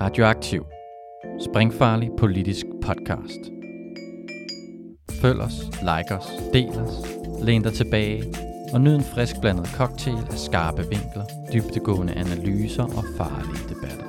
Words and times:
Radioaktiv. 0.00 0.64
Springfarlig 1.40 2.10
politisk 2.18 2.66
podcast. 2.82 3.40
Følg 5.22 5.40
os, 5.40 5.52
like 5.80 6.14
os, 6.14 6.26
del 6.52 6.68
os, 6.68 6.94
læn 7.42 7.62
dig 7.62 7.72
tilbage 7.72 8.34
og 8.72 8.80
nyd 8.80 8.94
en 8.94 9.04
frisk 9.14 9.40
blandet 9.40 9.66
cocktail 9.66 10.16
af 10.30 10.38
skarpe 10.38 10.82
vinkler, 10.82 11.24
dybtegående 11.52 12.12
analyser 12.12 12.82
og 12.82 13.04
farlige 13.16 13.68
debatter. 13.68 14.06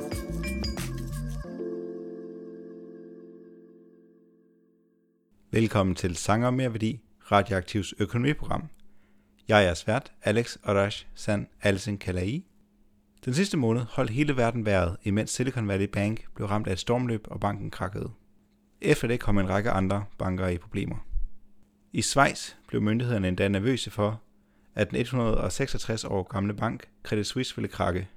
Velkommen 5.52 5.96
til 5.96 6.16
Sanger 6.16 6.48
om 6.48 6.54
mere 6.54 6.74
værdi, 6.74 7.00
Radioaktivs 7.32 7.94
økonomiprogram. 8.00 8.64
Jeg 9.48 9.58
er 9.58 9.62
jeres 9.62 9.88
vært, 9.88 10.12
Alex 10.24 10.58
Orash 10.66 11.06
San 11.16 11.48
Alsen 11.62 11.98
Kalai. 11.98 12.51
Den 13.26 13.34
sidste 13.34 13.58
måned 13.58 13.82
holdt 13.82 14.12
hele 14.12 14.38
verden 14.38 14.66
vejret, 14.66 14.98
imens 15.04 15.30
Silicon 15.30 15.68
Valley 15.68 15.88
Bank 15.88 16.26
blev 16.36 16.48
ramt 16.48 16.68
af 16.68 16.72
et 16.72 16.80
stormløb 16.80 17.28
og 17.32 17.40
banken 17.40 17.72
krakkede. 17.72 18.12
Efter 18.82 19.08
det 19.08 19.20
kom 19.20 19.38
en 19.38 19.50
række 19.50 19.72
andre 19.72 20.06
banker 20.18 20.48
i 20.48 20.58
problemer. 20.58 20.96
I 21.94 22.02
Schweiz 22.02 22.54
blev 22.68 22.82
myndighederne 22.82 23.28
endda 23.28 23.48
nervøse 23.48 23.92
for, 23.92 24.22
at 24.76 24.92
den 24.92 24.98
166 25.00 26.04
år 26.04 26.24
gamle 26.24 26.54
bank 26.54 26.88
Credit 27.04 27.28
Suisse 27.28 27.56
ville 27.56 27.68
krakke. 27.68 28.08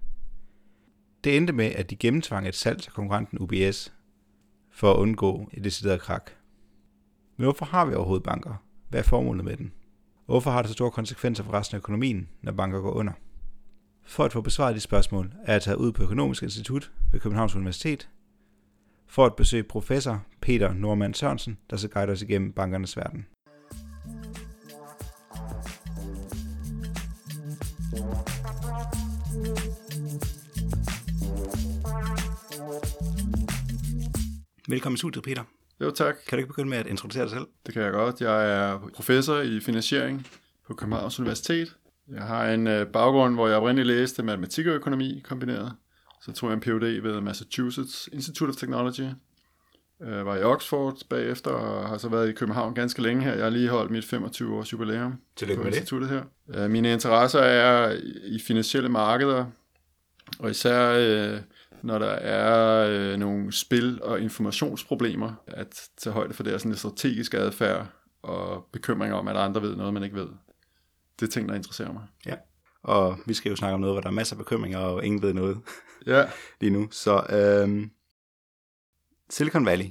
Det 1.24 1.36
endte 1.36 1.52
med, 1.52 1.66
at 1.66 1.90
de 1.90 1.96
gennemtvang 1.96 2.48
et 2.48 2.54
salg 2.54 2.82
til 2.82 2.92
konkurrenten 2.92 3.38
UBS 3.38 3.92
for 4.70 4.92
at 4.92 4.96
undgå 4.96 5.50
et 5.52 5.64
decideret 5.64 6.00
krak. 6.00 6.30
Men 7.36 7.44
hvorfor 7.44 7.64
har 7.64 7.84
vi 7.84 7.94
overhovedet 7.94 8.24
banker? 8.24 8.54
Hvad 8.88 9.00
er 9.00 9.04
formålet 9.04 9.44
med 9.44 9.56
den? 9.56 9.72
Hvorfor 10.26 10.50
har 10.50 10.62
det 10.62 10.68
så 10.68 10.72
store 10.72 10.90
konsekvenser 10.90 11.44
for 11.44 11.52
resten 11.54 11.74
af 11.74 11.78
økonomien, 11.78 12.28
når 12.42 12.52
banker 12.52 12.80
går 12.80 12.92
under? 12.92 13.12
For 14.06 14.24
at 14.24 14.32
få 14.32 14.40
besvaret 14.40 14.74
de 14.74 14.80
spørgsmål, 14.80 15.32
er 15.44 15.52
jeg 15.52 15.62
taget 15.62 15.76
ud 15.76 15.92
på 15.92 16.02
Økonomisk 16.02 16.42
Institut 16.42 16.92
ved 17.12 17.20
Københavns 17.20 17.54
Universitet, 17.54 18.08
for 19.06 19.26
at 19.26 19.36
besøge 19.36 19.62
professor 19.62 20.24
Peter 20.40 20.72
Norman 20.72 21.14
Sørensen, 21.14 21.58
der 21.70 21.76
skal 21.76 21.90
guide 21.90 22.12
os 22.12 22.22
igennem 22.22 22.52
bankernes 22.52 22.96
verden. 22.96 23.26
Velkommen 34.68 34.94
i 34.94 34.98
studiet, 34.98 35.24
Peter. 35.24 35.42
Jo, 35.80 35.90
tak. 35.90 36.14
Kan 36.28 36.36
du 36.36 36.40
ikke 36.40 36.48
begynde 36.48 36.70
med 36.70 36.78
at 36.78 36.86
introducere 36.86 37.22
dig 37.22 37.30
selv? 37.30 37.46
Det 37.66 37.74
kan 37.74 37.82
jeg 37.82 37.92
godt. 37.92 38.20
Jeg 38.20 38.50
er 38.50 38.90
professor 38.94 39.40
i 39.40 39.60
finansiering 39.60 40.26
på 40.66 40.74
Københavns 40.74 41.20
Universitet. 41.20 41.76
Jeg 42.12 42.22
har 42.22 42.46
en 42.50 42.66
øh, 42.66 42.86
baggrund, 42.86 43.34
hvor 43.34 43.48
jeg 43.48 43.56
oprindeligt 43.56 43.86
læste 43.86 44.22
matematik 44.22 44.66
og 44.66 44.72
økonomi 44.74 45.20
kombineret. 45.24 45.72
Så 46.22 46.32
tog 46.32 46.50
jeg 46.50 46.54
en 46.54 46.60
Ph.D. 46.60 47.02
ved 47.02 47.20
Massachusetts 47.20 48.08
Institute 48.12 48.50
of 48.50 48.56
Technology. 48.56 49.08
Jeg 50.00 50.26
var 50.26 50.36
i 50.36 50.42
Oxford 50.42 50.96
bagefter 51.10 51.50
og 51.50 51.88
har 51.88 51.98
så 51.98 52.08
været 52.08 52.28
i 52.28 52.32
København 52.32 52.74
ganske 52.74 53.02
længe 53.02 53.22
her. 53.24 53.32
Jeg 53.34 53.42
har 53.42 53.50
lige 53.50 53.68
holdt 53.68 53.90
mit 53.90 54.04
25 54.04 54.56
års 54.56 54.72
jubilæum 54.72 55.14
Tillykke 55.36 55.60
på 55.60 55.64
med 55.64 55.72
det. 55.72 55.76
instituttet 55.78 56.10
her. 56.10 56.22
Øh, 56.54 56.70
Mine 56.70 56.92
interesser 56.92 57.38
er 57.40 57.96
i 58.24 58.38
finansielle 58.46 58.88
markeder, 58.88 59.44
og 60.38 60.50
især 60.50 60.90
øh, 60.98 61.40
når 61.82 61.98
der 61.98 62.06
er 62.10 62.86
øh, 62.90 63.16
nogle 63.18 63.52
spil- 63.52 64.02
og 64.02 64.20
informationsproblemer, 64.20 65.32
at 65.46 65.88
tage 65.96 66.14
højde 66.14 66.34
for 66.34 66.42
det 66.42 66.54
er 66.54 66.58
sådan 66.58 66.72
en 66.72 66.76
strategisk 66.76 67.34
adfærd 67.34 67.86
og 68.22 68.66
bekymringer 68.72 69.16
om, 69.16 69.28
at 69.28 69.36
andre 69.36 69.62
ved 69.62 69.76
noget, 69.76 69.94
man 69.94 70.02
ikke 70.02 70.16
ved. 70.16 70.28
Det 71.20 71.26
er 71.26 71.30
ting, 71.30 71.48
der 71.48 71.54
interesserer 71.54 71.92
mig. 71.92 72.06
Ja. 72.26 72.34
Og 72.82 73.18
vi 73.26 73.34
skal 73.34 73.50
jo 73.50 73.56
snakke 73.56 73.74
om 73.74 73.80
noget, 73.80 73.94
hvor 73.94 74.00
der 74.00 74.08
er 74.08 74.12
masser 74.12 74.36
af 74.36 74.38
bekymringer, 74.38 74.78
og 74.78 75.04
ingen 75.04 75.22
ved 75.22 75.32
noget 75.34 75.60
Ja, 76.06 76.30
lige 76.60 76.70
nu. 76.70 76.88
Så 76.90 77.26
øhm, 77.30 77.90
Silicon 79.30 79.66
Valley 79.66 79.86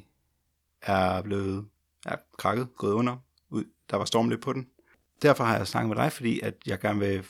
er 0.82 1.22
blevet 1.22 1.66
ja, 2.06 2.16
krakket, 2.38 2.68
gået 2.78 2.94
under. 2.94 3.18
Ud. 3.50 3.64
Der 3.90 3.98
var 3.98 4.06
stormløb 4.06 4.42
på 4.42 4.54
den. 4.54 4.68
Derfor 5.22 5.44
har 5.44 5.58
jeg 5.58 5.68
snakket 5.68 5.90
med 5.90 6.04
dig, 6.04 6.12
fordi 6.12 6.40
at 6.40 6.54
jeg 6.66 6.80
gerne 6.80 7.00
vil 7.00 7.26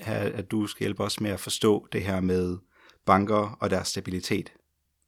have, 0.00 0.32
at 0.32 0.50
du 0.50 0.66
skal 0.66 0.84
hjælpe 0.84 1.02
os 1.04 1.20
med 1.20 1.30
at 1.30 1.40
forstå 1.40 1.86
det 1.92 2.02
her 2.02 2.20
med 2.20 2.58
banker 3.06 3.56
og 3.60 3.70
deres 3.70 3.88
stabilitet. 3.88 4.52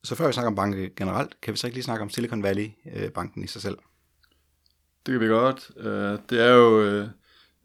Så 0.04 0.14
før 0.14 0.26
vi 0.26 0.32
snakker 0.32 0.50
om 0.50 0.54
banker 0.54 0.88
generelt, 0.96 1.40
kan 1.40 1.52
vi 1.52 1.58
så 1.58 1.66
ikke 1.66 1.76
lige 1.76 1.84
snakke 1.84 2.02
om 2.02 2.10
Silicon 2.10 2.42
Valley 2.42 2.68
øh, 2.94 3.10
banken 3.10 3.44
i 3.44 3.46
sig 3.46 3.62
selv? 3.62 3.78
det 5.06 5.12
kan 5.12 5.20
vi 5.20 5.26
godt. 5.26 5.70
Øh, 5.76 6.18
Det 6.30 6.40
er 6.40 6.52
jo 6.52 6.82
øh, 6.82 7.08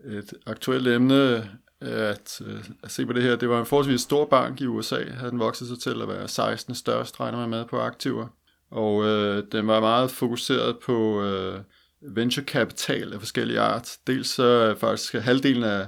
et 0.06 0.34
aktuelt 0.46 0.88
emne 0.88 1.50
at, 1.82 2.42
øh, 2.46 2.64
at 2.84 2.92
se 2.92 3.06
på 3.06 3.14
det 3.14 3.24
her. 3.24 3.36
Det 3.36 3.50
var 3.50 3.60
en 3.60 3.66
forholdsvis 3.66 4.02
stor 4.02 4.26
bank 4.26 4.62
i 4.62 4.66
USA. 4.66 5.04
Havde 5.10 5.32
den 5.32 5.40
vokset 5.40 5.68
sig 5.68 5.80
til 5.80 6.02
at 6.02 6.08
være 6.08 6.28
16. 6.28 6.76
størst, 6.76 7.20
regner 7.20 7.38
man 7.38 7.50
med, 7.50 7.66
på 7.66 7.80
aktiver. 7.80 8.28
Og 8.72 9.06
øh, 9.06 9.44
den 9.52 9.68
var 9.68 9.80
meget 9.80 10.12
fokuseret 10.12 10.78
på 10.86 11.24
øh, 11.24 11.60
venture 12.02 12.46
capital 12.46 13.14
af 13.14 13.20
forskellige 13.20 13.60
art. 13.60 13.98
Dels 14.08 14.30
så 14.30 14.70
øh, 14.70 14.78
faktisk 14.78 15.14
halvdelen 15.14 15.64
af 15.64 15.88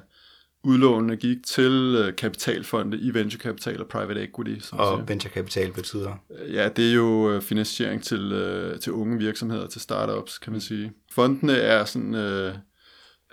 udlånene 0.63 1.15
gik 1.15 1.37
til 1.45 1.95
øh, 2.05 2.15
kapitalfonde 2.15 2.97
i 2.97 3.13
venture 3.13 3.39
capital 3.39 3.81
og 3.81 3.87
private 3.87 4.23
equity. 4.23 4.65
Som. 4.65 4.79
Og 4.79 5.07
venture 5.07 5.33
capital 5.33 5.73
betyder... 5.73 6.23
Ja, 6.51 6.69
det 6.69 6.89
er 6.89 6.93
jo 6.93 7.31
øh, 7.31 7.41
finansiering 7.41 8.03
til, 8.03 8.31
øh, 8.31 8.79
til 8.79 8.93
unge 8.93 9.17
virksomheder, 9.17 9.67
til 9.67 9.81
startups, 9.81 10.37
kan 10.37 10.51
man 10.51 10.61
sige. 10.61 10.91
Fondene 11.11 11.53
er 11.53 11.85
sådan, 11.85 12.15
øh, 12.15 12.55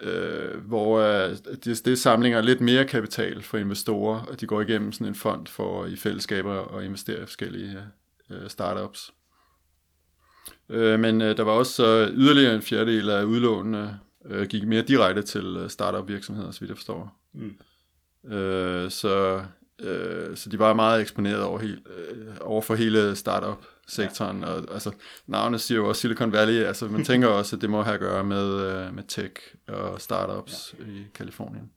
øh, 0.03 0.61
hvor 0.61 0.99
øh, 1.01 1.31
det, 1.65 1.65
det 1.65 1.89
er 1.89 1.97
samlinger 1.97 2.41
lidt 2.41 2.61
mere 2.61 2.84
kapital 2.84 3.43
for 3.43 3.59
investorer, 3.59 4.21
og 4.21 4.41
de 4.41 4.47
går 4.47 4.61
igennem 4.61 4.93
sådan 4.93 5.07
en 5.07 5.15
fond 5.15 5.47
for 5.47 5.87
i 5.87 5.97
fællesskaber 5.97 6.77
at 6.77 6.84
investere 6.84 7.23
i 7.23 7.27
forskellige 7.27 7.79
øh, 8.31 8.49
startups. 8.49 9.12
Øh, 10.69 11.01
men 11.01 11.23
øh, 11.23 11.37
der 11.37 11.43
var 11.43 11.53
også 11.53 11.87
øh, 11.87 12.19
yderligere 12.19 12.55
en 12.55 12.62
fjerdedel 12.62 13.11
af 13.11 13.25
udlånene 13.25 14.01
øh, 14.25 14.47
gik 14.47 14.67
mere 14.67 14.83
direkte 14.83 15.23
til 15.23 15.57
øh, 15.57 15.71
startup 15.71 16.09
virksomheder, 16.09 16.51
så 16.51 16.61
vidt 16.61 16.69
jeg 16.69 16.77
forstår. 16.77 17.21
Mm. 17.34 17.57
Øh, 18.33 18.91
så, 18.91 19.45
øh, 19.78 20.37
så 20.37 20.49
de 20.49 20.59
var 20.59 20.75
meget 20.75 21.01
eksponeret 21.01 21.43
over, 21.43 21.59
hele, 21.59 21.81
øh, 21.97 22.34
over 22.41 22.63
for 22.63 22.75
hele 22.75 23.17
startup-sektoren. 23.88 24.41
Ja. 24.41 24.47
Og, 24.47 24.74
altså, 24.74 24.91
navnet 25.26 25.60
siger 25.60 25.78
jo 25.78 25.88
også 25.88 26.00
Silicon 26.00 26.32
Valley. 26.32 26.62
Altså, 26.62 26.88
man 26.88 27.04
tænker 27.10 27.28
også, 27.28 27.56
at 27.56 27.62
det 27.62 27.70
må 27.70 27.82
have 27.82 27.94
at 27.94 28.00
gøre 28.00 28.24
med, 28.24 28.60
øh, 28.60 28.94
med 28.94 29.02
tech 29.08 29.34
og 29.69 30.00
startups 30.00 30.74
ja. 30.78 30.84
i 30.84 31.06
Kalifornien. 31.14 31.70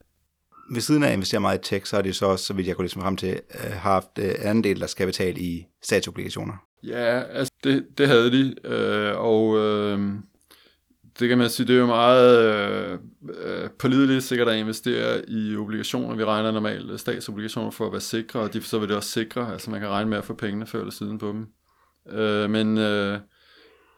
Ved 0.71 0.81
siden 0.81 1.03
af 1.03 1.07
at 1.07 1.13
investere 1.13 1.41
meget 1.41 1.59
i 1.59 1.69
tech, 1.69 1.85
så 1.85 1.95
har 1.95 2.03
de 2.03 2.13
så 2.13 2.25
også, 2.25 2.45
så 2.45 2.53
vidt 2.53 2.67
jeg 2.67 2.75
kunne 2.75 2.83
ligesom 2.83 3.01
frem 3.01 3.17
til, 3.17 3.39
øh, 3.63 3.71
haft 3.71 4.19
øh, 4.19 4.35
anden 4.39 4.63
del 4.63 4.71
af 4.71 4.79
deres 4.79 4.93
kapital 4.93 5.37
i 5.37 5.65
statsobligationer. 5.83 6.53
Ja, 6.83 7.19
altså 7.19 7.53
det, 7.63 7.85
det 7.97 8.07
havde 8.07 8.31
de, 8.31 8.55
øh, 8.63 9.17
og 9.17 9.57
øh, 9.57 9.99
det 11.19 11.29
kan 11.29 11.37
man 11.37 11.49
sige, 11.49 11.67
det 11.67 11.75
er 11.75 11.79
jo 11.79 11.85
meget 11.85 12.45
øh, 12.45 12.99
øh, 13.45 13.69
pålideligt 13.69 14.23
sikkert 14.23 14.47
at 14.47 14.57
investere 14.57 15.29
i 15.29 15.55
obligationer. 15.55 16.15
Vi 16.15 16.25
regner 16.25 16.51
normalt 16.51 16.99
statsobligationer 16.99 17.71
for 17.71 17.85
at 17.85 17.91
være 17.91 18.01
sikre, 18.01 18.39
og 18.39 18.53
de, 18.53 18.61
så 18.61 18.79
vil 18.79 18.89
det 18.89 18.97
også 18.97 19.09
sikre, 19.09 19.53
altså 19.53 19.71
man 19.71 19.79
kan 19.79 19.89
regne 19.89 20.09
med 20.09 20.17
at 20.17 20.23
få 20.23 20.33
pengene 20.33 20.65
før 20.65 20.79
eller 20.79 20.91
siden 20.91 21.17
på 21.17 21.27
dem. 21.27 21.47
Øh, 22.11 22.49
men 22.49 22.77
øh, 22.77 23.19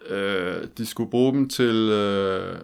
øh, 0.09 0.67
de 0.77 0.85
skulle 0.85 1.11
bruge 1.11 1.33
dem 1.33 1.49
til 1.49 1.89
øh, 1.91 2.55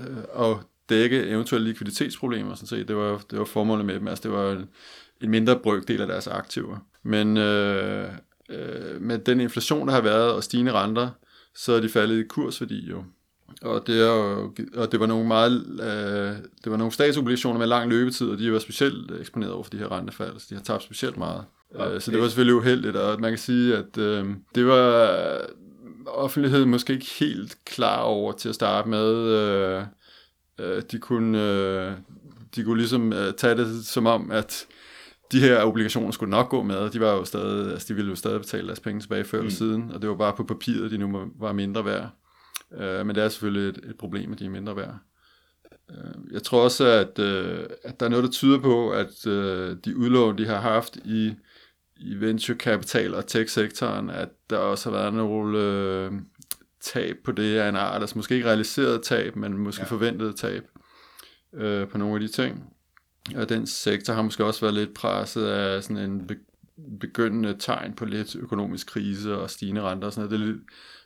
øh, 0.00 0.16
at 0.38 0.56
dække 0.88 1.26
eventuelle 1.26 1.68
likviditetsproblemer, 1.68 2.54
sådan 2.54 2.66
set. 2.66 2.88
Det 2.88 2.96
var, 2.96 3.22
det 3.30 3.38
var 3.38 3.44
formålet 3.44 3.86
med 3.86 3.94
dem, 3.94 4.08
altså 4.08 4.22
det 4.22 4.32
var 4.32 4.52
en, 4.52 4.68
en 5.20 5.30
mindre 5.30 5.58
brøkdel 5.58 6.00
af 6.00 6.06
deres 6.06 6.26
aktiver. 6.26 6.78
Men 7.02 7.36
øh, 7.36 8.08
øh, 8.50 9.00
med 9.00 9.18
den 9.18 9.40
inflation, 9.40 9.88
der 9.88 9.94
har 9.94 10.00
været, 10.00 10.32
og 10.32 10.44
stigende 10.44 10.72
renter, 10.72 11.10
så 11.54 11.72
er 11.72 11.80
de 11.80 11.88
faldet 11.88 12.18
i 12.18 12.26
kursværdi 12.28 12.90
jo. 12.90 13.04
Og 13.62 13.86
det, 13.86 14.00
er 14.00 14.06
jo, 14.06 14.54
og 14.74 14.92
det 14.92 15.00
var 15.00 15.06
nogle 15.06 15.26
meget, 15.28 15.80
øh, 15.80 16.36
det 16.64 16.72
var 16.72 16.76
nogle 16.76 16.92
statsobligationer 16.92 17.58
med 17.58 17.66
lang 17.66 17.90
løbetid, 17.90 18.28
og 18.28 18.38
de 18.38 18.52
var 18.52 18.58
specielt 18.58 19.10
eksponeret 19.20 19.52
over 19.52 19.62
for 19.62 19.70
de 19.70 19.78
her 19.78 19.92
rentefald, 19.92 20.38
så 20.38 20.46
de 20.50 20.54
har 20.54 20.62
tabt 20.62 20.82
specielt 20.82 21.16
meget. 21.16 21.44
Okay. 21.74 22.00
Så 22.00 22.10
det 22.10 22.20
var 22.20 22.26
selvfølgelig 22.26 22.54
uheldigt, 22.54 22.96
og 22.96 23.20
man 23.20 23.30
kan 23.30 23.38
sige, 23.38 23.76
at 23.76 23.98
øh, 23.98 24.26
det 24.54 24.66
var 24.66 25.40
offentligheden 26.06 26.70
måske 26.70 26.92
ikke 26.92 27.10
helt 27.20 27.56
klar 27.64 28.00
over 28.00 28.32
til 28.32 28.48
at 28.48 28.54
starte 28.54 28.88
med. 28.88 29.14
Øh, 29.14 29.82
øh, 30.60 30.82
de 30.92 30.98
kunne, 30.98 31.42
øh, 31.42 31.92
de 32.56 32.64
kunne 32.64 32.78
ligesom 32.78 33.12
øh, 33.12 33.32
tage 33.34 33.54
det 33.56 33.84
som 33.86 34.06
om, 34.06 34.30
at 34.30 34.66
de 35.32 35.40
her 35.40 35.62
obligationer 35.62 36.10
skulle 36.10 36.30
nok 36.30 36.48
gå 36.48 36.62
med, 36.62 36.90
de 36.90 37.00
var 37.00 37.12
jo 37.12 37.24
stadig, 37.24 37.70
altså 37.72 37.86
de 37.88 37.94
ville 37.94 38.10
jo 38.10 38.16
stadig 38.16 38.40
betale 38.40 38.66
deres 38.66 38.80
penge 38.80 39.00
tilbage 39.00 39.24
før 39.24 39.38
eller 39.38 39.50
Mm. 39.50 39.56
siden, 39.56 39.90
og 39.94 40.02
det 40.02 40.10
var 40.10 40.16
bare 40.16 40.32
på 40.36 40.44
papiret, 40.44 40.90
de 40.90 40.98
nu 40.98 41.30
var 41.40 41.52
mindre 41.52 41.84
værd. 41.84 42.08
Øh, 42.80 43.06
men 43.06 43.16
det 43.16 43.24
er 43.24 43.28
selvfølgelig 43.28 43.68
et, 43.68 43.90
et 43.90 43.96
problem, 43.98 44.32
at 44.32 44.38
de 44.38 44.44
er 44.46 44.50
mindre 44.50 44.76
værd. 44.76 44.94
Øh, 45.90 46.32
jeg 46.32 46.42
tror 46.42 46.64
også, 46.64 46.84
at, 46.84 47.18
øh, 47.18 47.58
at 47.84 48.00
der 48.00 48.06
er 48.06 48.10
noget, 48.10 48.24
der 48.24 48.30
tyder 48.30 48.58
på, 48.58 48.90
at 48.90 49.26
øh, 49.26 49.76
de 49.84 49.96
udlån, 49.96 50.38
de 50.38 50.46
har 50.46 50.60
haft 50.60 50.96
i, 50.96 51.32
i 52.02 52.14
venture 52.20 52.56
capital 52.56 53.14
og 53.14 53.26
tech-sektoren, 53.26 54.10
at 54.10 54.28
der 54.50 54.56
også 54.56 54.90
har 54.90 54.98
været 54.98 55.14
nogle 55.14 55.58
øh, 55.58 56.12
tab 56.80 57.16
på 57.24 57.32
det 57.32 57.58
af 57.58 57.68
en 57.68 57.76
art, 57.76 58.00
altså 58.00 58.18
måske 58.18 58.34
ikke 58.34 58.46
realiseret 58.46 59.02
tab, 59.02 59.36
men 59.36 59.58
måske 59.58 59.82
Ja. 59.82 59.86
forventet 59.86 60.36
tab 60.36 60.62
øh, 61.54 61.88
på 61.88 61.98
nogle 61.98 62.14
af 62.14 62.20
de 62.20 62.28
ting. 62.28 62.64
Og 63.36 63.48
den 63.48 63.66
sektor 63.66 64.12
har 64.14 64.22
måske 64.22 64.44
også 64.44 64.60
været 64.60 64.74
lidt 64.74 64.94
presset 64.94 65.44
af 65.46 65.82
sådan 65.82 66.10
en 66.10 66.26
be- 66.26 66.36
begyndende 67.00 67.56
tegn 67.58 67.92
på 67.94 68.04
lidt 68.04 68.36
økonomisk 68.36 68.86
krise 68.86 69.36
og 69.36 69.50
stigende 69.50 69.82
renter 69.82 70.06
og 70.06 70.12
sådan 70.12 70.28
noget. 70.28 70.40
Det 70.40 70.46
er 70.48 70.52
lidt, 70.52 70.62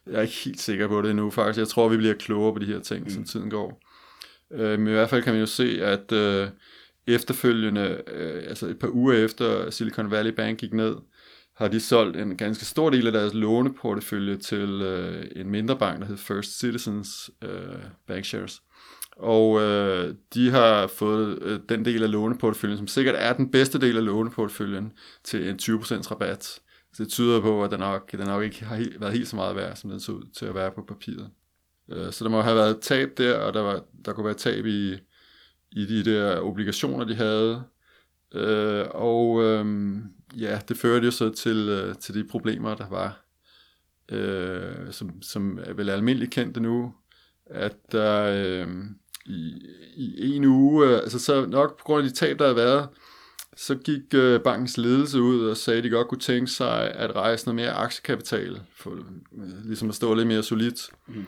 jeg 0.07 0.15
er 0.15 0.23
ikke 0.23 0.35
helt 0.45 0.61
sikker 0.61 0.89
på 0.89 1.03
det 1.03 1.11
endnu 1.11 1.31
faktisk. 1.31 1.59
Jeg 1.59 1.69
tror, 1.69 1.89
vi 1.89 1.97
bliver 1.97 2.15
klogere 2.15 2.53
på 2.53 2.59
de 2.59 2.67
her 2.67 2.81
ting, 2.81 3.05
mm. 3.05 3.11
som 3.11 3.25
tiden 3.25 3.51
går. 3.51 3.83
Øh, 4.53 4.79
men 4.79 4.89
i 4.89 4.91
hvert 4.91 5.11
fald 5.11 5.23
kan 5.23 5.33
man 5.33 5.41
jo 5.41 5.47
se, 5.47 5.85
at 5.85 6.13
øh, 6.13 6.49
efterfølgende, 7.07 8.03
øh, 8.07 8.43
altså 8.49 8.67
et 8.67 8.79
par 8.79 8.89
uger 8.89 9.15
efter 9.15 9.71
Silicon 9.71 10.11
Valley 10.11 10.33
Bank 10.33 10.59
gik 10.59 10.73
ned, 10.73 10.97
har 11.57 11.69
de 11.69 11.81
solgt 11.81 12.17
en 12.17 12.37
ganske 12.37 12.65
stor 12.65 12.91
del 12.91 13.07
af 13.07 13.13
deres 13.13 13.35
låneportefølje 13.35 14.37
til 14.37 14.83
øh, 14.83 15.27
en 15.37 15.51
mindre 15.51 15.79
bank, 15.79 16.01
der 16.01 16.07
hedder 16.07 16.23
First 16.23 16.59
Citizens 16.59 17.31
øh, 17.43 17.51
Bankshares. 18.07 18.63
Og 19.17 19.61
øh, 19.61 20.15
de 20.35 20.51
har 20.51 20.87
fået 20.87 21.39
øh, 21.43 21.61
den 21.69 21.85
del 21.85 22.03
af 22.03 22.11
låneporteføljen, 22.11 22.79
som 22.79 22.87
sikkert 22.87 23.15
er 23.19 23.33
den 23.33 23.51
bedste 23.51 23.81
del 23.81 23.97
af 23.97 24.05
låneporteføljen, 24.05 24.93
til 25.25 25.49
en 25.49 25.59
20% 25.63 26.11
rabat. 26.11 26.45
Så 26.93 27.03
det 27.03 27.09
tyder 27.09 27.41
på, 27.41 27.65
at 27.65 27.71
den 27.71 27.81
nok, 27.81 28.13
den 28.13 28.27
nok 28.27 28.45
ikke 28.45 28.65
har 28.65 28.77
helt, 28.77 29.01
været 29.01 29.13
helt 29.13 29.29
så 29.29 29.37
meget 29.37 29.57
værd, 29.57 29.77
som 29.77 29.91
den 29.91 30.01
så 30.01 30.13
ud 30.13 30.25
til 30.39 30.47
at 30.47 30.55
være 30.55 30.71
på 30.71 30.85
papiret. 30.89 31.31
Øh, 31.93 32.13
så 32.13 32.25
der 32.25 32.31
må 32.31 32.41
have 32.41 32.57
været 32.57 32.81
tab 32.81 33.09
der, 33.19 33.39
og 33.39 33.55
der, 33.55 33.61
var, 33.61 33.85
der 34.05 34.13
kunne 34.13 34.27
være 34.27 34.35
tab 34.35 34.67
i, 34.67 34.97
i 35.73 35.87
de 35.87 36.05
der 36.05 36.41
obligationer, 36.41 37.05
de 37.05 37.15
havde. 37.15 37.63
Øh, 38.35 38.87
og 38.91 39.43
øh, 39.43 39.97
ja, 40.37 40.61
det 40.69 40.77
førte 40.77 41.05
jo 41.05 41.11
så 41.11 41.31
til, 41.31 41.69
øh, 41.69 41.95
til 41.95 42.15
de 42.15 42.25
problemer, 42.25 42.75
der 42.75 42.89
var, 42.89 43.25
øh, 44.13 44.93
som, 44.93 45.23
som 45.23 45.59
er 45.63 45.73
vel 45.73 45.91
almindeligt 45.91 46.33
kendte 46.33 46.61
nu, 46.61 46.95
at 47.47 47.77
der 47.93 48.23
øh, 48.23 48.69
i, 49.27 49.61
i 49.97 50.37
en 50.37 50.45
uge, 50.45 50.87
øh, 50.87 50.95
altså 50.95 51.19
så 51.19 51.47
nok 51.47 51.79
på 51.79 51.85
grund 51.85 52.05
af 52.05 52.11
de 52.11 52.17
tab, 52.17 52.39
der 52.39 52.45
havde 52.45 52.57
været, 52.57 52.89
så 53.57 53.75
gik 53.75 54.15
øh, 54.15 54.41
bankens 54.41 54.77
ledelse 54.79 55.21
ud 55.21 55.49
og 55.49 55.57
sagde, 55.57 55.79
at 55.79 55.85
de 55.85 55.91
godt 55.91 56.09
kunne 56.09 56.21
tænke 56.21 56.51
sig 56.51 56.91
at 56.91 57.17
rejse 57.17 57.47
noget 57.47 57.57
mere 57.57 57.73
aktiekapital, 57.73 58.61
for 58.75 58.91
øh, 58.91 59.65
ligesom 59.65 59.89
at 59.89 59.95
stå 59.95 60.15
lidt 60.15 60.29
mere 60.29 60.43
solidt. 60.43 60.91
Mm. 61.07 61.27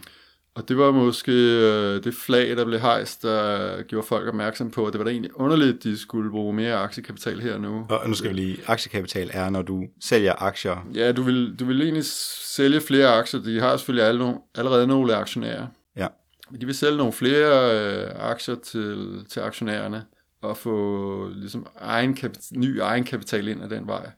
Og 0.58 0.68
det 0.68 0.78
var 0.78 0.90
måske 0.90 1.32
øh, 1.32 2.04
det 2.04 2.14
flag, 2.14 2.56
der 2.56 2.64
blev 2.64 2.80
hejst, 2.80 3.22
der 3.22 3.82
gjorde 3.82 4.06
folk 4.06 4.28
opmærksom 4.28 4.70
på, 4.70 4.86
at 4.86 4.92
det 4.92 4.98
var 4.98 5.04
da 5.04 5.10
egentlig 5.10 5.40
underligt, 5.40 5.76
at 5.76 5.82
de 5.82 5.98
skulle 5.98 6.30
bruge 6.30 6.54
mere 6.54 6.74
aktiekapital 6.74 7.40
her 7.40 7.58
nu. 7.58 7.86
Og 7.88 8.08
nu 8.08 8.14
skal 8.14 8.30
vi 8.30 8.34
lige, 8.34 8.58
aktiekapital 8.66 9.30
er, 9.32 9.50
når 9.50 9.62
du 9.62 9.84
sælger 10.00 10.42
aktier. 10.42 10.88
Ja, 10.94 11.12
du 11.12 11.22
vil, 11.22 11.56
du 11.58 11.64
vil 11.64 11.82
egentlig 11.82 12.04
sælge 12.04 12.80
flere 12.80 13.08
aktier. 13.08 13.40
De 13.40 13.60
har 13.60 13.76
selvfølgelig 13.76 14.06
alle, 14.06 14.34
allerede 14.54 14.86
nogle 14.86 15.16
aktionærer. 15.16 15.66
Ja. 15.96 16.06
Men 16.50 16.60
de 16.60 16.66
vil 16.66 16.74
sælge 16.74 16.96
nogle 16.96 17.12
flere 17.12 17.74
øh, 17.74 18.10
aktier 18.16 18.54
til, 18.54 19.24
til 19.28 19.40
aktionærerne 19.40 20.04
og 20.42 20.56
få 20.56 21.28
ligesom 21.28 21.66
egen 21.76 22.14
kapital, 22.14 22.58
ny 22.58 22.78
egenkapital 22.78 23.48
ind 23.48 23.62
af 23.62 23.68
den 23.68 23.86
vej 23.86 24.10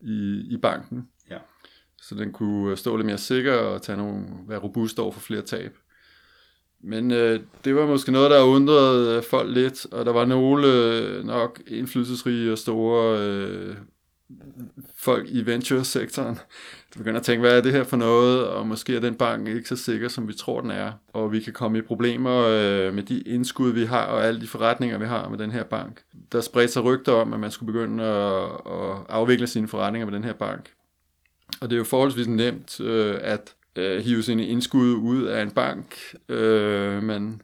i, 0.00 0.42
i 0.50 0.56
banken. 0.56 1.08
Ja. 1.30 1.38
Så 2.02 2.14
den 2.14 2.32
kunne 2.32 2.76
stå 2.76 2.96
lidt 2.96 3.06
mere 3.06 3.18
sikker 3.18 3.54
og 3.54 3.82
tage 3.82 3.98
nogle, 3.98 4.24
være 4.48 4.58
robust 4.58 4.98
over 4.98 5.12
for 5.12 5.20
flere 5.20 5.42
tab. 5.42 5.76
Men 6.86 7.10
øh, 7.10 7.40
det 7.64 7.74
var 7.74 7.86
måske 7.86 8.12
noget, 8.12 8.30
der 8.30 8.42
undrede 8.42 9.16
øh, 9.16 9.22
folk 9.22 9.54
lidt, 9.54 9.86
og 9.92 10.06
der 10.06 10.12
var 10.12 10.24
nogle 10.24 10.66
øh, 10.66 11.24
nok 11.24 11.60
indflydelsesrige 11.66 12.52
og 12.52 12.58
store 12.58 13.18
øh, 13.18 13.76
folk 14.96 15.28
i 15.30 15.46
venture-sektoren, 15.46 16.34
der 16.94 16.98
begynder 16.98 17.20
at 17.20 17.26
tænke, 17.26 17.40
hvad 17.40 17.56
er 17.56 17.60
det 17.60 17.72
her 17.72 17.84
for 17.84 17.96
noget, 17.96 18.46
og 18.46 18.66
måske 18.66 18.96
er 18.96 19.00
den 19.00 19.14
bank 19.14 19.48
ikke 19.48 19.68
så 19.68 19.76
sikker, 19.76 20.08
som 20.08 20.28
vi 20.28 20.32
tror, 20.32 20.60
den 20.60 20.70
er, 20.70 20.92
og 21.12 21.32
vi 21.32 21.40
kan 21.40 21.52
komme 21.52 21.78
i 21.78 21.82
problemer 21.82 22.46
øh, 22.48 22.94
med 22.94 23.02
de 23.02 23.20
indskud, 23.20 23.72
vi 23.72 23.84
har, 23.84 24.04
og 24.04 24.24
alle 24.24 24.40
de 24.40 24.46
forretninger, 24.46 24.98
vi 24.98 25.06
har 25.06 25.28
med 25.28 25.38
den 25.38 25.50
her 25.50 25.64
bank. 25.64 26.02
Der 26.32 26.40
spredte 26.40 26.72
sig 26.72 26.84
rygter 26.84 27.12
om, 27.12 27.32
at 27.32 27.40
man 27.40 27.50
skulle 27.50 27.72
begynde 27.72 28.04
at, 28.04 28.44
at 28.66 28.96
afvikle 29.08 29.46
sine 29.46 29.68
forretninger 29.68 30.06
med 30.06 30.14
den 30.14 30.24
her 30.24 30.32
bank. 30.32 30.70
Og 31.60 31.70
det 31.70 31.76
er 31.76 31.78
jo 31.78 31.84
forholdsvis 31.84 32.26
nemt 32.28 32.80
øh, 32.80 33.16
at 33.20 33.54
øh, 33.76 34.04
hive 34.04 34.22
sine 34.22 34.46
indskud 34.46 34.94
ud 34.94 35.22
af 35.22 35.42
en 35.42 35.50
bank. 35.50 35.96
Øh, 36.28 37.02
man 37.02 37.40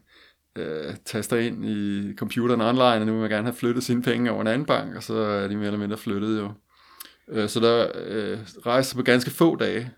øh, 0.57 0.95
taster 1.05 1.37
ind 1.37 1.65
i 1.65 2.13
computeren 2.15 2.61
online, 2.61 2.83
og 2.83 3.05
nu 3.05 3.11
vil 3.11 3.21
man 3.21 3.29
gerne 3.29 3.47
have 3.47 3.55
flyttet 3.55 3.83
sine 3.83 4.01
penge 4.01 4.31
over 4.31 4.41
en 4.41 4.47
anden 4.47 4.65
bank, 4.65 4.95
og 4.95 5.03
så 5.03 5.13
er 5.13 5.47
de 5.47 5.55
mere 5.55 5.67
eller 5.67 5.79
mindre 5.79 5.97
flyttet 5.97 6.39
jo. 6.39 6.51
Øh, 7.29 7.49
så 7.49 7.59
der 7.59 7.87
øh, 8.05 8.39
rejser 8.65 8.95
på 8.95 9.03
ganske 9.03 9.31
få 9.31 9.55
dage. 9.55 9.91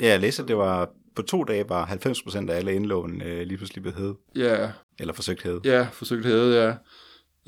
Ja, 0.00 0.08
jeg 0.08 0.20
læste, 0.20 0.46
det 0.46 0.56
var 0.56 0.90
på 1.16 1.22
to 1.22 1.44
dage 1.44 1.68
var 1.68 1.86
90% 1.86 2.50
af 2.50 2.56
alle 2.56 2.74
indlån 2.74 3.22
øh, 3.22 3.46
lige 3.46 3.56
pludselig 3.56 3.82
blevet 3.82 3.98
hævet. 3.98 4.16
Ja. 4.36 4.70
Eller 4.98 5.14
forsøgt 5.14 5.42
hævet. 5.42 5.66
Ja, 5.66 5.86
forsøgt 5.92 6.26
hævet, 6.26 6.56
ja. 6.56 6.74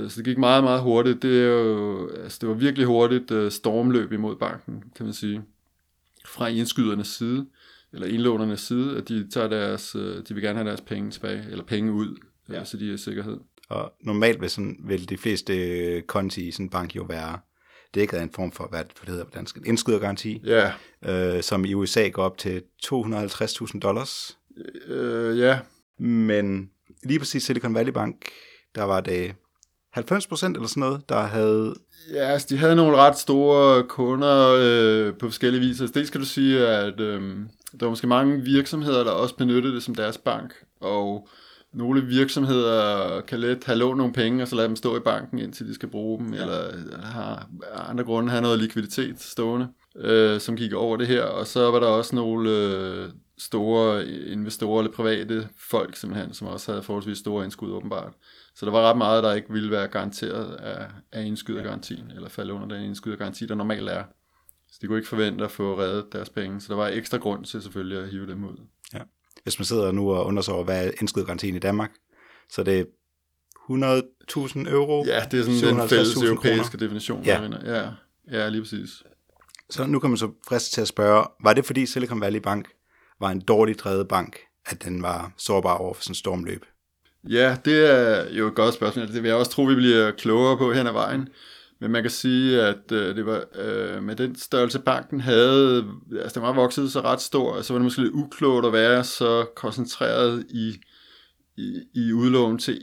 Så 0.08 0.16
det 0.16 0.25
gik 0.25 0.38
meget, 0.38 0.64
meget 0.64 0.82
hurtigt. 0.82 1.22
Det, 1.22 1.43
er 1.43 1.46
jo, 1.46 2.08
altså, 2.08 2.38
det 2.40 2.48
var 2.48 2.54
virkelig 2.54 2.86
hurtigt 2.86 3.31
uh, 3.31 3.50
stormløb 3.50 4.12
imod 4.12 4.36
banken, 4.36 4.84
kan 4.96 5.06
man 5.06 5.14
sige. 5.14 5.43
Fra 6.26 6.46
indskydernes 6.46 7.08
side 7.08 7.46
eller 7.92 8.06
indlånernes 8.06 8.60
side, 8.60 8.96
at 8.96 9.08
de 9.08 9.31
tager 9.31 9.48
deres, 9.48 9.94
øh, 9.94 10.16
de 10.28 10.34
vil 10.34 10.42
gerne 10.42 10.58
have 10.58 10.69
deres 10.69 10.81
penge 10.81 11.10
tilbage, 11.10 11.44
eller 11.50 11.64
penge 11.64 11.92
ud, 11.92 12.19
øh, 12.48 12.54
ja. 12.54 12.64
så 12.64 12.76
de 12.76 12.90
er 12.90 12.94
i 12.94 12.98
sikkerhed. 12.98 13.37
Og 13.69 13.92
normalt 14.00 14.40
vil, 14.40 14.50
sådan, 14.50 14.76
vil 14.84 15.08
de 15.08 15.16
fleste 15.16 15.69
øh, 15.69 16.02
konti 16.02 16.48
i 16.48 16.50
sådan 16.50 16.66
en 16.66 16.70
bank 16.70 16.96
jo 16.96 17.02
være 17.02 17.38
dækket 17.94 18.16
af 18.16 18.22
en 18.22 18.31
form 18.31 18.52
for, 18.52 18.66
hvad 18.70 18.84
det 18.84 19.08
hedder 19.08 19.25
på 19.25 19.31
dansk, 19.34 19.58
indskydergaranti, 19.66 20.42
ja. 20.44 20.72
øh, 21.04 21.42
som 21.42 21.64
i 21.64 21.75
USA 21.75 22.08
går 22.08 22.22
op 22.22 22.38
til 22.38 22.62
250.000 22.87 23.78
dollars. 23.78 24.38
Øh, 24.86 25.38
ja. 25.38 25.58
Men 25.98 26.70
lige 27.02 27.19
præcis 27.19 27.43
Silicon 27.43 27.75
Valley 27.75 27.93
Bank, 27.93 28.28
der 28.75 28.82
var 28.82 29.00
det 29.00 29.34
90 29.93 30.26
procent 30.26 30.56
eller 30.56 30.69
sådan 30.69 30.81
noget, 30.81 31.08
der 31.08 31.20
havde... 31.20 31.75
Ja, 32.12 32.25
altså 32.32 32.46
de 32.50 32.56
havde 32.56 32.76
nogle 32.76 32.96
ret 32.96 33.19
store 33.19 33.82
kunder 33.82 34.56
øh, 34.58 35.14
på 35.14 35.26
forskellige 35.26 35.60
vis. 35.60 35.81
Altså, 35.81 35.98
det 35.98 36.06
skal 36.06 36.20
du 36.20 36.26
sige, 36.26 36.66
at 36.66 37.00
øh, 37.00 37.38
der 37.72 37.87
var 37.87 37.90
måske 37.90 38.06
mange 38.06 38.40
virksomheder, 38.40 39.05
der 39.05 39.11
også 39.11 39.37
benyttede 39.37 39.75
det 39.75 39.82
som 39.82 39.94
deres 39.94 40.19
bank, 40.19 40.55
og 40.81 41.28
nogle 41.72 42.06
virksomheder 42.06 43.20
kan 43.20 43.40
let 43.40 43.64
have 43.64 43.78
lånt 43.78 43.99
nogle 43.99 44.12
penge, 44.12 44.43
og 44.43 44.49
så 44.49 44.56
lade 44.56 44.69
dem 44.69 44.76
stå 44.76 44.96
i 44.96 45.00
banken, 45.00 45.38
indtil 45.38 45.69
de 45.69 45.75
skal 45.75 45.88
bruge 45.88 46.19
dem, 46.19 46.34
ja. 46.34 46.43
eller 46.43 46.96
har 47.02 47.49
andre 47.88 48.05
grunde 48.05 48.31
have 48.31 48.43
noget 48.43 48.58
likviditet 48.58 49.20
stående, 49.20 49.69
øh, 49.96 50.40
som 50.40 50.56
gik 50.56 50.72
over 50.72 50.96
det 50.96 51.06
her. 51.06 51.22
Og 51.22 51.46
så 51.46 51.70
var 51.70 51.81
der 51.81 51.87
også 51.87 52.17
nogle 52.17 52.50
øh, 52.50 53.08
store 53.38 54.06
investorer 54.06 54.78
eller 54.81 54.93
private 54.93 55.49
folk, 55.58 55.96
simpelthen, 55.96 56.34
som 56.34 56.46
også 56.46 56.72
havde 56.72 56.82
forholdsvis 56.82 57.19
store 57.19 57.44
indskud 57.44 57.72
åbenbart. 57.72 58.12
Så 58.55 58.67
der 58.67 58.72
var 58.72 58.90
ret 58.90 58.99
meget, 58.99 59.25
der 59.25 59.32
ikke 59.32 59.52
ville 59.52 59.70
være 59.70 59.88
garanteret 59.88 60.55
af, 60.55 60.87
af 61.12 61.24
indskydergarantien, 61.24 62.06
ja. 62.10 62.15
eller 62.15 62.29
falde 62.29 62.53
under 62.53 62.77
den 62.77 62.84
indskydergaranti, 62.84 63.46
der 63.46 63.55
normalt 63.55 63.89
er. 63.89 64.05
Så 64.70 64.79
de 64.82 64.86
kunne 64.86 64.98
ikke 64.98 65.08
forvente 65.08 65.44
at 65.44 65.50
få 65.50 65.79
reddet 65.79 66.06
deres 66.12 66.31
penge, 66.31 66.60
så 66.60 66.67
der 66.69 66.77
var 66.77 66.89
ekstra 66.89 67.19
grund 67.19 67.44
til 67.44 67.62
selvfølgelig 67.62 67.98
at 67.98 68.08
hive 68.08 68.27
dem 68.27 68.44
ud. 68.44 68.56
Ja. 68.94 69.00
Hvis 69.43 69.58
man 69.58 69.67
sidder 69.67 69.93
nu 69.93 70.12
og 70.12 70.27
undersøger, 70.27 70.65
hvad 70.65 70.86
er 70.86 70.91
indskydergarantien 71.00 71.55
i 71.55 71.58
Danmark, 71.58 71.91
så 72.50 72.62
det 72.62 72.81
er 72.81 72.84
100.000 73.70 74.70
euro. 74.70 75.05
Ja, 75.06 75.20
det 75.31 75.41
er 75.41 75.44
sådan 75.60 75.79
den 75.79 75.89
fælles 75.89 76.17
europæiske 76.17 76.70
kroner. 76.70 76.86
definition. 76.86 77.24
Ja. 77.24 77.43
ja. 77.65 77.91
ja, 78.31 78.48
lige 78.48 78.62
præcis. 78.62 79.03
Så 79.70 79.86
nu 79.86 79.98
kan 79.98 80.10
man 80.10 80.17
så 80.17 80.31
friste 80.48 80.74
til 80.74 80.81
at 80.81 80.89
spørge, 80.89 81.24
var 81.43 81.53
det 81.53 81.65
fordi 81.65 81.86
Silicon 81.86 82.20
Valley 82.20 82.41
Bank 82.41 82.69
var 83.20 83.31
en 83.31 83.41
dårligt 83.41 83.81
drevet 83.81 84.08
bank, 84.08 84.39
at 84.67 84.84
den 84.84 85.03
var 85.03 85.32
sårbar 85.36 85.74
over 85.74 85.94
for 85.94 86.03
sådan 86.03 86.10
en 86.10 86.15
stormløb? 86.15 86.65
Ja, 87.29 87.56
det 87.65 87.91
er 87.91 88.31
jo 88.31 88.46
et 88.48 88.55
godt 88.55 88.74
spørgsmål. 88.74 89.06
Det 89.06 89.22
vil 89.22 89.29
jeg 89.29 89.36
også 89.36 89.50
tro, 89.50 89.62
vi 89.62 89.74
bliver 89.74 90.10
klogere 90.10 90.58
på 90.58 90.72
hen 90.72 90.86
ad 90.86 90.93
vejen. 90.93 91.29
Men 91.81 91.91
man 91.91 92.03
kan 92.03 92.10
sige, 92.10 92.63
at 92.63 92.93
øh, 92.93 93.17
det 93.17 93.27
var 93.27 93.44
øh, 93.55 94.03
med 94.03 94.17
den 94.17 94.37
størrelse 94.37 94.79
banken 94.79 95.20
havde, 95.20 95.87
altså 96.22 96.41
den 96.41 96.46
var 96.46 96.53
vokset 96.53 96.93
så 96.93 97.01
ret 97.01 97.20
stor, 97.20 97.53
og 97.53 97.65
så 97.65 97.72
var 97.72 97.79
det 97.79 97.84
måske 97.84 98.03
lidt 98.03 98.15
uklogt 98.15 98.67
at 98.67 98.72
være 98.72 99.05
så 99.05 99.46
koncentreret 99.56 100.46
i, 100.51 100.81
i, 101.56 101.82
i 101.94 102.13
udlån 102.13 102.58
til 102.58 102.81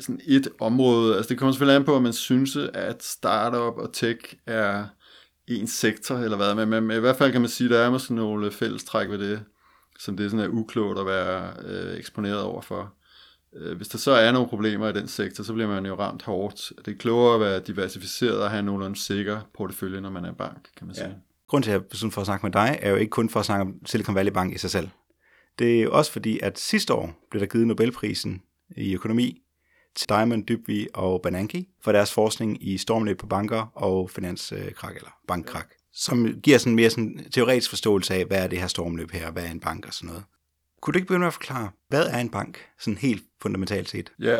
sådan 0.00 0.20
et 0.26 0.48
område. 0.60 1.16
Altså 1.16 1.28
det 1.28 1.38
kommer 1.38 1.52
selvfølgelig 1.52 1.76
an 1.76 1.84
på, 1.84 1.96
at 1.96 2.02
man 2.02 2.12
synes, 2.12 2.56
at 2.56 3.02
startup 3.02 3.78
og 3.78 3.92
tech 3.92 4.34
er 4.46 4.84
en 5.48 5.66
sektor, 5.66 6.16
eller 6.16 6.36
hvad, 6.36 6.54
men, 6.54 6.68
men, 6.68 6.86
men 6.86 6.96
i 6.96 7.00
hvert 7.00 7.16
fald 7.16 7.32
kan 7.32 7.40
man 7.40 7.50
sige, 7.50 7.66
at 7.66 7.70
der 7.70 7.78
er 7.78 7.90
måske 7.90 8.14
nogle 8.14 8.50
fællestræk 8.50 9.08
ved 9.10 9.18
det, 9.18 9.40
som 9.98 10.16
det 10.16 10.30
sådan 10.30 10.46
er 10.46 10.50
uklogt 10.50 10.98
at 10.98 11.06
være 11.06 11.52
øh, 11.64 11.98
eksponeret 11.98 12.42
overfor. 12.42 12.94
Øh, 13.56 13.76
hvis 13.76 13.88
der 13.88 13.98
så 13.98 14.10
er 14.10 14.32
nogle 14.32 14.48
problemer 14.48 14.88
i 14.88 14.92
den 14.92 15.08
sektor, 15.08 15.44
så 15.44 15.52
bliver 15.52 15.68
man 15.68 15.86
jo 15.86 15.94
ramt 15.94 16.22
hårdt. 16.22 16.72
Det 16.84 16.94
er 16.94 16.98
klogere 16.98 17.34
at 17.34 17.40
være 17.40 17.60
diversificeret 17.60 18.42
og 18.42 18.50
have 18.50 18.62
nogenlunde 18.62 18.96
sikker 18.96 19.40
portefølje, 19.54 20.00
når 20.00 20.10
man 20.10 20.24
er 20.24 20.32
bank, 20.32 20.68
kan 20.76 20.86
man 20.86 20.96
sige. 20.96 21.06
Ja. 21.06 21.14
Grunden 21.48 21.62
til, 21.64 21.70
at 21.70 22.02
jeg 22.02 22.12
for 22.12 22.20
at 22.20 22.26
snakke 22.26 22.46
med 22.46 22.52
dig, 22.52 22.78
er 22.82 22.90
jo 22.90 22.96
ikke 22.96 23.10
kun 23.10 23.28
for 23.28 23.40
at 23.40 23.46
snakke 23.46 23.62
om 23.62 23.74
Silicon 23.86 24.14
Valley 24.14 24.32
Bank 24.32 24.54
i 24.54 24.58
sig 24.58 24.70
selv. 24.70 24.88
Det 25.58 25.78
er 25.78 25.82
jo 25.82 25.92
også 25.92 26.12
fordi, 26.12 26.38
at 26.42 26.58
sidste 26.58 26.94
år 26.94 27.26
blev 27.30 27.40
der 27.40 27.46
givet 27.46 27.66
Nobelprisen 27.66 28.42
i 28.76 28.94
økonomi 28.94 29.42
til 29.96 30.08
Diamond, 30.08 30.46
Dybvig 30.46 30.88
og 30.94 31.22
Bernanke 31.22 31.66
for 31.82 31.92
deres 31.92 32.12
forskning 32.12 32.68
i 32.68 32.78
stormløb 32.78 33.18
på 33.18 33.26
banker 33.26 33.72
og 33.74 34.10
finanskrak 34.10 34.96
eller 34.96 35.10
bankkrak, 35.28 35.68
som 35.92 36.40
giver 36.42 36.58
sådan 36.58 36.74
mere 36.74 36.90
sådan 36.90 37.26
teoretisk 37.32 37.70
forståelse 37.70 38.14
af, 38.14 38.24
hvad 38.24 38.44
er 38.44 38.46
det 38.46 38.58
her 38.58 38.66
stormløb 38.66 39.10
her, 39.10 39.30
hvad 39.30 39.44
er 39.44 39.50
en 39.50 39.60
bank 39.60 39.86
og 39.86 39.94
sådan 39.94 40.08
noget. 40.08 40.24
Kunne 40.80 40.92
du 40.92 40.98
ikke 40.98 41.06
begynde 41.06 41.20
med 41.20 41.26
at 41.26 41.32
forklare, 41.32 41.70
hvad 41.88 42.06
er 42.06 42.18
en 42.18 42.30
bank, 42.30 42.58
sådan 42.78 42.98
helt 42.98 43.22
fundamentalt 43.42 43.88
set? 43.88 44.12
Ja, 44.20 44.38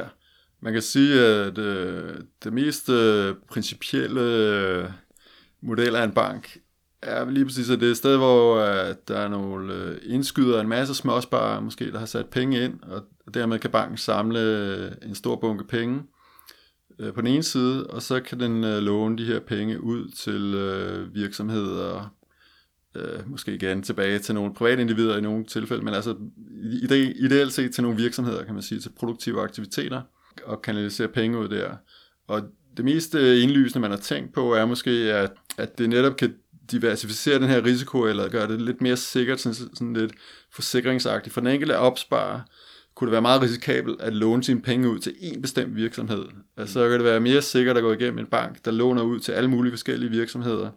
man 0.61 0.73
kan 0.73 0.83
sige, 0.83 1.21
at 1.25 1.59
øh, 1.59 2.15
det 2.45 2.53
mest 2.53 2.89
øh, 2.89 3.35
principielle 3.49 4.21
øh, 4.21 4.91
model 5.63 5.97
af 5.97 6.05
en 6.05 6.13
bank, 6.13 6.59
er 7.03 7.31
lige 7.31 7.45
præcis, 7.45 7.71
at 7.71 7.81
det 7.81 7.87
er 7.87 7.91
et 7.91 7.97
sted, 7.97 8.17
hvor 8.17 8.57
øh, 8.57 8.95
der 9.09 9.19
er 9.19 9.29
nogle 9.29 9.75
øh, 9.75 9.99
indskyder, 10.03 10.61
en 10.61 10.69
masse 10.69 10.95
småsparere 10.95 11.63
måske, 11.63 11.93
der 11.93 11.99
har 11.99 12.07
sat 12.07 12.27
penge 12.27 12.65
ind, 12.65 12.83
og 12.83 13.03
dermed 13.35 13.59
kan 13.59 13.71
banken 13.71 13.97
samle 13.97 15.05
en 15.05 15.15
stor 15.15 15.37
bunke 15.37 15.65
penge 15.65 16.03
på 17.15 17.21
den 17.21 17.27
ene 17.27 17.43
side, 17.43 17.87
og 17.87 18.03
så 18.03 18.21
kan 18.21 18.41
den 18.41 18.61
låne 18.85 19.19
de 19.19 19.25
her 19.25 19.41
penge 19.41 19.81
ud 19.81 20.09
til 20.09 20.55
uh, 20.55 21.15
virksomheder, 21.15 22.15
øh, 22.95 23.31
måske 23.31 23.55
igen 23.55 23.83
tilbage 23.83 24.19
til 24.19 24.35
nogle 24.35 24.55
private 24.55 24.83
individer 24.83 25.17
i 25.17 25.21
nogle 25.21 25.45
tilfælde, 25.45 25.85
men 25.85 25.95
altså 25.95 26.17
ideelt 27.17 27.53
set 27.53 27.75
til 27.75 27.83
nogle 27.83 27.99
virksomheder, 27.99 28.45
kan 28.45 28.55
man 28.55 28.63
sige, 28.63 28.81
til 28.81 28.93
produktive 28.99 29.43
aktiviteter, 29.43 30.03
og 30.45 30.63
kanalisere 30.63 31.09
penge 31.09 31.39
ud 31.39 31.49
der. 31.49 31.77
Og 32.29 32.43
det 32.77 32.85
mest 32.85 33.15
øh, 33.15 33.43
indlysende, 33.43 33.81
man 33.81 33.91
har 33.91 33.99
tænkt 33.99 34.35
på, 34.35 34.55
er 34.55 34.67
måske, 34.67 34.91
at, 34.91 35.33
at 35.59 35.79
det 35.79 35.89
netop 35.89 36.17
kan 36.17 36.35
diversificere 36.71 37.39
den 37.39 37.49
her 37.49 37.65
risiko, 37.65 38.03
eller 38.03 38.29
gøre 38.29 38.49
det 38.49 38.63
lidt 38.63 38.81
mere 38.81 38.97
sikkert, 38.97 39.41
sådan, 39.41 39.55
sådan 39.55 39.95
lidt 39.95 40.13
forsikringsagtigt. 40.53 41.35
For 41.35 41.41
den 41.41 41.51
enkelte 41.51 41.79
opsparer 41.79 42.41
kunne 42.95 43.07
det 43.07 43.13
være 43.13 43.23
meget 43.23 43.43
risikabelt 43.43 44.01
at 44.01 44.13
låne 44.13 44.45
sine 44.45 44.63
penge 44.63 44.91
ud 44.91 44.99
til 44.99 45.15
en 45.21 45.43
bestemt 45.43 45.77
virksomhed. 45.77 46.25
Altså 46.57 46.73
så 46.73 46.89
kan 46.89 46.93
det 46.93 47.05
være 47.05 47.21
mere 47.21 47.43
sikkert 47.43 47.77
at 47.77 47.83
gå 47.83 47.93
igennem 47.93 48.19
en 48.19 48.27
bank, 48.27 48.65
der 48.65 48.71
låner 48.71 49.03
ud 49.03 49.21
til 49.21 49.33
alle 49.33 49.51
mulige 49.51 49.73
forskellige 49.73 50.11
virksomheder. 50.11 50.71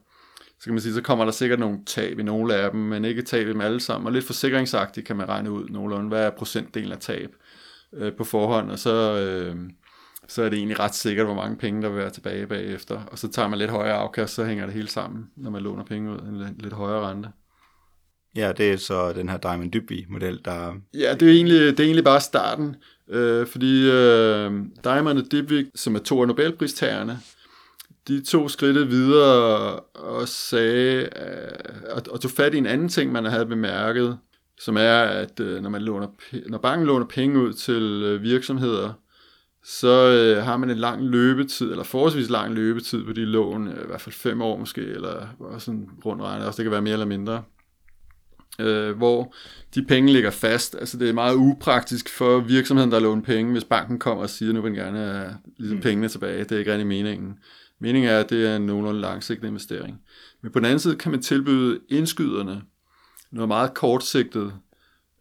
Så 0.64 0.66
kan 0.66 0.74
man 0.74 0.82
sige, 0.82 0.94
så 0.94 1.02
kommer 1.02 1.26
der 1.26 1.32
sikkert 1.32 1.60
nogle 1.60 1.80
tab 1.86 2.20
i 2.20 2.24
nogle 2.24 2.56
af 2.56 2.72
dem, 2.72 2.80
men 2.80 3.06
ikke 3.06 3.22
tab 3.22 3.48
i 3.48 3.50
dem 3.50 3.62
alle 3.62 3.80
sammen. 3.80 4.08
Og 4.08 4.14
lidt 4.14 4.26
forsikringsagtigt 4.26 5.08
kan 5.08 5.16
man 5.16 5.30
regne 5.30 5.52
ud 5.52 5.70
nogenlunde, 5.70 6.08
hvad 6.08 6.26
er 6.26 6.30
procentdelen 6.30 6.92
af 6.92 6.98
tab 6.98 7.30
øh, 7.94 8.14
på 8.14 8.24
forhånd, 8.24 8.72
og 8.72 8.80
så... 8.80 9.20
Øh, 9.20 9.56
så 10.28 10.44
er 10.44 10.50
det 10.50 10.58
egentlig 10.58 10.80
ret 10.80 10.96
sikkert, 10.96 11.26
hvor 11.26 11.36
mange 11.36 11.58
penge, 11.58 11.82
der 11.82 11.90
vil 11.90 11.98
være 11.98 12.10
tilbage 12.10 12.48
bagefter. 12.48 13.02
Og 13.12 13.20
så 13.20 13.32
tager 13.32 13.48
man 13.48 13.60
lidt 13.60 13.72
højere 13.72 13.96
afkast, 13.96 14.34
så 14.34 14.46
hænger 14.46 14.66
det 14.66 14.74
hele 14.74 14.88
sammen, 14.88 15.26
når 15.38 15.50
man 15.50 15.62
låner 15.62 15.84
penge 15.84 16.12
ud 16.12 16.20
en 16.20 16.56
lidt 16.60 16.74
højere 16.74 17.10
rente. 17.10 17.30
Ja, 18.36 18.52
det 18.52 18.72
er 18.72 18.78
så 18.78 19.14
den 19.14 19.30
her 19.30 19.38
Diamond 19.38 19.72
Dybvig-model, 19.72 20.42
der... 20.46 20.76
Ja, 20.94 21.14
det 21.14 21.30
er 21.30 21.34
egentlig, 21.34 21.60
det 21.60 21.80
er 21.80 21.84
egentlig 21.84 22.04
bare 22.04 22.22
starten, 22.22 22.76
øh, 23.10 23.48
fordi 23.48 23.90
øh, 23.92 24.52
Diamond 24.84 25.20
og 25.20 25.66
som 25.76 25.96
er 25.96 26.00
to 26.00 26.22
af 26.22 26.28
Nobelpristagerne, 26.28 27.20
de 28.08 28.22
to 28.22 28.48
skridte 28.48 28.88
videre 28.88 29.80
og 29.80 30.28
sagde, 30.28 31.02
øh, 31.02 31.96
og, 31.96 32.02
og 32.10 32.22
tog 32.22 32.32
fat 32.32 32.54
i 32.54 32.58
en 32.58 32.66
anden 32.66 32.90
ting, 32.90 33.12
man 33.12 33.26
havde 33.26 33.46
bemærket, 33.46 34.18
som 34.60 34.78
er, 34.78 35.00
at 35.00 35.40
øh, 35.40 35.62
når, 35.62 35.70
man 35.70 35.82
låner, 35.82 36.08
når 36.50 36.58
banken 36.58 36.88
låner 36.88 37.06
penge 37.06 37.40
ud 37.40 37.54
til 37.54 38.04
øh, 38.06 38.22
virksomheder, 38.22 38.94
så 39.64 40.10
øh, 40.10 40.44
har 40.44 40.58
man 40.58 40.70
en 40.70 40.78
lang 40.78 41.04
løbetid, 41.10 41.72
eller 41.72 41.84
forholdsvis 41.84 42.30
lang 42.30 42.54
løbetid 42.54 43.06
på 43.06 43.14
de 43.14 43.26
lån, 43.26 43.68
i 43.68 43.86
hvert 43.88 44.02
fald 44.02 44.16
fem 44.16 44.42
år 44.42 44.58
måske, 44.58 44.82
eller 44.82 45.28
sådan 45.60 45.90
rundt 46.06 46.22
regnet, 46.22 46.48
også 46.48 46.58
det 46.58 46.64
kan 46.64 46.72
være 46.72 46.82
mere 46.82 46.94
eller 46.94 47.06
mindre, 47.06 47.44
øh, 48.60 48.98
hvor 48.98 49.34
de 49.76 49.84
penge 49.84 50.14
ligger 50.14 50.32
fast. 50.32 50.76
Altså 50.76 50.98
det 50.98 51.10
er 51.10 51.14
meget 51.14 51.36
upraktisk 51.36 52.10
for 52.10 52.40
virksomheden, 52.40 52.92
der 52.92 53.00
låner 53.00 53.22
penge, 53.22 53.52
hvis 53.52 53.64
banken 53.64 54.00
kommer 54.00 54.24
og 54.24 54.30
siger, 54.30 54.54
nu 54.54 54.62
vil 54.62 54.72
den 54.72 54.80
gerne 54.80 54.98
have 54.98 55.38
ligesom, 55.58 55.78
mm. 55.78 55.84
pengene 55.84 56.08
tilbage. 56.08 56.44
Det 56.44 56.52
er 56.52 56.60
ikke 56.60 56.72
rigtig 56.72 56.88
meningen. 56.88 57.38
Meningen 57.80 58.12
er, 58.12 58.20
at 58.20 58.30
det 58.30 58.48
er 58.48 58.56
en 58.56 58.66
nogenlunde 58.66 59.02
langsigtet 59.02 59.48
investering. 59.48 60.02
Men 60.42 60.52
på 60.52 60.60
den 60.60 60.66
anden 60.66 60.80
side 60.80 60.96
kan 60.96 61.12
man 61.12 61.22
tilbyde 61.22 61.80
indskyderne 61.90 62.62
noget 63.32 63.48
meget 63.48 63.74
kortsigtet, 63.74 64.54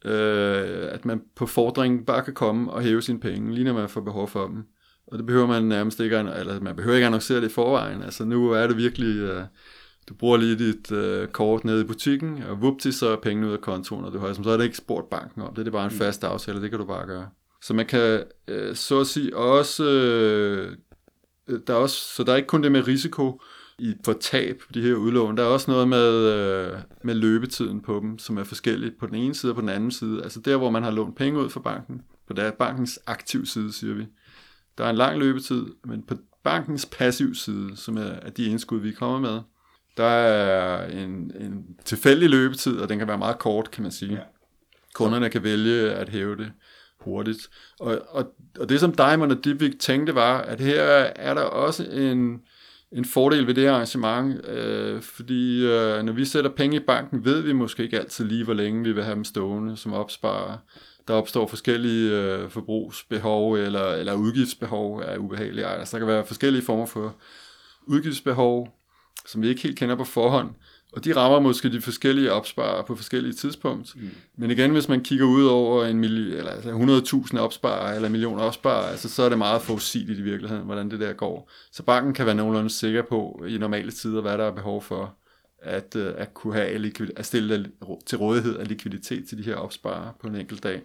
øh, 0.04 0.88
at 0.90 1.04
man 1.04 1.22
på 1.36 1.46
fordring 1.46 2.06
bare 2.06 2.22
kan 2.22 2.34
komme 2.34 2.70
og 2.70 2.82
hæve 2.82 3.02
sine 3.02 3.20
penge, 3.20 3.54
lige 3.54 3.64
når 3.64 3.72
man 3.72 3.88
får 3.88 4.00
behov 4.00 4.28
for 4.28 4.46
dem. 4.46 4.64
Og 5.06 5.18
det 5.18 5.26
behøver 5.26 5.46
man 5.46 5.64
nærmest 5.64 6.00
ikke, 6.00 6.16
eller 6.16 6.60
man 6.60 6.76
behøver 6.76 6.96
ikke 6.96 7.06
annoncere 7.06 7.40
det 7.40 7.50
i 7.50 7.52
forvejen. 7.52 8.02
Altså 8.02 8.24
nu 8.24 8.50
er 8.50 8.66
det 8.66 8.76
virkelig, 8.76 9.16
øh, 9.16 9.44
du 10.08 10.14
bruger 10.14 10.36
lige 10.36 10.58
dit 10.58 10.92
øh, 10.92 11.28
kort 11.28 11.64
nede 11.64 11.80
i 11.80 11.84
butikken, 11.84 12.42
og 12.42 12.62
vupti, 12.62 12.92
så 12.92 13.08
er 13.08 13.16
pengene 13.16 13.46
ud 13.46 13.52
af 13.52 13.60
kontoen, 13.60 14.04
og 14.04 14.12
du 14.12 14.18
har, 14.18 14.32
så 14.32 14.50
er 14.50 14.56
det 14.56 14.64
ikke 14.64 14.76
spurgt 14.76 15.10
banken 15.10 15.42
om 15.42 15.54
det, 15.54 15.66
det 15.66 15.66
er 15.66 15.76
bare 15.76 15.86
en 15.86 15.92
mm. 15.92 15.98
fast 15.98 16.24
aftale, 16.24 16.62
det 16.62 16.70
kan 16.70 16.78
du 16.78 16.84
bare 16.84 17.06
gøre. 17.06 17.28
Så 17.62 17.74
man 17.74 17.86
kan 17.86 18.24
øh, 18.48 18.74
så 18.74 19.00
at 19.00 19.06
sige 19.06 19.36
også, 19.36 19.84
øh, 19.84 20.76
der 21.66 21.74
er 21.74 21.78
også, 21.78 21.96
så 21.96 22.24
der 22.24 22.32
er 22.32 22.36
ikke 22.36 22.46
kun 22.46 22.62
det 22.62 22.72
med 22.72 22.86
risiko, 22.88 23.40
i, 23.78 23.94
for 24.04 24.12
tab 24.12 24.60
på 24.66 24.72
de 24.72 24.82
her 24.82 24.94
udlån. 24.94 25.36
Der 25.36 25.42
er 25.42 25.46
også 25.46 25.70
noget 25.70 25.88
med, 25.88 26.12
øh, 26.12 26.78
med 27.02 27.14
løbetiden 27.14 27.80
på 27.80 28.00
dem, 28.00 28.18
som 28.18 28.38
er 28.38 28.44
forskelligt 28.44 28.98
på 28.98 29.06
den 29.06 29.14
ene 29.14 29.34
side 29.34 29.52
og 29.52 29.56
på 29.56 29.60
den 29.60 29.68
anden 29.68 29.90
side. 29.90 30.22
Altså 30.22 30.40
der, 30.40 30.56
hvor 30.56 30.70
man 30.70 30.82
har 30.82 30.90
lånt 30.90 31.16
penge 31.16 31.40
ud 31.40 31.50
fra 31.50 31.60
banken, 31.60 32.02
på 32.26 32.32
der 32.32 32.50
bankens 32.50 33.00
aktiv 33.06 33.46
side, 33.46 33.72
siger 33.72 33.94
vi. 33.94 34.06
Der 34.78 34.84
er 34.84 34.90
en 34.90 34.96
lang 34.96 35.18
løbetid, 35.18 35.66
men 35.84 36.02
på 36.02 36.14
bankens 36.42 36.86
passiv 36.86 37.34
side, 37.34 37.76
som 37.76 37.96
er, 37.96 38.02
er 38.02 38.30
de 38.30 38.44
indskud, 38.44 38.80
vi 38.80 38.92
kommer 38.92 39.18
med, 39.18 39.40
der 39.96 40.04
er 40.04 40.86
en, 40.88 41.32
en 41.40 41.64
tilfældig 41.84 42.30
løbetid, 42.30 42.78
og 42.78 42.88
den 42.88 42.98
kan 42.98 43.08
være 43.08 43.18
meget 43.18 43.38
kort, 43.38 43.70
kan 43.70 43.82
man 43.82 43.92
sige. 43.92 44.12
Ja. 44.12 44.20
Kunderne 44.94 45.30
kan 45.30 45.42
vælge 45.42 45.90
at 45.90 46.08
hæve 46.08 46.36
det 46.36 46.52
hurtigt. 47.00 47.50
Og, 47.80 47.98
og, 48.08 48.32
og 48.58 48.68
det, 48.68 48.80
som 48.80 48.92
Diamond 48.92 49.32
og 49.32 49.44
Dybvik 49.44 49.78
tænkte, 49.78 50.14
var, 50.14 50.38
at 50.38 50.60
her 50.60 50.82
er 51.16 51.34
der 51.34 51.42
også 51.42 51.84
en, 51.84 52.40
en 52.92 53.04
fordel 53.04 53.46
ved 53.46 53.54
det 53.54 53.64
her 53.64 53.72
arrangement, 53.72 54.46
øh, 54.48 55.02
fordi 55.02 55.66
øh, 55.66 56.02
når 56.02 56.12
vi 56.12 56.24
sætter 56.24 56.50
penge 56.50 56.76
i 56.76 56.80
banken, 56.80 57.24
ved 57.24 57.40
vi 57.40 57.52
måske 57.52 57.82
ikke 57.82 57.98
altid 57.98 58.24
lige, 58.24 58.44
hvor 58.44 58.54
længe 58.54 58.84
vi 58.84 58.92
vil 58.92 59.04
have 59.04 59.14
dem 59.14 59.24
stående 59.24 59.76
som 59.76 59.92
opsparer. 59.92 60.58
Der 61.08 61.14
opstår 61.14 61.46
forskellige 61.46 62.12
øh, 62.12 62.50
forbrugsbehov 62.50 63.54
eller, 63.54 63.92
eller 63.92 64.14
udgiftsbehov 64.14 65.02
af 65.02 65.16
ubehagelige 65.16 65.66
Altså, 65.66 65.96
der 65.96 65.98
kan 65.98 66.14
være 66.14 66.26
forskellige 66.26 66.64
former 66.64 66.86
for 66.86 67.16
udgiftsbehov, 67.86 68.68
som 69.26 69.42
vi 69.42 69.48
ikke 69.48 69.62
helt 69.62 69.78
kender 69.78 69.96
på 69.96 70.04
forhånd. 70.04 70.50
Og 70.92 71.04
de 71.04 71.16
rammer 71.16 71.40
måske 71.40 71.72
de 71.72 71.80
forskellige 71.80 72.32
opsparere 72.32 72.84
på 72.84 72.96
forskellige 72.96 73.32
tidspunkt. 73.32 73.96
Mm. 73.96 74.10
Men 74.36 74.50
igen, 74.50 74.70
hvis 74.70 74.88
man 74.88 75.04
kigger 75.04 75.26
ud 75.26 75.44
over 75.44 75.84
en 75.84 76.04
milli- 76.04 76.36
eller 76.36 76.50
altså 76.50 76.70
100.000 77.32 77.38
opsparere 77.38 77.96
eller 77.96 78.08
millioner 78.08 78.42
opsparere, 78.42 78.90
altså, 78.90 79.08
så 79.08 79.22
er 79.22 79.28
det 79.28 79.38
meget 79.38 79.62
forudsigeligt 79.62 80.18
i 80.18 80.22
virkeligheden, 80.22 80.64
hvordan 80.64 80.90
det 80.90 81.00
der 81.00 81.12
går. 81.12 81.50
Så 81.72 81.82
banken 81.82 82.14
kan 82.14 82.26
være 82.26 82.34
nogenlunde 82.34 82.70
sikker 82.70 83.02
på 83.02 83.44
i 83.48 83.58
normale 83.58 83.90
tider, 83.90 84.20
hvad 84.20 84.38
der 84.38 84.44
er 84.44 84.54
behov 84.54 84.82
for 84.82 85.14
at, 85.62 85.96
øh, 85.96 86.12
at 86.16 86.34
kunne 86.34 86.54
have 86.54 86.78
likvid- 86.78 87.12
at 87.16 87.26
stille 87.26 87.70
til 88.06 88.18
rådighed 88.18 88.56
af 88.56 88.68
likviditet 88.68 89.28
til 89.28 89.38
de 89.38 89.42
her 89.42 89.56
opsparere 89.56 90.12
på 90.20 90.26
en 90.26 90.34
enkelt 90.34 90.62
dag. 90.62 90.82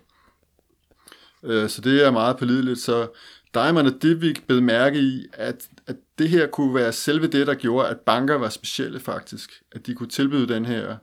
Øh, 1.43 1.69
så 1.69 1.81
det 1.81 2.05
er 2.05 2.11
meget 2.11 2.37
pålideligt. 2.37 2.79
Så 2.79 3.07
Diamond 3.53 3.87
og 3.87 4.01
Divik 4.01 4.47
blev 4.47 4.61
mærke 4.61 4.99
i, 4.99 5.25
at, 5.33 5.67
at 5.87 5.95
det 6.19 6.29
her 6.29 6.47
kunne 6.47 6.75
være 6.75 6.93
selve 6.93 7.27
det, 7.27 7.47
der 7.47 7.53
gjorde, 7.53 7.89
at 7.89 7.99
banker 7.99 8.35
var 8.35 8.49
specielle 8.49 8.99
faktisk. 8.99 9.51
At 9.71 9.87
de 9.87 9.93
kunne 9.93 10.09
tilbyde 10.09 10.47
den 10.47 10.65
her 10.65 10.95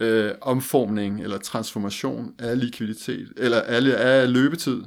øh, 0.00 0.30
omformning 0.40 1.22
eller 1.22 1.38
transformation 1.38 2.34
af 2.38 2.60
likviditet, 2.60 3.32
eller 3.36 3.60
af, 3.60 3.80
af 3.96 4.32
løbetid, 4.32 4.82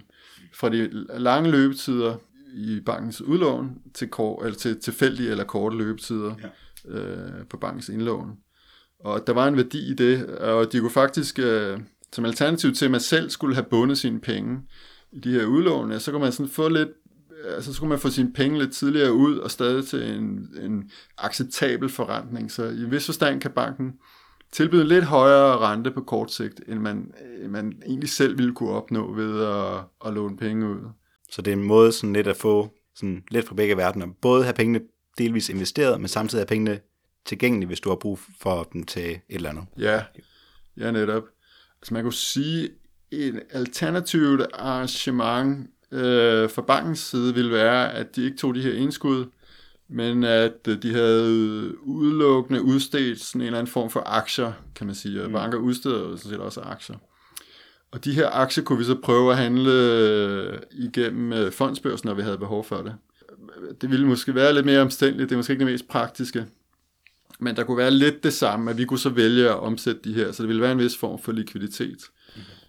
fra 0.53 0.69
de 0.69 1.05
lange 1.17 1.51
løbetider 1.51 2.15
i 2.53 2.79
bankens 2.85 3.21
udlån 3.21 3.77
til, 3.93 4.07
kort, 4.07 4.45
eller 4.45 4.57
til 4.57 4.79
tilfældige 4.79 5.29
eller 5.29 5.43
korte 5.43 5.77
løbetider 5.77 6.35
ja. 6.43 6.97
øh, 6.97 7.45
på 7.49 7.57
bankens 7.57 7.89
indlån. 7.89 8.37
Og 8.99 9.27
der 9.27 9.33
var 9.33 9.47
en 9.47 9.57
værdi 9.57 9.91
i 9.91 9.93
det, 9.93 10.25
og 10.25 10.71
de 10.71 10.79
kunne 10.79 10.91
faktisk, 10.91 11.39
øh, 11.39 11.79
som 12.13 12.25
alternativ 12.25 12.73
til, 12.73 12.85
at 12.85 12.91
man 12.91 12.99
selv 12.99 13.29
skulle 13.29 13.55
have 13.55 13.65
bundet 13.69 13.97
sine 13.97 14.19
penge 14.21 14.61
de 15.23 15.31
her 15.31 15.45
udlån, 15.45 15.99
så 15.99 16.11
kunne 16.11 16.21
man 16.21 16.31
sådan 16.31 16.49
få 16.49 16.69
lidt 16.69 16.89
altså, 17.45 17.71
så 17.71 17.75
skulle 17.75 17.89
man 17.89 17.99
få 17.99 18.09
sine 18.09 18.33
penge 18.33 18.59
lidt 18.59 18.73
tidligere 18.73 19.13
ud, 19.13 19.37
og 19.37 19.51
stadig 19.51 19.87
til 19.87 20.11
en, 20.11 20.47
en 20.61 20.91
acceptabel 21.17 21.89
forrentning. 21.89 22.51
Så 22.51 22.65
i 22.65 22.89
vis 22.89 23.05
forstand 23.05 23.41
kan 23.41 23.51
banken 23.51 23.93
tilbyde 24.51 24.81
en 24.81 24.87
lidt 24.87 25.03
højere 25.03 25.57
rente 25.57 25.91
på 25.91 26.01
kort 26.01 26.31
sigt, 26.31 26.61
end 26.67 26.79
man, 26.79 27.13
man 27.49 27.73
egentlig 27.85 28.09
selv 28.09 28.37
ville 28.37 28.53
kunne 28.53 28.69
opnå 28.69 29.13
ved 29.13 29.43
at, 29.43 29.83
at 30.05 30.13
låne 30.13 30.37
penge 30.37 30.69
ud. 30.69 30.79
Så 31.31 31.41
det 31.41 31.53
er 31.53 31.57
en 31.57 31.63
måde 31.63 31.91
sådan 31.91 32.13
lidt 32.13 32.27
at 32.27 32.37
få 32.37 32.69
sådan 32.95 33.23
lidt 33.31 33.47
fra 33.47 33.55
begge 33.55 33.77
verdener. 33.77 34.07
Både 34.21 34.43
have 34.43 34.53
pengene 34.53 34.81
delvis 35.17 35.49
investeret, 35.49 36.01
men 36.01 36.07
samtidig 36.07 36.39
have 36.39 36.47
pengene 36.47 36.79
tilgængelige, 37.25 37.67
hvis 37.67 37.79
du 37.79 37.89
har 37.89 37.95
brug 37.95 38.19
for 38.39 38.63
dem 38.63 38.83
til 38.83 39.11
et 39.11 39.21
eller 39.29 39.49
andet. 39.49 39.65
Ja, 39.79 40.03
ja 40.77 40.91
netop. 40.91 41.23
Altså 41.81 41.93
man 41.93 42.03
kunne 42.03 42.13
sige, 42.13 42.69
et 43.15 43.43
alternativt 43.51 44.41
arrangement 44.53 45.69
øh, 45.91 46.49
fra 46.49 46.61
bankens 46.61 46.99
side 46.99 47.33
ville 47.33 47.51
være, 47.51 47.93
at 47.93 48.15
de 48.15 48.23
ikke 48.23 48.37
tog 48.37 48.55
de 48.55 48.61
her 48.61 48.73
indskud, 48.73 49.25
men 49.89 50.23
at 50.23 50.67
øh, 50.67 50.81
de 50.81 50.93
havde 50.93 51.73
udelukkende 51.83 52.61
udstedt 52.61 53.21
sådan 53.21 53.41
en 53.41 53.45
eller 53.45 53.59
anden 53.59 53.71
form 53.71 53.89
for 53.89 54.03
aktier, 54.05 54.51
kan 54.75 54.87
man 54.87 54.95
sige. 54.95 55.27
Mm. 55.27 55.33
Banker 55.33 55.57
udsteder 55.57 55.99
jo 55.99 56.17
sådan 56.17 56.31
set 56.31 56.39
også 56.39 56.61
aktier. 56.61 56.95
Og 57.91 58.05
de 58.05 58.13
her 58.13 58.29
aktier 58.29 58.63
kunne 58.63 58.77
vi 58.77 58.83
så 58.83 58.95
prøve 59.03 59.31
at 59.31 59.37
handle 59.37 59.71
øh, 59.71 60.59
igennem 60.71 61.33
øh, 61.33 61.51
fondsbørsen, 61.51 62.07
når 62.07 62.13
vi 62.13 62.21
havde 62.21 62.37
behov 62.37 62.63
for 62.63 62.77
det. 62.77 62.95
Det 63.81 63.91
ville 63.91 64.07
måske 64.07 64.35
være 64.35 64.53
lidt 64.53 64.65
mere 64.65 64.81
omstændigt, 64.81 65.29
det 65.29 65.35
er 65.35 65.37
måske 65.37 65.53
ikke 65.53 65.65
det 65.65 65.71
mest 65.71 65.87
praktiske. 65.87 66.45
Men 67.39 67.55
der 67.55 67.63
kunne 67.63 67.77
være 67.77 67.91
lidt 67.91 68.23
det 68.23 68.33
samme, 68.33 68.71
at 68.71 68.77
vi 68.77 68.85
kunne 68.85 68.99
så 68.99 69.09
vælge 69.09 69.49
at 69.49 69.59
omsætte 69.59 70.01
de 70.03 70.13
her, 70.13 70.31
så 70.31 70.43
det 70.43 70.47
ville 70.47 70.61
være 70.61 70.71
en 70.71 70.79
vis 70.79 70.97
form 70.97 71.19
for 71.19 71.31
likviditet. 71.31 71.97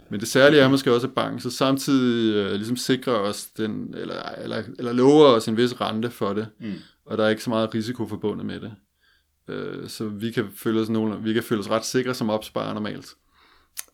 Men 0.09 0.19
det 0.19 0.27
særlige 0.27 0.61
er 0.61 0.67
måske 0.67 0.93
også, 0.93 1.07
at 1.07 1.13
banken 1.13 1.39
så 1.39 1.49
samtidig 1.49 2.35
øh, 2.35 2.51
ligesom 2.53 2.77
sikrer 2.77 3.13
os 3.13 3.45
den, 3.45 3.93
eller, 3.97 4.21
eller, 4.23 4.63
eller 4.79 4.93
lover 4.93 5.25
os 5.25 5.47
en 5.47 5.57
vis 5.57 5.81
rente 5.81 6.09
for 6.09 6.33
det, 6.33 6.47
mm. 6.59 6.73
og 7.05 7.17
der 7.17 7.25
er 7.25 7.29
ikke 7.29 7.43
så 7.43 7.49
meget 7.49 7.73
risiko 7.75 8.07
forbundet 8.07 8.45
med 8.45 8.59
det. 8.59 8.73
øh, 9.47 9.89
så 9.89 10.07
vi 10.07 10.31
kan, 10.31 10.45
føle 10.55 10.81
os 10.81 10.89
nogle, 10.89 11.23
vi 11.23 11.33
kan 11.33 11.43
føle 11.43 11.59
os 11.59 11.69
ret 11.69 11.85
sikre 11.85 12.13
som 12.13 12.29
opsparer 12.29 12.73
normalt, 12.73 13.07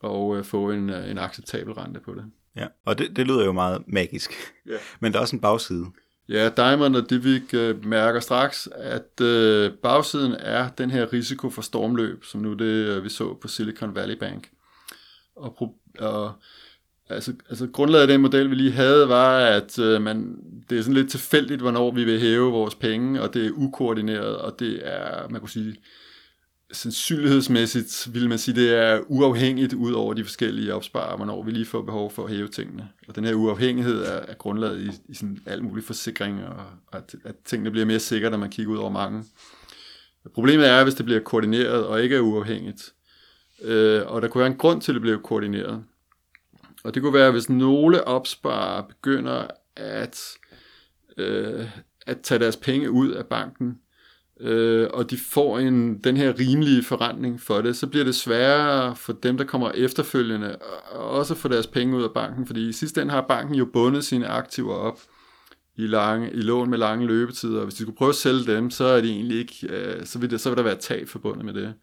og 0.00 0.36
øh, 0.36 0.44
få 0.44 0.70
en, 0.70 0.90
øh, 0.90 1.10
en 1.10 1.18
acceptabel 1.18 1.74
rente 1.74 2.00
på 2.00 2.14
det. 2.14 2.24
Ja, 2.56 2.66
og 2.84 2.98
det, 2.98 3.16
det 3.16 3.26
lyder 3.26 3.44
jo 3.44 3.52
meget 3.52 3.82
magisk. 3.86 4.32
Ja. 4.66 4.76
Men 5.00 5.12
der 5.12 5.18
er 5.18 5.22
også 5.22 5.36
en 5.36 5.42
bagside. 5.42 5.86
Ja, 6.28 6.50
Diamond 6.56 6.96
og 6.96 7.10
Divik 7.10 7.54
øh, 7.54 7.84
mærker 7.84 8.20
straks, 8.20 8.68
at 8.72 9.20
øh, 9.20 9.72
bagsiden 9.72 10.32
er 10.38 10.68
den 10.68 10.90
her 10.90 11.12
risiko 11.12 11.50
for 11.50 11.62
stormløb, 11.62 12.24
som 12.24 12.40
nu 12.40 12.52
det, 12.52 12.64
øh, 12.64 13.04
vi 13.04 13.08
så 13.08 13.34
på 13.34 13.48
Silicon 13.48 13.94
Valley 13.94 14.18
Bank. 14.18 14.50
Og, 15.36 15.54
pro- 15.58 15.80
og 15.98 16.32
altså, 17.08 17.32
altså 17.48 17.66
grundlaget 17.66 18.02
af 18.02 18.08
den 18.08 18.20
model, 18.20 18.50
vi 18.50 18.54
lige 18.54 18.72
havde, 18.72 19.08
var, 19.08 19.38
at 19.38 19.78
øh, 19.78 20.02
man, 20.02 20.36
det 20.70 20.78
er 20.78 20.82
sådan 20.82 20.94
lidt 20.94 21.10
tilfældigt, 21.10 21.60
hvornår 21.60 21.90
vi 21.90 22.04
vil 22.04 22.20
hæve 22.20 22.52
vores 22.52 22.74
penge, 22.74 23.22
og 23.22 23.34
det 23.34 23.46
er 23.46 23.50
ukoordineret, 23.50 24.36
og 24.36 24.58
det 24.58 24.80
er, 24.84 25.28
man 25.28 25.40
kunne 25.40 25.50
sige, 25.50 25.76
sandsynlighedsmæssigt 26.72 28.14
vil 28.14 28.28
man 28.28 28.38
sige, 28.38 28.54
det 28.54 28.74
er 28.74 29.00
uafhængigt 29.08 29.72
ud 29.72 29.92
over 29.92 30.14
de 30.14 30.24
forskellige 30.24 30.74
opsparer, 30.74 31.16
hvornår 31.16 31.42
vi 31.42 31.50
lige 31.50 31.66
får 31.66 31.82
behov 31.82 32.10
for 32.10 32.24
at 32.24 32.30
hæve 32.30 32.48
tingene. 32.48 32.88
Og 33.08 33.16
den 33.16 33.24
her 33.24 33.34
uafhængighed 33.34 34.02
er, 34.04 34.20
er 34.28 34.34
grundlaget 34.34 34.80
i, 34.80 35.12
i 35.12 35.14
sådan 35.14 35.38
alt 35.46 35.64
muligt 35.64 35.86
forsikring, 35.86 36.40
og 36.44 36.64
at, 36.92 37.14
at 37.24 37.34
tingene 37.44 37.70
bliver 37.70 37.86
mere 37.86 38.00
sikre, 38.00 38.30
når 38.30 38.38
man 38.38 38.50
kigger 38.50 38.72
ud 38.72 38.78
over 38.78 38.90
mange. 38.90 39.24
Problemet 40.34 40.68
er, 40.68 40.84
hvis 40.84 40.94
det 40.94 41.04
bliver 41.04 41.20
koordineret 41.20 41.86
og 41.86 42.02
ikke 42.02 42.16
er 42.16 42.20
uafhængigt. 42.20 42.93
Øh, 43.64 44.02
og 44.06 44.22
der 44.22 44.28
kunne 44.28 44.40
være 44.40 44.50
en 44.50 44.58
grund 44.58 44.80
til, 44.80 44.92
at 44.92 44.94
det 44.94 45.02
blev 45.02 45.22
koordineret. 45.22 45.84
Og 46.84 46.94
det 46.94 47.02
kunne 47.02 47.14
være, 47.14 47.30
hvis 47.30 47.48
nogle 47.48 48.06
opsparer 48.06 48.82
begynder 48.82 49.46
at, 49.76 50.20
øh, 51.16 51.66
at 52.06 52.20
tage 52.20 52.38
deres 52.38 52.56
penge 52.56 52.90
ud 52.90 53.10
af 53.10 53.26
banken, 53.26 53.78
øh, 54.40 54.88
og 54.92 55.10
de 55.10 55.18
får 55.18 55.58
en, 55.58 55.98
den 55.98 56.16
her 56.16 56.38
rimelige 56.38 56.82
forretning 56.82 57.40
for 57.40 57.60
det, 57.60 57.76
så 57.76 57.86
bliver 57.86 58.04
det 58.04 58.14
sværere 58.14 58.96
for 58.96 59.12
dem, 59.12 59.36
der 59.36 59.44
kommer 59.44 59.70
efterfølgende, 59.70 60.56
og 60.90 61.10
også 61.10 61.34
få 61.34 61.48
deres 61.48 61.66
penge 61.66 61.96
ud 61.96 62.02
af 62.02 62.10
banken, 62.14 62.46
fordi 62.46 62.68
i 62.68 62.72
sidste 62.72 63.02
ende 63.02 63.12
har 63.12 63.24
banken 63.28 63.54
jo 63.54 63.64
bundet 63.64 64.04
sine 64.04 64.26
aktiver 64.26 64.74
op 64.74 65.00
i, 65.76 65.86
lange, 65.86 66.32
i 66.32 66.40
lån 66.40 66.70
med 66.70 66.78
lange 66.78 67.06
løbetider, 67.06 67.58
og 67.58 67.64
hvis 67.64 67.74
de 67.74 67.82
skulle 67.82 67.96
prøve 67.96 68.08
at 68.08 68.14
sælge 68.14 68.46
dem, 68.46 68.70
så 68.70 68.84
er 68.84 69.00
de 69.00 69.10
egentlig 69.10 69.38
ikke, 69.38 69.66
øh, 69.68 70.06
så, 70.06 70.18
vil 70.18 70.30
det, 70.30 70.40
så 70.40 70.50
vil 70.50 70.56
der 70.56 70.62
være 70.62 70.76
tab 70.76 71.08
forbundet 71.08 71.44
med 71.44 71.54
det. 71.54 71.74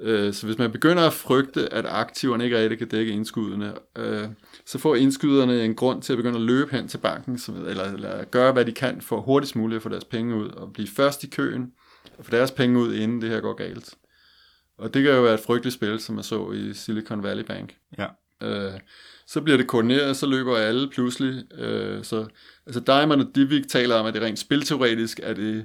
Øh, 0.00 0.34
så 0.34 0.46
hvis 0.46 0.58
man 0.58 0.72
begynder 0.72 1.06
at 1.06 1.12
frygte, 1.12 1.72
at 1.72 1.86
aktiverne 1.88 2.44
ikke 2.44 2.58
rigtig 2.58 2.78
kan 2.78 2.88
dække 2.88 3.12
indskuddene, 3.12 3.74
øh, 3.98 4.28
så 4.66 4.78
får 4.78 4.94
indskyderne 4.94 5.64
en 5.64 5.74
grund 5.74 6.02
til 6.02 6.12
at 6.12 6.16
begynde 6.16 6.36
at 6.36 6.44
løbe 6.44 6.70
hen 6.70 6.88
til 6.88 6.98
banken, 6.98 7.40
eller, 7.66 7.84
eller 7.84 8.24
gøre, 8.24 8.52
hvad 8.52 8.64
de 8.64 8.72
kan 8.72 9.00
for 9.00 9.20
hurtigst 9.20 9.56
muligt 9.56 9.76
at 9.76 9.82
få 9.82 9.88
deres 9.88 10.04
penge 10.04 10.36
ud, 10.36 10.48
og 10.48 10.72
blive 10.72 10.88
først 10.88 11.24
i 11.24 11.26
køen, 11.26 11.72
og 12.18 12.24
få 12.24 12.30
deres 12.30 12.50
penge 12.50 12.78
ud, 12.78 12.94
inden 12.94 13.22
det 13.22 13.30
her 13.30 13.40
går 13.40 13.54
galt. 13.54 13.94
Og 14.78 14.94
det 14.94 15.02
kan 15.02 15.12
jo 15.12 15.22
være 15.22 15.34
et 15.34 15.40
frygteligt 15.40 15.74
spil, 15.74 16.00
som 16.00 16.14
man 16.14 16.24
så 16.24 16.52
i 16.52 16.74
Silicon 16.74 17.22
Valley 17.22 17.44
Bank. 17.44 17.76
Ja. 17.98 18.06
Øh, 18.42 18.80
så 19.26 19.40
bliver 19.40 19.56
det 19.56 19.66
koordineret, 19.66 20.16
så 20.16 20.26
løber 20.26 20.56
alle 20.56 20.90
pludselig. 20.90 21.54
Øh, 21.58 22.04
så, 22.04 22.26
altså 22.66 22.80
Diamond 22.80 23.22
og 23.22 23.28
Divik 23.34 23.68
taler 23.68 23.94
om, 23.94 24.06
at 24.06 24.14
det 24.14 24.22
rent 24.22 24.38
spilteoretisk 24.38 25.20
er 25.22 25.34
det 25.34 25.64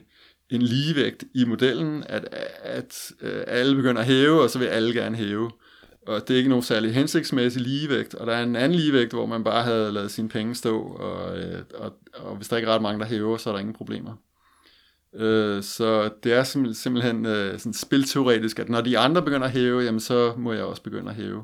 en 0.51 0.62
ligevægt 0.62 1.24
i 1.34 1.46
modellen, 1.46 2.03
at, 2.10 2.27
at 2.63 3.12
øh, 3.22 3.43
alle 3.48 3.75
begynder 3.75 4.01
at 4.01 4.08
hæve, 4.08 4.41
og 4.41 4.50
så 4.50 4.60
vil 4.60 4.65
alle 4.65 4.93
gerne 4.93 5.17
hæve. 5.17 5.51
Og 6.08 6.27
det 6.27 6.34
er 6.34 6.38
ikke 6.38 6.50
nogen 6.50 6.63
særlig 6.63 6.93
hensigtsmæssig 6.93 7.62
ligevægt, 7.62 8.15
og 8.15 8.27
der 8.27 8.34
er 8.34 8.43
en 8.43 8.55
anden 8.55 8.79
ligevægt, 8.79 9.12
hvor 9.12 9.25
man 9.25 9.43
bare 9.43 9.63
havde 9.63 9.91
lavet 9.91 10.12
sine 10.12 10.29
penge 10.29 10.55
stå, 10.55 10.81
og, 10.81 11.39
øh, 11.39 11.62
og, 11.74 11.93
og 12.13 12.36
hvis 12.36 12.48
der 12.48 12.58
ikke 12.58 12.70
er 12.70 12.75
ret 12.75 12.81
mange, 12.81 13.00
der 13.00 13.05
hæver, 13.05 13.38
så 13.38 13.50
er 13.50 13.53
der 13.53 13.60
ingen 13.60 13.75
problemer. 13.75 14.15
Øh, 15.15 15.63
så 15.63 16.10
det 16.24 16.34
er 16.34 16.43
simpel, 16.43 16.75
simpelthen 16.75 17.26
øh, 17.26 17.60
sådan 17.60 17.73
spilteoretisk, 17.73 18.60
at 18.60 18.69
når 18.69 18.82
de 18.82 18.97
andre 18.97 19.21
begynder 19.21 19.47
at 19.47 19.54
hæve, 19.54 19.82
jamen 19.82 19.99
så 19.99 20.34
må 20.38 20.54
jeg 20.54 20.63
også 20.63 20.84
begynde 20.84 21.10
at 21.10 21.15
hæve. 21.15 21.43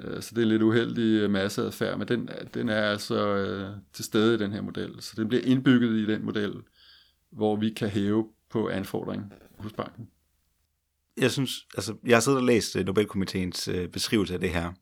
Øh, 0.00 0.22
så 0.22 0.30
det 0.34 0.38
er 0.38 0.42
en 0.42 0.48
lidt 0.48 0.62
uheldig 0.62 1.22
øh, 1.22 1.30
masseadfærd, 1.30 1.98
men 1.98 2.08
den, 2.08 2.28
den 2.54 2.68
er 2.68 2.82
altså 2.82 3.26
øh, 3.36 3.70
til 3.92 4.04
stede 4.04 4.34
i 4.34 4.38
den 4.38 4.52
her 4.52 4.60
model. 4.60 4.90
Så 5.00 5.12
den 5.16 5.28
bliver 5.28 5.42
indbygget 5.44 5.90
i 5.90 6.06
den 6.06 6.24
model, 6.24 6.52
hvor 7.32 7.56
vi 7.56 7.70
kan 7.70 7.88
hæve 7.88 8.28
på 8.50 8.68
anfordring 8.68 9.32
hos 9.58 9.72
banken. 9.72 10.08
Jeg 11.16 11.30
synes, 11.30 11.66
altså, 11.74 11.94
jeg 12.06 12.16
har 12.16 12.20
siddet 12.20 12.40
og 12.40 12.46
læst 12.46 12.76
øh, 12.76 12.86
Nobelkomiteens 12.86 13.68
øh, 13.68 13.88
beskrivelse 13.88 14.34
af 14.34 14.40
det 14.40 14.50
her, 14.50 14.72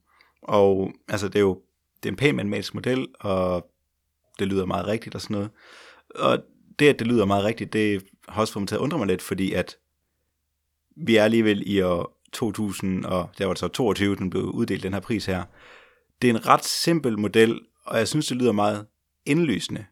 og 0.41 0.91
altså, 1.07 1.27
det 1.27 1.35
er 1.35 1.39
jo 1.39 1.61
det 2.03 2.09
er 2.09 2.13
en 2.13 2.17
pæn 2.17 2.35
matematisk 2.35 2.73
model, 2.73 3.07
og 3.19 3.71
det 4.39 4.47
lyder 4.47 4.65
meget 4.65 4.87
rigtigt 4.87 5.15
og 5.15 5.21
sådan 5.21 5.33
noget. 5.33 5.49
Og 6.15 6.43
det, 6.79 6.89
at 6.89 6.99
det 6.99 7.07
lyder 7.07 7.25
meget 7.25 7.45
rigtigt, 7.45 7.73
det 7.73 8.03
har 8.27 8.41
også 8.41 8.53
fået 8.53 8.61
mig 8.61 8.67
til 8.67 8.75
at 8.75 8.79
undre 8.79 8.97
mig 8.97 9.07
lidt, 9.07 9.21
fordi 9.21 9.53
at 9.53 9.77
vi 10.95 11.15
er 11.15 11.23
alligevel 11.23 11.63
i 11.65 11.81
år 11.81 12.21
2000, 12.33 13.05
og 13.05 13.29
der 13.37 13.45
var 13.45 13.53
det 13.53 13.59
så 13.59 13.67
22, 13.67 14.15
den 14.15 14.29
blev 14.29 14.43
uddelt, 14.43 14.83
den 14.83 14.93
her 14.93 14.99
pris 14.99 15.25
her. 15.25 15.43
Det 16.21 16.29
er 16.29 16.33
en 16.33 16.47
ret 16.47 16.65
simpel 16.65 17.19
model, 17.19 17.61
og 17.85 17.97
jeg 17.97 18.07
synes, 18.07 18.27
det 18.27 18.37
lyder 18.37 18.51
meget 18.51 18.87
indlysende. 19.25 19.85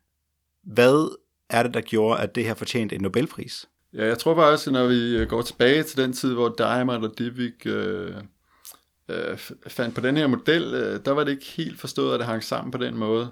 Hvad 0.64 1.18
er 1.50 1.64
det, 1.64 1.74
der 1.74 1.82
gjorde, 1.82 2.22
at 2.22 2.36
det 2.36 2.46
her 2.46 2.54
fortjente 2.54 2.96
en 2.96 3.02
Nobelpris? 3.02 3.66
Ja, 3.94 4.06
jeg 4.06 4.18
tror 4.18 4.36
faktisk, 4.36 4.72
når 4.72 4.88
vi 4.88 5.18
øh, 5.18 5.28
går 5.28 5.42
tilbage 5.42 5.84
til 5.84 5.98
den 5.98 6.14
tid, 6.14 6.34
hvor 6.34 6.56
Diamond 6.58 7.06
og 7.06 7.18
Divik 7.18 7.66
øh, 7.66 8.14
øh, 9.10 9.38
fandt 9.68 9.96
på 9.96 10.02
den 10.02 10.18
her 10.18 10.28
model, 10.28 10.74
øh, 10.74 11.00
der 11.06 11.12
var 11.12 11.24
det 11.24 11.32
ikke 11.32 11.46
helt 11.46 11.80
forstået, 11.80 12.14
at 12.14 12.20
det 12.20 12.28
hang 12.28 12.44
sammen 12.44 12.72
på 12.72 12.78
den 12.78 12.98
måde. 12.98 13.32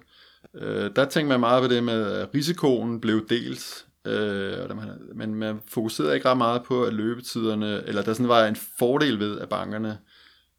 Øh, 0.56 0.92
der 0.96 1.06
tænkte 1.06 1.30
man 1.30 1.40
meget 1.40 1.62
på 1.62 1.74
det 1.74 1.84
med, 1.84 2.12
at 2.12 2.30
risikoen 2.36 3.02
blev 3.02 3.28
delt, 3.30 3.86
øh, 4.06 4.78
men 5.16 5.36
man 5.36 5.60
fokuserede 5.68 6.16
ikke 6.16 6.30
ret 6.30 6.38
meget 6.38 6.64
på, 6.64 6.84
at 6.84 6.94
løbetiderne, 6.94 7.84
eller 7.88 8.02
der 8.02 8.14
sådan 8.14 8.28
var 8.28 8.46
en 8.46 8.58
fordel 8.80 9.20
ved, 9.20 9.40
at 9.40 9.50
bankerne 9.50 9.98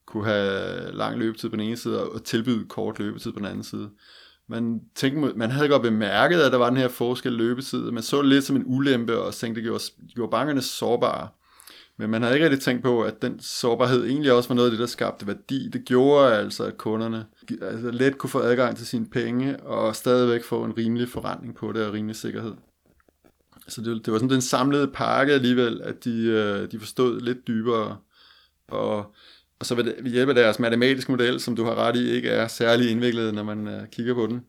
kunne 0.07 0.25
have 0.25 0.93
lang 0.93 1.19
løbetid 1.19 1.49
på 1.49 1.57
den 1.57 1.65
ene 1.65 1.77
side, 1.77 2.11
og 2.11 2.25
tilbyde 2.25 2.65
kort 2.69 2.99
løbetid 2.99 3.33
på 3.33 3.39
den 3.39 3.47
anden 3.47 3.65
side. 3.65 3.91
Man, 4.49 4.81
tænkte, 4.95 5.33
man 5.37 5.51
havde 5.51 5.69
godt 5.69 5.83
bemærket, 5.83 6.41
at 6.41 6.53
der 6.53 6.59
var 6.59 6.69
den 6.69 6.77
her 6.77 6.89
forskel 6.89 7.33
løbetid. 7.33 7.91
Man 7.91 8.03
så 8.03 8.23
det 8.23 8.29
lidt 8.29 8.45
som 8.45 8.57
en 8.57 8.63
ulempe, 8.67 9.19
og 9.19 9.35
tænkte, 9.35 9.61
det 9.61 9.67
gjorde, 9.67 9.85
gjorde 10.15 10.31
bankerne 10.31 10.63
sårbare. 10.63 11.29
Men 11.97 12.11
man 12.11 12.23
havde 12.23 12.35
ikke 12.35 12.45
rigtig 12.45 12.63
tænkt 12.63 12.83
på, 12.83 13.03
at 13.03 13.23
den 13.23 13.41
sårbarhed 13.41 14.05
egentlig 14.05 14.33
også 14.33 14.49
var 14.49 14.55
noget 14.55 14.69
af 14.69 14.71
det, 14.71 14.81
der 14.81 14.87
skabte 14.87 15.27
værdi. 15.27 15.69
Det 15.69 15.85
gjorde 15.85 16.35
altså, 16.35 16.65
at 16.65 16.79
kunderne 16.79 17.27
altså, 17.63 17.91
let 17.91 18.19
kunne 18.19 18.31
få 18.31 18.41
adgang 18.41 18.77
til 18.77 18.87
sine 18.87 19.07
penge, 19.07 19.61
og 19.61 19.97
stadigvæk 19.97 20.45
få 20.45 20.65
en 20.65 20.79
rimelig 20.79 21.09
forretning 21.09 21.55
på 21.55 21.73
det, 21.73 21.87
og 21.87 21.93
rimelig 21.93 22.17
sikkerhed. 22.17 22.53
Så 23.69 23.81
det, 23.81 24.07
det 24.07 24.13
var 24.13 24.19
sådan 24.19 24.31
den 24.31 24.41
samlede 24.41 24.89
pakke 24.89 25.33
alligevel, 25.33 25.81
at 25.83 26.05
de, 26.05 26.25
øh, 26.25 26.71
de 26.73 26.79
forstod 26.79 27.21
lidt 27.21 27.47
dybere. 27.47 27.97
Og 28.69 29.15
og 29.61 29.67
så 29.67 29.75
ved 29.75 30.11
hjælp 30.11 30.29
af 30.29 30.35
deres 30.35 30.59
matematiske 30.59 31.13
model, 31.13 31.41
som 31.41 31.57
du 31.57 31.65
har 31.65 31.75
ret 31.75 31.97
i, 31.97 32.11
ikke 32.11 32.29
er 32.29 32.49
særlig 32.49 32.91
indviklet, 32.91 33.35
når 33.35 33.43
man 33.43 33.67
uh, 33.67 33.89
kigger 33.93 34.15
på 34.15 34.27
den, 34.27 34.41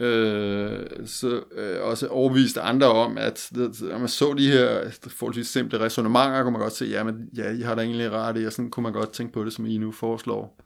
øh, 0.00 0.86
så 1.06 1.42
øh, 1.52 1.82
også 1.82 2.06
overbevist 2.06 2.58
andre 2.58 2.86
om, 2.86 3.18
at 3.18 3.48
når 3.52 3.98
man 3.98 4.08
så 4.08 4.34
de 4.38 4.50
her 4.50 4.90
forholdsvis 5.08 5.48
simple 5.48 5.80
resonemanger, 5.80 6.42
kunne 6.42 6.52
man 6.52 6.60
godt 6.60 6.72
se, 6.72 6.84
ja, 6.84 7.04
men, 7.04 7.28
ja, 7.36 7.52
I 7.52 7.60
har 7.60 7.74
da 7.74 7.82
egentlig 7.82 8.10
ret 8.10 8.40
i, 8.40 8.44
og 8.44 8.52
sådan 8.52 8.70
kunne 8.70 8.82
man 8.82 8.92
godt 8.92 9.12
tænke 9.12 9.32
på 9.32 9.44
det, 9.44 9.52
som 9.52 9.66
I 9.66 9.78
nu 9.78 9.92
foreslår. 9.92 10.60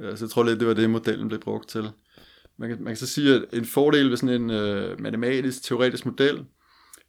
Øh, 0.00 0.16
så 0.16 0.24
jeg 0.24 0.30
tror 0.30 0.44
lidt, 0.44 0.60
det 0.60 0.68
var 0.68 0.74
det, 0.74 0.90
modellen 0.90 1.28
blev 1.28 1.40
brugt 1.40 1.68
til. 1.68 1.88
Man 2.58 2.68
kan, 2.68 2.78
man 2.78 2.86
kan 2.86 2.96
så 2.96 3.06
sige, 3.06 3.34
at 3.34 3.44
en 3.52 3.64
fordel 3.64 4.10
ved 4.10 4.16
sådan 4.16 4.42
en 4.42 4.50
øh, 4.50 5.00
matematisk, 5.00 5.62
teoretisk 5.62 6.06
model, 6.06 6.44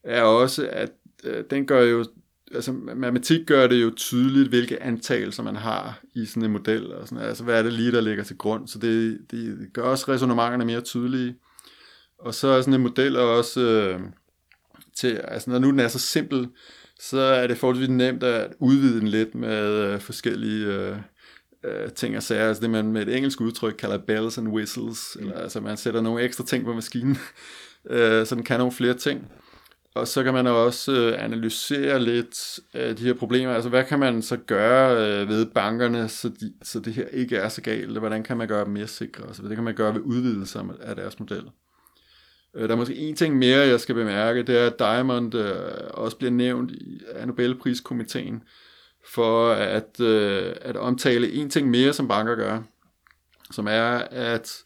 er 0.04 0.22
også, 0.22 0.68
at 0.72 0.92
øh, 1.24 1.44
den 1.50 1.68
gør 1.68 1.82
jo 1.82 2.06
altså 2.56 2.72
matematik 2.72 3.48
gør 3.48 3.68
det 3.68 3.82
jo 3.82 3.92
tydeligt, 3.96 4.50
hvilke 4.50 4.84
antagelser 4.84 5.44
man 5.44 5.56
har 5.56 6.02
i 6.16 6.26
sådan 6.26 6.44
en 6.44 6.52
model, 6.52 6.94
og 6.94 7.08
sådan, 7.08 7.24
altså 7.24 7.44
hvad 7.44 7.60
er 7.60 7.64
det 7.64 7.74
lige, 7.74 7.92
der 7.92 8.02
ligger 8.02 8.24
til 8.24 8.38
grund, 8.38 8.68
så 8.68 8.80
det, 8.80 9.18
det 9.32 9.58
gør 9.74 9.82
også 9.82 10.06
resonementerne 10.08 10.66
mere 10.66 10.82
tydelige. 10.82 11.36
Og 12.20 12.34
så 12.34 12.48
er 12.48 12.62
sådan 12.62 12.74
en 12.74 12.82
model 12.82 13.18
også 13.18 13.62
øh, 13.62 14.00
til, 14.96 15.22
altså 15.24 15.50
når 15.50 15.60
nu 15.60 15.72
den 15.72 15.80
er 15.80 15.88
så 15.88 16.00
simpel, 16.00 16.48
så 17.00 17.20
er 17.20 17.48
det 17.48 17.58
forholdsvis 17.58 17.90
nemt 17.90 18.24
at 18.24 18.54
udvide 18.60 19.00
den 19.00 19.08
lidt 19.08 19.36
med 19.36 19.70
øh, 19.70 20.00
forskellige 20.00 20.66
øh, 20.66 20.98
øh, 21.64 21.92
ting 21.92 22.18
og 22.18 22.24
sager, 22.24 22.48
altså 22.48 22.62
det 22.62 22.70
man 22.70 22.92
med 22.92 23.08
et 23.08 23.16
engelsk 23.16 23.42
udtryk 23.42 23.76
kalder 23.80 23.98
bells 23.98 24.38
and 24.38 24.48
whistles, 24.48 25.18
eller, 25.20 25.34
altså 25.34 25.62
man 25.62 25.78
sætter 25.78 26.02
nogle 26.02 26.24
ekstra 26.24 26.46
ting 26.46 26.66
på 26.66 26.74
maskinen, 26.74 27.18
øh, 27.90 28.26
så 28.26 28.36
den 28.36 28.44
kan 28.44 28.58
nogle 28.58 28.74
flere 28.74 28.94
ting. 28.94 29.32
Og 29.98 30.08
så 30.08 30.24
kan 30.24 30.34
man 30.34 30.48
også 30.48 30.92
øh, 30.92 31.24
analysere 31.24 32.04
lidt 32.04 32.60
øh, 32.74 32.98
de 32.98 33.04
her 33.04 33.14
problemer. 33.14 33.54
Altså, 33.54 33.70
hvad 33.70 33.84
kan 33.84 34.00
man 34.00 34.22
så 34.22 34.38
gøre 34.38 34.92
øh, 34.92 35.30
ved 35.30 35.46
bankerne, 35.46 36.10
så, 36.10 36.30
de, 36.30 36.54
så 36.64 36.80
det 36.80 36.94
her 36.94 37.08
ikke 37.08 37.38
er 37.38 37.50
så 37.50 37.62
galt? 37.62 37.98
Hvordan 37.98 38.24
kan 38.24 38.38
man 38.38 38.48
gøre 38.48 38.66
dem 38.66 38.74
mere 38.74 38.88
sikre? 38.88 39.28
Altså, 39.28 39.44
det 39.44 39.56
kan 39.56 39.64
man 39.64 39.76
gøre 39.76 39.94
ved 39.94 40.02
udvidelse 40.02 40.60
af 40.82 40.96
deres 40.96 41.20
model. 41.20 41.44
Øh, 42.56 42.68
der 42.68 42.76
er 42.76 42.78
måske 42.78 42.96
en 42.96 43.16
ting 43.16 43.38
mere, 43.38 43.68
jeg 43.68 43.80
skal 43.80 43.96
bemærke, 43.96 44.44
det 44.44 44.60
er, 44.60 44.66
at 44.66 44.80
Diamond 44.80 45.36
øh, 45.36 45.56
også 45.90 46.18
bliver 46.18 46.32
nævnt 46.32 46.72
i, 46.72 47.02
af 47.16 47.28
Nobelpriskomiteen 47.28 48.44
for 49.14 49.52
at, 49.52 50.00
øh, 50.00 50.54
at 50.62 50.78
omtale 50.78 51.32
en 51.32 51.50
ting 51.50 51.70
mere, 51.70 51.94
som 51.94 52.08
banker 52.08 52.36
gør, 52.36 52.64
som 53.52 53.68
er 53.68 53.92
at 54.12 54.64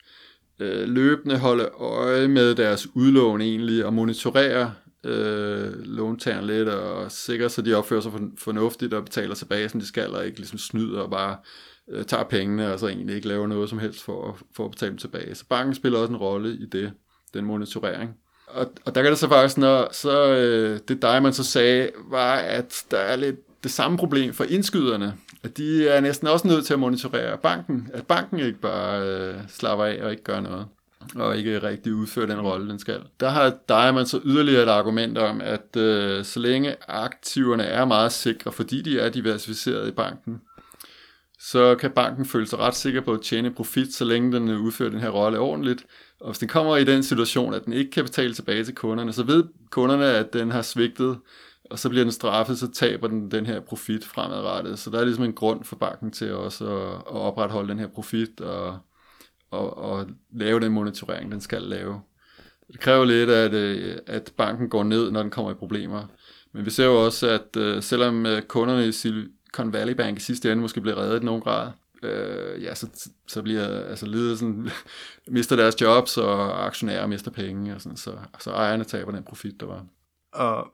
øh, 0.60 0.90
løbende 0.90 1.38
holde 1.38 1.64
øje 1.66 2.28
med 2.28 2.56
deres 2.56 2.88
udlån 2.96 3.42
egentlig 3.42 3.86
og 3.86 3.94
monitorere 3.94 4.74
øh, 5.04 5.74
låntagerne 5.80 6.48
lidt 6.48 6.70
og 6.70 7.12
sikre, 7.12 7.50
sig, 7.50 7.66
de 7.66 7.74
opfører 7.74 8.02
sig 8.02 8.12
fornuftigt 8.38 8.94
og 8.94 9.04
betaler 9.04 9.36
tilbage, 9.36 9.70
som 9.70 9.80
de 9.80 9.86
skal, 9.88 10.16
og 10.16 10.26
ikke 10.26 10.38
ligesom 10.38 10.58
snyder 10.58 11.02
og 11.02 11.10
bare 11.10 11.38
øh, 11.90 12.06
tager 12.06 12.24
pengene, 12.24 12.74
og 12.74 12.80
så 12.80 12.88
egentlig 12.88 13.16
ikke 13.16 13.28
laver 13.28 13.48
noget 13.48 13.70
som 13.70 13.80
helst 13.80 14.04
for, 14.04 14.38
for 14.56 14.66
at 14.66 14.72
betale 14.72 14.90
dem 14.90 14.98
tilbage. 14.98 15.36
Så 15.36 15.46
banken 15.50 15.76
spiller 15.76 16.00
også 16.00 16.12
en 16.12 16.18
rolle 16.18 16.54
i 16.54 16.66
det, 16.66 16.94
den 17.34 17.46
monitorering. 17.46 18.16
Og, 18.48 18.72
og 18.86 18.96
der 18.96 19.02
kan 19.02 19.12
det 19.12 19.20
så 19.20 19.28
faktisk, 19.28 19.58
når 19.58 19.94
så 19.94 20.34
øh, 20.34 20.80
det 20.88 21.02
dig, 21.02 21.24
man 21.24 21.34
så 21.34 21.44
sagde, 21.44 21.90
var, 22.10 22.36
at 22.36 22.86
der 22.92 22.98
er 22.98 23.16
lidt 23.16 23.64
det 23.64 23.72
samme 23.72 23.98
problem 23.98 24.34
for 24.34 24.44
indskyderne, 24.44 25.14
at 25.44 25.58
de 25.58 25.88
er 25.88 26.00
næsten 26.00 26.28
også 26.28 26.48
nødt 26.48 26.66
til 26.66 26.74
at 26.74 26.80
monitorere 26.80 27.38
banken, 27.38 27.90
at 27.94 28.08
banken 28.08 28.40
ikke 28.40 28.60
bare 28.60 29.08
øh, 29.08 29.36
slapper 29.48 29.86
af 29.86 30.04
og 30.04 30.12
ikke 30.12 30.24
gør 30.24 30.40
noget 30.40 30.66
og 31.16 31.38
ikke 31.38 31.64
rigtig 31.64 31.94
udfører 31.94 32.26
den 32.26 32.42
rolle, 32.42 32.70
den 32.70 32.80
skal. 32.80 33.02
Der 33.20 33.30
har 33.30 33.54
Diamond 33.70 34.06
så 34.06 34.20
yderligere 34.24 34.64
et 34.64 34.70
argument 34.70 35.18
om, 35.18 35.42
at 35.42 35.76
øh, 35.78 36.26
så 36.26 36.40
længe 36.40 36.76
aktiverne 36.88 37.64
er 37.64 37.86
meget 37.86 38.12
sikre, 38.12 38.52
fordi 38.52 38.82
de 38.82 39.00
er 39.00 39.10
diversificeret 39.10 39.88
i 39.88 39.92
banken, 39.92 40.42
så 41.40 41.76
kan 41.76 41.92
banken 41.92 42.26
føle 42.26 42.48
sig 42.48 42.60
ret 42.60 42.76
sikker 42.76 43.02
på 43.02 43.14
at 43.14 43.22
tjene 43.22 43.52
profit, 43.52 43.94
så 43.94 44.06
længe 44.06 44.32
den 44.32 44.50
øh, 44.50 44.62
udfører 44.62 44.90
den 44.90 45.00
her 45.00 45.10
rolle 45.10 45.40
ordentligt. 45.40 45.86
Og 46.20 46.28
hvis 46.28 46.40
den 46.40 46.48
kommer 46.48 46.78
i 46.78 46.84
den 46.84 47.04
situation, 47.04 47.54
at 47.54 47.66
den 47.66 47.74
ikke 47.74 47.92
kan 47.92 48.04
betale 48.04 48.34
tilbage 48.34 48.64
til 48.64 48.76
kunderne, 48.76 49.14
så 49.14 49.24
ved 49.24 49.44
kunderne, 49.70 50.06
at 50.06 50.34
den 50.34 50.52
har 50.52 50.62
svigtet, 50.62 51.18
og 51.72 51.80
så 51.80 51.90
bliver 51.90 52.04
den 52.04 52.12
straffet, 52.12 52.60
så 52.60 52.72
taber 52.72 53.08
den 53.08 53.32
den 53.32 53.46
her 53.46 53.60
profit 53.60 54.06
fremadrettet. 54.06 54.80
Så 54.80 54.90
der 54.90 55.00
er 55.00 55.06
ligesom 55.06 55.24
en 55.24 55.34
grund 55.34 55.64
for 55.64 55.76
banken 55.76 56.12
til 56.12 56.34
også 56.34 56.78
at, 56.78 56.94
at 56.94 57.22
opretholde 57.22 57.70
den 57.70 57.80
her 57.80 57.88
profit 57.88 58.42
og, 58.42 58.80
og, 59.52 59.78
og 59.78 60.08
lave 60.32 60.60
den 60.60 60.72
monitorering, 60.72 61.32
den 61.32 61.42
skal 61.42 61.62
lave. 61.62 62.02
Det 62.72 62.80
kræver 62.80 63.06
lidt, 63.06 63.30
at, 63.30 63.54
øh, 63.54 63.98
at 64.08 64.34
banken 64.38 64.70
går 64.70 64.84
ned, 64.84 65.12
når 65.12 65.22
den 65.22 65.32
kommer 65.32 65.52
i 65.52 65.56
problemer. 65.56 66.08
Men 66.54 66.66
vi 66.66 66.70
ser 66.70 66.86
jo 66.86 67.06
også, 67.06 67.30
at 67.30 67.58
øh, 67.58 67.84
selvom 67.84 68.26
øh, 68.26 68.42
kunderne 68.42 68.88
i 68.88 68.92
Silicon 68.92 69.74
Valley 69.74 69.94
Bank 69.94 70.18
i 70.18 70.22
sidste 70.22 70.52
ende 70.52 70.62
måske 70.62 70.82
bliver 70.82 70.98
reddet 70.98 71.22
i 71.22 71.26
nogen 71.26 71.42
grad, 71.42 71.72
øh, 72.04 72.64
ja, 72.64 72.76
så, 72.76 73.10
så 73.28 73.42
bliver 73.42 73.84
altså 73.84 74.06
ledelsen 74.06 74.70
mister 75.28 75.56
deres 75.56 75.82
jobs, 75.82 76.18
og 76.18 76.66
aktionærer 76.66 77.08
mister 77.08 77.32
penge, 77.32 77.76
og 77.76 77.82
sådan, 77.82 77.98
så, 77.98 78.18
så 78.40 78.52
ejerne 78.52 78.84
taber 78.84 79.12
den 79.12 79.24
profit, 79.24 79.60
der 79.60 79.66
var. 79.66 79.86
Og 80.34 80.68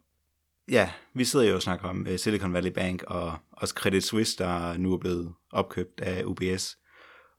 ja, 0.72 0.90
vi 1.14 1.26
sidder 1.26 1.46
jo 1.46 1.56
og 1.56 1.62
snakker 1.62 1.88
om 1.90 2.08
Silicon 2.18 2.54
Valley 2.54 2.72
Bank, 2.72 3.04
og 3.08 3.34
også 3.52 3.74
Credit 3.74 4.04
Suisse, 4.04 4.38
der 4.38 4.78
nu 4.78 4.94
er 4.94 4.98
blevet 4.98 5.34
opkøbt 5.52 6.02
af 6.02 6.24
UBS, 6.24 6.78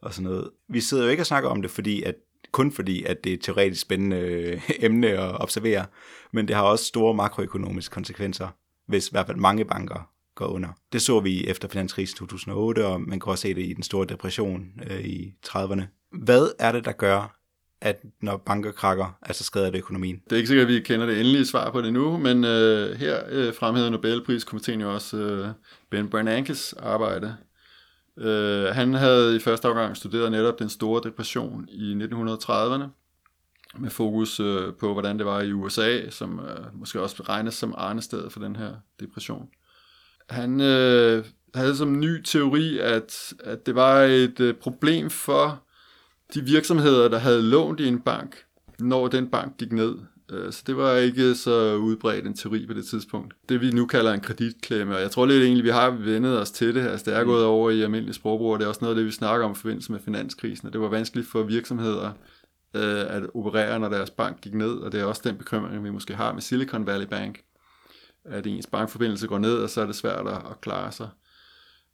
og 0.02 0.14
sådan 0.14 0.30
noget. 0.30 0.50
Vi 0.68 0.80
sidder 0.80 1.04
jo 1.04 1.10
ikke 1.10 1.22
og 1.22 1.26
snakker 1.26 1.50
om 1.50 1.62
det, 1.62 1.70
fordi 1.70 2.02
at 2.02 2.14
kun 2.52 2.72
fordi, 2.72 3.04
at 3.04 3.24
det 3.24 3.30
er 3.30 3.34
et 3.34 3.42
teoretisk 3.42 3.82
spændende 3.82 4.16
øh, 4.16 4.70
emne 4.86 5.08
at 5.08 5.40
observere, 5.40 5.86
men 6.32 6.48
det 6.48 6.56
har 6.56 6.62
også 6.62 6.84
store 6.84 7.14
makroøkonomiske 7.14 7.92
konsekvenser, 7.92 8.48
hvis 8.86 9.08
i 9.08 9.10
hvert 9.12 9.26
fald 9.26 9.36
mange 9.36 9.64
banker 9.64 10.10
går 10.34 10.46
under. 10.46 10.68
Det 10.92 11.02
så 11.02 11.20
vi 11.20 11.46
efter 11.46 11.68
finanskrisen 11.68 12.16
2008, 12.16 12.86
og 12.86 13.00
man 13.00 13.20
kan 13.20 13.30
også 13.30 13.42
se 13.42 13.54
det 13.54 13.62
i 13.62 13.72
den 13.72 13.82
store 13.82 14.06
depression 14.06 14.66
øh, 14.90 15.00
i 15.00 15.34
30'erne. 15.46 15.82
Hvad 16.22 16.48
er 16.58 16.72
det, 16.72 16.84
der 16.84 16.92
gør, 16.92 17.38
at 17.80 18.02
når 18.22 18.36
banker 18.36 18.72
krakker, 18.72 19.18
altså 19.22 19.44
skader 19.44 19.70
det 19.70 19.78
økonomien? 19.78 20.20
Det 20.24 20.32
er 20.32 20.36
ikke 20.36 20.48
sikkert, 20.48 20.66
at 20.66 20.74
vi 20.74 20.80
kender 20.80 21.06
det 21.06 21.20
endelige 21.20 21.46
svar 21.46 21.70
på 21.70 21.82
det 21.82 21.92
nu, 21.92 22.16
men 22.16 22.44
øh, 22.44 22.96
her 22.96 23.20
øh, 23.28 23.54
fremhævede 23.54 23.90
Nobelpriskomiteen 23.90 24.80
jo 24.80 24.94
også 24.94 25.16
øh, 25.16 25.48
Ben 25.90 26.10
Bernankes 26.10 26.72
arbejde. 26.72 27.36
Øh, 28.18 28.64
han 28.64 28.94
havde 28.94 29.36
i 29.36 29.38
første 29.38 29.66
omgang 29.66 29.96
studeret 29.96 30.32
netop 30.32 30.58
den 30.58 30.68
store 30.68 31.00
depression 31.04 31.68
i 31.68 31.94
1930'erne, 31.94 32.84
med 33.78 33.90
fokus 33.90 34.40
øh, 34.40 34.74
på, 34.80 34.92
hvordan 34.92 35.18
det 35.18 35.26
var 35.26 35.40
i 35.40 35.52
USA, 35.52 36.10
som 36.10 36.40
øh, 36.40 36.78
måske 36.78 37.00
også 37.00 37.22
regnes 37.22 37.54
som 37.54 37.74
arnested 37.76 38.30
for 38.30 38.40
den 38.40 38.56
her 38.56 38.74
depression. 39.00 39.48
Han 40.30 40.60
øh, 40.60 41.24
havde 41.54 41.76
som 41.76 42.00
ny 42.00 42.22
teori, 42.22 42.78
at, 42.78 43.32
at 43.44 43.66
det 43.66 43.74
var 43.74 44.00
et 44.02 44.40
øh, 44.40 44.54
problem 44.54 45.10
for 45.10 45.62
de 46.34 46.44
virksomheder, 46.44 47.08
der 47.08 47.18
havde 47.18 47.42
lånt 47.42 47.80
i 47.80 47.88
en 47.88 48.00
bank, 48.00 48.36
når 48.78 49.08
den 49.08 49.30
bank 49.30 49.56
gik 49.58 49.72
ned. 49.72 49.94
Øh, 50.32 50.52
så 50.52 50.62
det 50.66 50.76
var 50.76 50.94
ikke 50.94 51.34
så 51.34 51.74
udbredt 51.74 52.26
en 52.26 52.34
teori 52.34 52.66
på 52.66 52.72
det 52.72 52.86
tidspunkt. 52.86 53.34
Det 53.48 53.60
vi 53.60 53.70
nu 53.70 53.86
kalder 53.86 54.12
en 54.12 54.20
kreditklemme, 54.20 54.94
og 54.94 55.00
jeg 55.00 55.10
tror 55.10 55.26
lidt 55.26 55.42
egentlig, 55.42 55.64
vi 55.64 55.70
har 55.70 55.90
vendet 55.90 56.40
os 56.40 56.50
til 56.50 56.74
det. 56.74 56.88
Altså 56.88 57.10
det 57.10 57.18
er 57.18 57.24
gået 57.24 57.44
over 57.44 57.70
i 57.70 57.82
almindelig 57.82 58.14
sprogbrug, 58.14 58.52
og 58.52 58.58
det 58.58 58.64
er 58.64 58.68
også 58.68 58.80
noget 58.82 58.94
af 58.94 58.96
det, 58.96 59.06
vi 59.06 59.10
snakker 59.10 59.46
om 59.46 59.52
i 59.52 59.54
forbindelse 59.54 59.92
med 59.92 60.00
finanskrisen. 60.00 60.66
Og 60.66 60.72
det 60.72 60.80
var 60.80 60.88
vanskeligt 60.88 61.28
for 61.28 61.42
virksomheder 61.42 62.10
øh, 62.74 63.16
at 63.16 63.22
operere, 63.34 63.78
når 63.78 63.88
deres 63.88 64.10
bank 64.10 64.40
gik 64.40 64.54
ned, 64.54 64.74
og 64.74 64.92
det 64.92 65.00
er 65.00 65.04
også 65.04 65.22
den 65.24 65.36
bekymring, 65.36 65.84
vi 65.84 65.90
måske 65.90 66.14
har 66.14 66.32
med 66.32 66.42
Silicon 66.42 66.86
Valley 66.86 67.06
Bank 67.06 67.40
at 68.30 68.46
ens 68.46 68.66
bankforbindelse 68.66 69.26
går 69.26 69.38
ned, 69.38 69.54
og 69.58 69.70
så 69.70 69.80
er 69.80 69.86
det 69.86 69.96
svært 69.96 70.26
at, 70.26 70.34
at 70.50 70.60
klare 70.60 70.92
sig. 70.92 71.08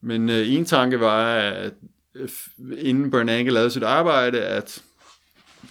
Men 0.03 0.31
øh, 0.31 0.53
en 0.53 0.65
tanke 0.65 1.01
var, 1.01 1.37
at 1.37 1.73
øh, 2.15 2.29
inden 2.79 3.11
Bernanke 3.11 3.51
lavede 3.51 3.71
sit 3.71 3.83
arbejde, 3.83 4.41
at 4.41 4.83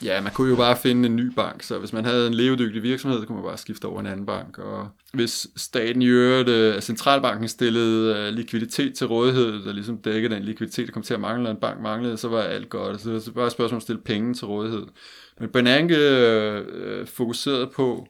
ja, 0.03 0.21
man 0.21 0.31
kunne 0.31 0.49
jo 0.49 0.55
bare 0.55 0.77
finde 0.77 1.05
en 1.05 1.15
ny 1.15 1.31
bank, 1.35 1.63
så 1.63 1.79
hvis 1.79 1.93
man 1.93 2.05
havde 2.05 2.27
en 2.27 2.33
levedygtig 2.33 2.83
virksomhed, 2.83 3.19
så 3.19 3.27
kunne 3.27 3.35
man 3.35 3.45
bare 3.45 3.57
skifte 3.57 3.85
over 3.85 3.99
en 3.99 4.05
anden 4.05 4.25
bank. 4.25 4.57
Og 4.57 4.89
hvis 5.13 5.47
staten 5.55 6.01
i 6.01 6.05
øvrigt, 6.07 6.49
øh, 6.49 6.81
centralbanken 6.81 7.47
stillede 7.47 8.17
øh, 8.17 8.33
likviditet 8.33 8.95
til 8.95 9.07
rådighed, 9.07 9.65
der 9.65 9.73
ligesom 9.73 9.97
dækkede 9.97 10.35
den 10.35 10.43
likviditet, 10.43 10.87
der 10.87 10.93
kom 10.93 11.03
til 11.03 11.13
at 11.13 11.19
mangle, 11.19 11.47
og 11.47 11.51
en 11.51 11.59
bank 11.59 11.81
manglede, 11.81 12.17
så 12.17 12.27
var 12.27 12.41
alt 12.41 12.69
godt. 12.69 13.01
Så 13.01 13.09
det 13.09 13.25
var 13.25 13.31
bare 13.31 13.47
et 13.47 13.51
spørgsmål 13.51 13.75
om 13.75 13.77
at 13.77 13.83
stille 13.83 14.01
penge 14.01 14.33
til 14.33 14.47
rådighed. 14.47 14.83
Men 15.39 15.49
Bernanke 15.49 15.97
øh, 15.97 16.65
øh 16.71 17.07
fokuserede 17.07 17.67
på, 17.75 18.07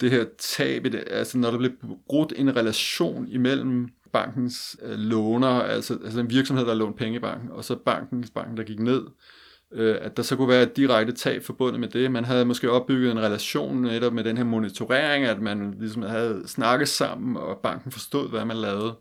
det 0.00 0.10
her 0.10 0.24
tab, 0.38 0.86
altså 1.10 1.38
når 1.38 1.50
der 1.50 1.58
blev 1.58 1.70
brudt 2.08 2.32
en 2.36 2.56
relation 2.56 3.28
imellem 3.28 3.88
bankens 4.12 4.76
øh, 4.82 4.98
låner, 4.98 5.48
altså, 5.48 5.98
altså 6.04 6.20
en 6.20 6.30
virksomhed, 6.30 6.66
der 6.66 6.74
lånte 6.74 6.98
penge 6.98 7.16
i 7.16 7.20
banken, 7.20 7.50
og 7.50 7.64
så 7.64 7.76
bankens 7.76 8.30
banken 8.30 8.56
der 8.56 8.62
gik 8.62 8.80
ned, 8.80 9.02
øh, 9.72 9.96
at 10.00 10.16
der 10.16 10.22
så 10.22 10.36
kunne 10.36 10.48
være 10.48 10.62
et 10.62 10.76
direkte 10.76 11.12
tab 11.12 11.42
forbundet 11.42 11.80
med 11.80 11.88
det. 11.88 12.10
Man 12.10 12.24
havde 12.24 12.44
måske 12.44 12.70
opbygget 12.70 13.10
en 13.10 13.20
relation 13.20 13.82
netop 13.82 14.12
med 14.12 14.24
den 14.24 14.36
her 14.36 14.44
monitorering, 14.44 15.24
at 15.24 15.40
man 15.40 15.74
ligesom 15.78 16.02
havde 16.02 16.42
snakket 16.46 16.88
sammen, 16.88 17.36
og 17.36 17.58
banken 17.62 17.92
forstod, 17.92 18.30
hvad 18.30 18.44
man 18.44 18.56
lavede. 18.56 18.94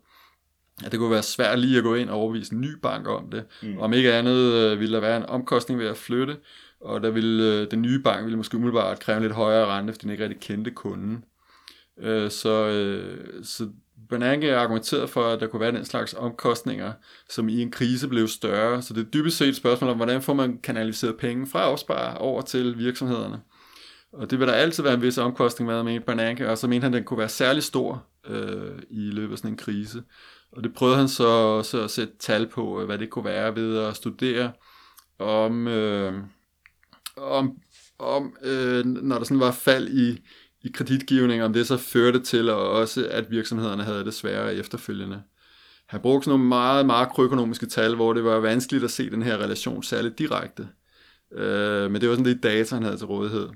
At 0.86 0.92
det 0.92 1.00
kunne 1.00 1.12
være 1.12 1.24
svært 1.24 1.60
lige 1.60 1.78
at 1.78 1.84
gå 1.84 1.96
ind 1.96 2.10
og 2.10 2.20
overvise 2.20 2.54
en 2.54 2.62
ny 2.62 2.76
bank 2.82 3.08
om 3.08 3.30
det. 3.32 3.44
Mm. 3.64 3.78
Om 3.78 3.94
ikke 3.94 4.14
andet 4.14 4.54
øh, 4.54 4.80
ville 4.80 4.96
der 4.96 5.02
være 5.02 5.18
en 5.18 5.26
omkostning 5.26 5.80
ved 5.80 5.88
at 5.88 5.98
flytte, 5.98 6.38
og 6.82 7.02
der 7.04 7.10
ville, 7.10 7.44
øh, 7.44 7.72
den 7.72 7.82
nye 7.82 8.00
bank 8.00 8.24
ville 8.24 8.38
måske 8.38 8.58
umiddelbart 8.58 9.00
kræve 9.00 9.16
en 9.16 9.22
lidt 9.22 9.34
højere 9.34 9.66
rente, 9.66 9.94
fordi 9.94 10.04
den 10.04 10.12
ikke 10.12 10.24
rigtig 10.24 10.40
kendte 10.40 10.72
kunden. 10.72 11.24
Øh, 12.00 12.32
så, 12.32 12.68
øh, 12.68 13.44
så 13.44 13.70
Bernanke 14.10 14.56
argumenterede 14.56 15.08
for, 15.08 15.24
at 15.24 15.40
der 15.40 15.48
kunne 15.48 15.60
være 15.60 15.72
den 15.72 15.86
slags 15.86 16.14
omkostninger, 16.14 16.94
som 17.30 17.50
i 17.50 17.62
en 17.62 17.72
krise 17.72 18.08
blev 18.08 18.28
større. 18.28 18.82
Så 18.82 18.94
det 18.94 19.02
er 19.02 19.10
dybest 19.12 19.38
set 19.38 19.50
et 19.50 19.56
spørgsmål 19.56 19.90
om, 19.90 19.98
hvordan 19.98 20.22
får 20.22 20.34
man 20.34 20.60
kanaliseret 20.64 21.18
penge 21.18 21.48
fra 21.48 21.72
opspar 21.72 22.16
over 22.16 22.42
til 22.42 22.78
virksomhederne. 22.78 23.42
Og 24.14 24.32
det 24.32 24.40
vil 24.40 24.48
der 24.48 24.54
altid 24.54 24.84
være 24.84 24.94
en 24.94 25.02
vis 25.02 25.18
omkostning 25.18 25.72
med, 25.72 25.84
mente 25.84 26.06
Bernanke, 26.06 26.50
og 26.50 26.58
så 26.58 26.68
mente 26.68 26.86
han, 26.86 26.94
at 26.94 26.98
den 26.98 27.04
kunne 27.04 27.20
være 27.20 27.30
særlig 27.30 27.64
stor 27.64 28.06
øh, 28.28 28.82
i 28.90 29.12
løbet 29.12 29.32
af 29.32 29.38
sådan 29.38 29.52
en 29.52 29.58
krise. 29.58 30.04
Og 30.52 30.64
det 30.64 30.74
prøvede 30.74 30.98
han 30.98 31.08
så 31.08 31.28
også 31.28 31.84
at 31.84 31.92
sætte 31.92 32.14
tal 32.20 32.48
på, 32.48 32.82
øh, 32.82 32.86
hvad 32.86 32.98
det 32.98 33.10
kunne 33.10 33.26
være 33.26 33.56
ved 33.56 33.78
at 33.78 33.96
studere 33.96 34.52
om... 35.20 35.68
Øh, 35.68 36.14
om, 37.18 37.58
om 38.00 38.36
øh, 38.44 38.86
når 38.86 39.18
der 39.18 39.24
sådan 39.24 39.40
var 39.40 39.52
fald 39.52 39.88
i, 39.88 40.22
i 40.62 40.72
kreditgivning, 40.74 41.44
om 41.44 41.54
det 41.54 41.68
så 41.68 41.78
førte 41.78 42.20
til 42.20 42.50
og 42.50 42.70
også, 42.70 43.08
at 43.12 43.32
virksomhederne 43.32 43.84
havde 43.84 44.06
det 44.06 44.14
sværere 44.14 44.56
efterfølgende. 44.56 45.24
Han 45.86 46.02
brugte 46.02 46.26
sådan 46.26 46.40
nogle 46.40 46.50
meget 46.50 46.86
makroøkonomiske 46.86 47.66
tal, 47.66 47.96
hvor 47.96 48.14
det 48.14 48.24
var 48.24 48.40
vanskeligt 48.40 48.84
at 48.84 48.92
se 48.92 49.10
den 49.10 49.22
her 49.22 49.38
relation 49.38 49.84
særligt 49.84 50.20
direkte. 50.20 50.68
Øh, 51.34 51.92
men 51.92 52.02
det 52.02 52.10
var 52.10 52.16
sådan 52.16 52.34
det 52.34 52.44
data, 52.44 52.76
han 52.76 52.84
havde 52.84 52.98
til 52.98 53.08
rådighed 53.08 53.50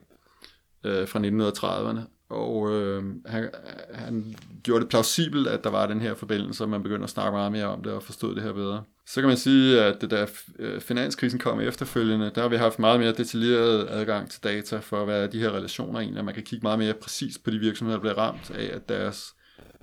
øh, 0.83 1.07
fra 1.07 1.19
1930'erne. 1.19 1.99
Og 2.33 2.71
øh, 2.71 3.03
han, 3.25 3.49
han 3.93 4.35
gjorde 4.63 4.81
det 4.81 4.89
plausibelt, 4.89 5.47
at 5.47 5.63
der 5.63 5.69
var 5.69 5.87
den 5.87 6.01
her 6.01 6.15
forbindelse, 6.15 6.63
og 6.63 6.69
man 6.69 6.83
begyndte 6.83 7.03
at 7.03 7.09
snakke 7.09 7.31
meget 7.31 7.51
mere 7.51 7.65
om 7.65 7.83
det 7.83 7.93
og 7.93 8.03
forstod 8.03 8.35
det 8.35 8.43
her 8.43 8.53
bedre. 8.53 8.83
Så 9.07 9.21
kan 9.21 9.27
man 9.27 9.37
sige, 9.37 9.81
at 9.81 10.01
det 10.01 10.11
da 10.11 10.27
øh, 10.59 10.81
finanskrisen 10.81 11.39
kom 11.39 11.59
efterfølgende, 11.59 12.31
der 12.35 12.41
har 12.41 12.49
vi 12.49 12.55
haft 12.55 12.79
meget 12.79 12.99
mere 12.99 13.11
detaljeret 13.11 13.87
adgang 13.89 14.29
til 14.29 14.43
data 14.43 14.77
for, 14.77 15.05
hvad 15.05 15.23
er 15.23 15.27
de 15.27 15.39
her 15.39 15.51
relationer 15.51 15.99
egentlig, 15.99 16.19
og 16.19 16.25
man 16.25 16.33
kan 16.33 16.43
kigge 16.43 16.63
meget 16.63 16.79
mere 16.79 16.93
præcis 16.93 17.37
på 17.37 17.51
de 17.51 17.59
virksomheder, 17.59 17.97
der 17.97 18.01
bliver 18.01 18.17
ramt 18.17 18.51
af, 18.51 18.75
at 18.75 18.89
deres 18.89 19.33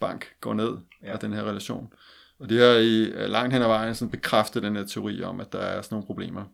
bank 0.00 0.26
går 0.40 0.54
ned 0.54 0.76
ja. 1.02 1.12
af 1.12 1.18
den 1.18 1.32
her 1.32 1.42
relation. 1.42 1.92
Og 2.38 2.48
det 2.48 2.60
har 2.60 2.74
i 2.74 3.28
langt 3.28 3.52
hen 3.52 3.62
ad 3.62 3.66
vejen 3.66 3.94
sådan 3.94 4.10
bekræftet 4.10 4.62
den 4.62 4.76
her 4.76 4.84
teori 4.84 5.22
om, 5.22 5.40
at 5.40 5.52
der 5.52 5.58
er 5.58 5.82
sådan 5.82 5.94
nogle 5.94 6.06
problemer. 6.06 6.44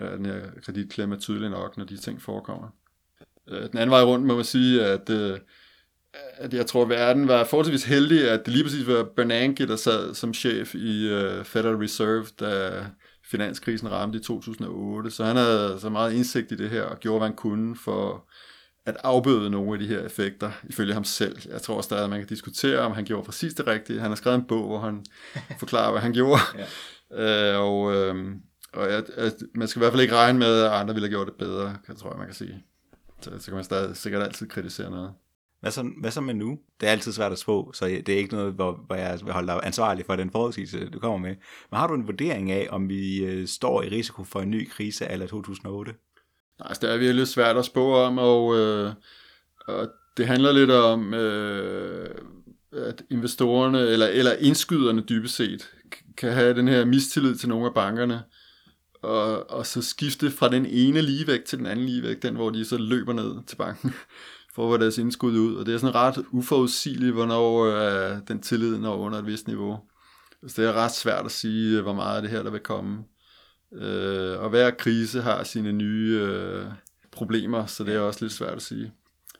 Den 0.00 0.26
her 0.26 0.40
kreditklemme 0.64 1.14
er 1.14 1.18
tydelig 1.18 1.50
nok, 1.50 1.76
når 1.76 1.84
de 1.84 1.96
ting 1.96 2.22
forekommer. 2.22 2.68
Øh, 3.50 3.70
den 3.70 3.78
anden 3.78 3.90
vej 3.90 4.02
rundt 4.02 4.26
må 4.26 4.34
man 4.34 4.44
sige, 4.44 4.84
at, 4.84 5.10
øh, 5.10 5.38
at 6.36 6.54
jeg 6.54 6.66
tror, 6.66 6.82
at 6.82 6.88
verden 6.88 7.28
var 7.28 7.44
forholdsvis 7.44 7.84
heldig, 7.84 8.30
at 8.30 8.40
det 8.46 8.52
lige 8.52 8.64
præcis 8.64 8.86
var 8.86 9.08
Bernanke, 9.16 9.66
der 9.66 9.76
sad 9.76 10.14
som 10.14 10.34
chef 10.34 10.74
i 10.74 11.14
uh, 11.14 11.44
Federal 11.44 11.76
Reserve, 11.76 12.26
da 12.40 12.84
finanskrisen 13.30 13.90
ramte 13.90 14.18
i 14.18 14.22
2008. 14.22 15.10
Så 15.10 15.24
han 15.24 15.36
havde 15.36 15.76
så 15.80 15.88
meget 15.88 16.12
indsigt 16.12 16.52
i 16.52 16.56
det 16.56 16.70
her 16.70 16.82
og 16.82 17.00
gjorde, 17.00 17.18
hvad 17.18 17.28
han 17.28 17.36
kunne 17.36 17.76
for 17.76 18.28
at 18.86 18.96
afbøde 19.04 19.50
nogle 19.50 19.72
af 19.72 19.78
de 19.78 19.86
her 19.86 20.00
effekter, 20.00 20.50
ifølge 20.64 20.94
ham 20.94 21.04
selv. 21.04 21.36
Jeg 21.50 21.62
tror 21.62 21.80
stadig, 21.80 22.04
at 22.04 22.10
man 22.10 22.18
kan 22.18 22.28
diskutere, 22.28 22.78
om 22.78 22.92
han 22.92 23.04
gjorde 23.04 23.24
præcis 23.24 23.54
det 23.54 23.66
rigtige. 23.66 24.00
Han 24.00 24.10
har 24.10 24.16
skrevet 24.16 24.38
en 24.38 24.46
bog, 24.48 24.66
hvor 24.66 24.78
han 24.78 25.04
forklarer, 25.58 25.90
hvad 25.90 26.00
han 26.00 26.12
gjorde. 26.12 26.40
Ja. 27.10 27.54
Øh, 27.54 27.60
og 27.60 27.94
øh, 27.94 28.26
og 28.76 28.88
at, 28.88 29.10
at 29.10 29.34
man 29.54 29.68
skal 29.68 29.80
i 29.80 29.82
hvert 29.82 29.92
fald 29.92 30.02
ikke 30.02 30.14
regne 30.14 30.38
med, 30.38 30.62
at 30.62 30.70
andre 30.70 30.94
ville 30.94 31.08
have 31.08 31.16
gjort 31.16 31.26
det 31.26 31.34
bedre, 31.34 31.76
kan, 31.86 31.96
tror 31.96 32.10
jeg, 32.10 32.18
man 32.18 32.26
kan 32.26 32.34
sige. 32.34 32.64
Så, 33.20 33.30
så 33.38 33.46
kan 33.46 33.54
man 33.54 33.64
stadig 33.64 33.96
sikkert 33.96 34.22
altid 34.22 34.48
kritisere 34.48 34.90
noget. 34.90 35.12
Hvad 35.60 35.70
så, 35.70 35.90
hvad 36.00 36.10
så 36.10 36.20
med 36.20 36.34
nu? 36.34 36.58
Det 36.80 36.86
er 36.86 36.90
altid 36.90 37.12
svært 37.12 37.32
at 37.32 37.38
spå, 37.38 37.72
så 37.74 37.86
det 37.86 38.08
er 38.08 38.16
ikke 38.16 38.34
noget, 38.34 38.52
hvor, 38.52 38.84
hvor 38.86 38.96
jeg 38.96 39.18
vil 39.24 39.32
holde 39.32 39.48
dig 39.48 39.60
ansvarlig 39.62 40.06
for 40.06 40.16
den 40.16 40.30
forudsigelse, 40.30 40.88
du 40.90 40.98
kommer 40.98 41.18
med. 41.18 41.36
Men 41.70 41.78
har 41.78 41.86
du 41.86 41.94
en 41.94 42.06
vurdering 42.06 42.50
af, 42.50 42.68
om 42.70 42.88
vi 42.88 43.24
øh, 43.24 43.48
står 43.48 43.82
i 43.82 43.88
risiko 43.88 44.24
for 44.24 44.40
en 44.40 44.50
ny 44.50 44.68
krise 44.70 45.06
eller 45.06 45.26
2008? 45.26 45.92
Nej, 46.58 46.68
altså, 46.68 46.86
det 46.86 46.94
er 46.94 46.98
virkelig 46.98 47.28
svært 47.28 47.56
at 47.56 47.64
spå 47.64 47.94
om, 47.94 48.18
og, 48.18 48.56
øh, 48.58 48.92
og 49.66 49.88
det 50.16 50.26
handler 50.26 50.52
lidt 50.52 50.70
om, 50.70 51.14
øh, 51.14 52.14
at 52.72 53.02
investorerne, 53.10 53.80
eller, 53.80 54.06
eller 54.06 54.32
indskyderne 54.32 55.00
dybest 55.00 55.36
set, 55.36 55.70
kan 56.16 56.32
have 56.32 56.54
den 56.54 56.68
her 56.68 56.84
mistillid 56.84 57.36
til 57.36 57.48
nogle 57.48 57.66
af 57.66 57.74
bankerne, 57.74 58.22
og, 59.06 59.50
og 59.50 59.66
så 59.66 59.82
skifte 59.82 60.30
fra 60.30 60.48
den 60.48 60.66
ene 60.66 61.00
ligevægt 61.00 61.44
til 61.44 61.58
den 61.58 61.66
anden 61.66 61.86
ligevægt, 61.86 62.22
den 62.22 62.34
hvor 62.34 62.50
de 62.50 62.64
så 62.64 62.78
løber 62.78 63.12
ned 63.12 63.34
til 63.46 63.56
banken, 63.56 63.94
for 64.54 64.66
at 64.66 64.78
få 64.78 64.82
deres 64.82 64.98
indskud 64.98 65.38
ud. 65.38 65.54
Og 65.54 65.66
det 65.66 65.74
er 65.74 65.78
sådan 65.78 65.94
ret 65.94 66.24
uforudsigeligt, 66.30 67.12
hvornår 67.12 67.64
øh, 67.64 68.18
den 68.28 68.42
tillid 68.42 68.78
når 68.78 68.96
under 68.96 69.18
et 69.18 69.26
vist 69.26 69.46
niveau. 69.46 69.80
Så 70.46 70.62
det 70.62 70.68
er 70.68 70.72
ret 70.72 70.94
svært 70.94 71.24
at 71.24 71.32
sige, 71.32 71.76
øh, 71.76 71.82
hvor 71.82 71.92
meget 71.92 72.16
af 72.16 72.22
det 72.22 72.30
her, 72.30 72.42
der 72.42 72.50
vil 72.50 72.60
komme. 72.60 72.98
Øh, 73.74 74.40
og 74.40 74.50
hver 74.50 74.70
krise 74.70 75.22
har 75.22 75.44
sine 75.44 75.72
nye 75.72 76.20
øh, 76.22 76.64
problemer, 77.12 77.66
så 77.66 77.84
det 77.84 77.94
er 77.94 78.00
også 78.00 78.24
lidt 78.24 78.32
svært 78.32 78.56
at 78.56 78.62
sige. 78.62 78.92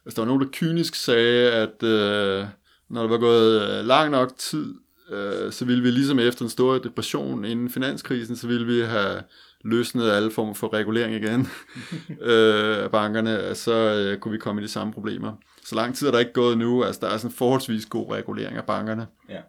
Altså, 0.05 0.17
der 0.17 0.23
var 0.23 0.27
nogen, 0.27 0.43
der 0.43 0.49
kynisk 0.53 0.95
sagde, 0.95 1.53
at 1.53 1.83
øh, 1.83 2.47
når 2.89 3.03
der 3.03 3.09
var 3.09 3.19
gået 3.19 3.63
øh, 3.63 3.87
lang 3.87 4.11
nok 4.11 4.37
tid, 4.39 4.75
øh, 5.11 5.53
så 5.53 5.65
ville 5.65 5.83
vi 5.83 5.91
ligesom 5.91 6.19
efter 6.19 6.45
en 6.45 6.51
stor 6.51 6.79
depression 6.79 7.45
inden 7.45 7.71
finanskrisen, 7.71 8.37
så 8.37 8.47
ville 8.47 8.67
vi 8.67 8.81
have 8.81 9.23
løsnet 9.67 10.11
alle 10.11 10.31
former 10.31 10.55
for 10.55 10.73
regulering 10.73 11.15
igen 11.15 11.49
øh, 12.21 12.85
af 12.85 12.91
bankerne, 12.91 13.55
så 13.55 13.75
øh, 13.75 14.19
kunne 14.19 14.33
vi 14.33 14.39
komme 14.39 14.61
i 14.61 14.65
de 14.65 14.69
samme 14.69 14.93
problemer. 14.93 15.33
Så 15.65 15.75
lang 15.75 15.95
tid 15.95 16.07
er 16.07 16.11
der 16.11 16.19
ikke 16.19 16.33
gået 16.33 16.59
nu, 16.59 16.85
altså 16.85 17.01
der 17.01 17.09
er 17.09 17.17
sådan 17.17 17.37
forholdsvis 17.37 17.87
god 17.87 18.13
regulering 18.13 18.57
af 18.57 18.65
bankerne. 18.65 19.07
Ja. 19.29 19.41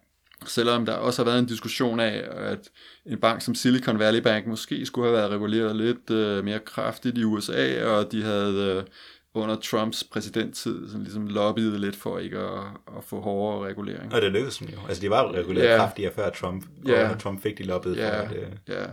Selvom 0.46 0.86
der 0.86 0.94
også 0.94 1.24
har 1.24 1.32
været 1.32 1.40
en 1.40 1.46
diskussion 1.46 2.00
af, 2.00 2.24
at 2.36 2.70
en 3.06 3.18
bank 3.18 3.42
som 3.42 3.56
Silicon 3.56 4.00
Valley 4.00 4.22
Bank 4.22 4.48
måske 4.48 4.86
skulle 4.86 5.08
have 5.08 5.18
været 5.18 5.32
reguleret 5.32 5.76
lidt 5.76 6.10
øh, 6.12 6.44
mere 6.44 6.60
kraftigt 6.60 7.18
i 7.18 7.24
USA, 7.24 7.86
og 7.86 8.12
de 8.12 8.24
havde 8.24 8.76
øh, 8.78 8.84
under 9.34 9.56
Trumps 9.56 10.04
præsidenttid 10.04 10.88
sådan 10.88 11.04
ligesom 11.04 11.28
lobbyet 11.28 11.80
lidt 11.80 11.96
for 11.96 12.20
ikke 12.20 12.38
at, 12.38 12.64
at 12.98 13.04
få 13.04 13.22
hårdere 13.22 13.70
regulering. 13.70 14.14
Og 14.14 14.22
det 14.22 14.32
lykkedes 14.32 14.58
dem 14.58 14.68
jo. 14.68 14.78
Altså 14.88 15.02
de 15.02 15.10
var 15.10 15.32
reguleret 15.34 15.66
ja. 15.66 15.78
kraftigere 15.78 16.14
før 16.14 16.30
Trump, 16.30 16.66
og 16.86 16.90
ja. 16.90 17.16
Trump 17.20 17.42
fik 17.42 17.58
de 17.58 17.64
lobbyet 17.64 17.98
ja. 17.98 18.20
for 18.20 18.26
at... 18.26 18.36
Øh... 18.36 18.48
Ja, 18.68 18.86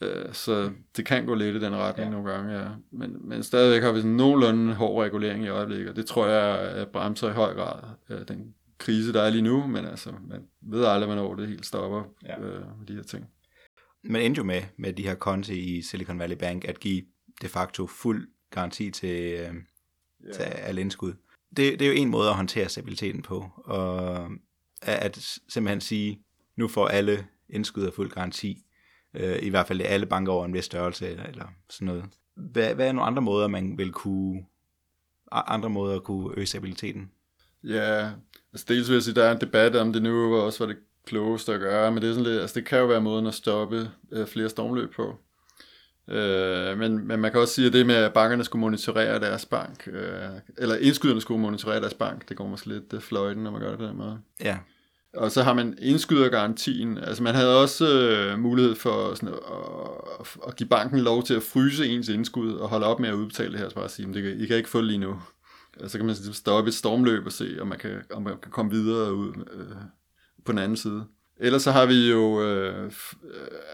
Øh, 0.00 0.32
så 0.32 0.70
det 0.96 1.06
kan 1.06 1.26
gå 1.26 1.34
lidt 1.34 1.56
i 1.56 1.60
den 1.60 1.74
retning 1.74 2.08
ja. 2.08 2.12
nogle 2.12 2.32
gange, 2.32 2.60
ja. 2.60 2.68
Men, 2.90 3.28
men 3.28 3.42
stadigvæk 3.42 3.82
har 3.82 3.92
vi 3.92 3.98
sådan 3.98 4.16
nogenlunde 4.16 4.74
hård 4.74 5.04
regulering 5.04 5.44
i 5.44 5.48
øjeblikket, 5.48 5.88
og 5.88 5.96
det 5.96 6.06
tror 6.06 6.26
jeg 6.26 6.88
bremser 6.88 7.30
i 7.30 7.32
høj 7.32 7.54
grad 7.54 7.82
øh, 8.10 8.28
den 8.28 8.54
krise, 8.78 9.12
der 9.12 9.22
er 9.22 9.30
lige 9.30 9.42
nu, 9.42 9.66
men 9.66 9.84
altså, 9.84 10.12
man 10.28 10.42
ved 10.62 10.84
aldrig, 10.84 11.06
hvornår 11.06 11.34
det 11.34 11.48
helt 11.48 11.66
stopper 11.66 12.02
ja. 12.22 12.40
øh, 12.40 12.78
med 12.78 12.86
de 12.86 12.94
her 12.94 13.02
ting. 13.02 13.26
Man 14.04 14.22
endte 14.22 14.38
jo 14.38 14.44
med, 14.44 14.62
med 14.76 14.92
de 14.92 15.02
her 15.02 15.14
konti 15.14 15.76
i 15.76 15.82
Silicon 15.82 16.18
Valley 16.18 16.36
Bank, 16.36 16.64
at 16.64 16.80
give 16.80 17.02
de 17.42 17.48
facto 17.48 17.86
fuld 17.86 18.28
garanti 18.50 18.90
til, 18.90 19.32
øh, 19.32 19.38
yeah. 19.38 19.54
til 20.34 20.42
alle 20.42 20.80
indskud. 20.80 21.12
Det, 21.56 21.78
det 21.78 21.82
er 21.82 21.88
jo 21.88 21.96
en 21.96 22.08
måde 22.08 22.28
at 22.28 22.34
håndtere 22.34 22.68
stabiliteten 22.68 23.22
på, 23.22 23.50
og 23.64 24.30
at 24.82 25.38
simpelthen 25.48 25.80
sige, 25.80 26.20
nu 26.56 26.68
får 26.68 26.88
alle 26.88 27.26
indskud 27.48 27.86
af 27.86 27.92
fuld 27.92 28.10
garanti, 28.10 28.63
øh, 29.14 29.38
i 29.42 29.48
hvert 29.48 29.66
fald 29.66 29.80
alle 29.80 30.06
banker 30.06 30.32
over 30.32 30.44
en 30.44 30.54
vis 30.54 30.64
størrelse, 30.64 31.08
eller, 31.08 31.24
eller 31.24 31.44
sådan 31.70 31.86
noget. 31.86 32.04
Hvad, 32.34 32.74
hvad 32.74 32.88
er 32.88 32.92
nogle 32.92 33.06
andre 33.06 33.22
måder, 33.22 33.48
man 33.48 33.78
vil 33.78 33.92
kunne, 33.92 34.44
andre 35.32 35.70
måder 35.70 35.96
at 35.96 36.02
kunne 36.02 36.34
øge 36.36 36.46
stabiliteten? 36.46 37.10
Ja, 37.64 38.10
altså 38.52 38.66
dels 38.68 38.88
vil 38.88 38.94
jeg 38.94 39.02
sige, 39.02 39.14
der 39.14 39.24
er 39.24 39.32
en 39.32 39.40
debat 39.40 39.76
om 39.76 39.92
det 39.92 40.02
nu, 40.02 40.36
og 40.36 40.44
også 40.44 40.64
var 40.64 40.72
det 40.72 40.80
klogeste 41.06 41.54
at 41.54 41.60
gøre, 41.60 41.92
men 41.92 42.02
det, 42.02 42.08
er 42.08 42.12
sådan 42.12 42.30
lidt, 42.30 42.40
altså 42.40 42.60
det 42.60 42.66
kan 42.66 42.78
jo 42.78 42.86
være 42.86 43.00
måden 43.00 43.26
at 43.26 43.34
stoppe 43.34 43.90
øh, 44.12 44.26
flere 44.26 44.48
stormløb 44.48 44.94
på. 44.94 45.18
Øh, 46.08 46.78
men, 46.78 47.06
men 47.06 47.20
man 47.20 47.32
kan 47.32 47.40
også 47.40 47.54
sige, 47.54 47.66
at 47.66 47.72
det 47.72 47.86
med, 47.86 47.94
at 47.94 48.12
bankerne 48.12 48.44
skulle 48.44 48.60
monitorere 48.60 49.20
deres 49.20 49.46
bank, 49.46 49.88
øh, 49.92 50.28
eller 50.58 50.76
indskyderne 50.76 51.20
skulle 51.20 51.40
monitorere 51.40 51.80
deres 51.80 51.94
bank, 51.94 52.28
det 52.28 52.36
går 52.36 52.46
måske 52.46 52.66
lidt 52.66 52.92
øh, 52.92 53.00
fløjten, 53.00 53.42
når 53.42 53.50
man 53.50 53.60
gør 53.60 53.70
det 53.70 53.78
på 53.78 53.84
den 53.84 53.96
måde. 53.96 54.18
Ja. 54.40 54.58
Og 55.16 55.32
så 55.32 55.42
har 55.42 55.54
man 55.54 55.78
indskydergarantien. 55.78 56.98
Altså 56.98 57.22
man 57.22 57.34
havde 57.34 57.60
også 57.62 58.00
øh, 58.00 58.38
mulighed 58.38 58.74
for 58.74 59.14
sådan, 59.14 59.28
at, 59.28 60.36
at 60.46 60.56
give 60.56 60.68
banken 60.68 61.00
lov 61.00 61.22
til 61.22 61.34
at 61.34 61.42
fryse 61.42 61.86
ens 61.86 62.08
indskud 62.08 62.52
og 62.52 62.68
holde 62.68 62.86
op 62.86 63.00
med 63.00 63.08
at 63.08 63.14
udbetale 63.14 63.52
det 63.52 63.60
her. 63.60 63.68
Så 63.68 63.74
bare 63.74 63.88
sige, 63.88 64.08
at 64.08 64.40
I 64.40 64.46
kan 64.46 64.56
ikke 64.56 64.68
få 64.68 64.78
det 64.78 64.86
lige 64.86 64.98
nu. 64.98 65.18
Og 65.80 65.90
så 65.90 65.98
kan 65.98 66.06
man 66.06 66.14
stoppe 66.14 66.68
et 66.68 66.74
stormløb 66.74 67.26
og 67.26 67.32
se, 67.32 67.56
om 67.60 67.66
man 67.66 67.78
kan, 67.78 68.02
om 68.12 68.22
man 68.22 68.38
kan 68.42 68.50
komme 68.50 68.70
videre 68.70 69.14
ud 69.14 69.32
øh, 69.52 69.76
på 70.44 70.52
den 70.52 70.58
anden 70.58 70.76
side. 70.76 71.04
Ellers 71.36 71.62
så 71.62 71.70
har 71.70 71.86
vi 71.86 72.10
jo 72.10 72.42
øh, 72.42 72.84
øh 72.84 72.90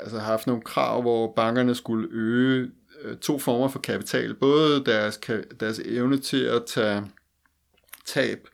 altså 0.00 0.18
haft 0.18 0.46
nogle 0.46 0.62
krav, 0.62 1.03
hvor 1.03 1.33
bankerne 1.37 1.74
skulle 1.74 2.09
øge 2.11 2.70
øh, 3.03 3.16
to 3.16 3.38
former 3.38 3.68
for 3.68 3.79
kapital. 3.79 4.35
Både 4.35 4.85
deres, 4.85 5.20
deres 5.61 5.81
evne 5.85 6.18
til 6.18 6.44
at 6.44 6.64
tage 6.66 7.05
tab 8.07 8.48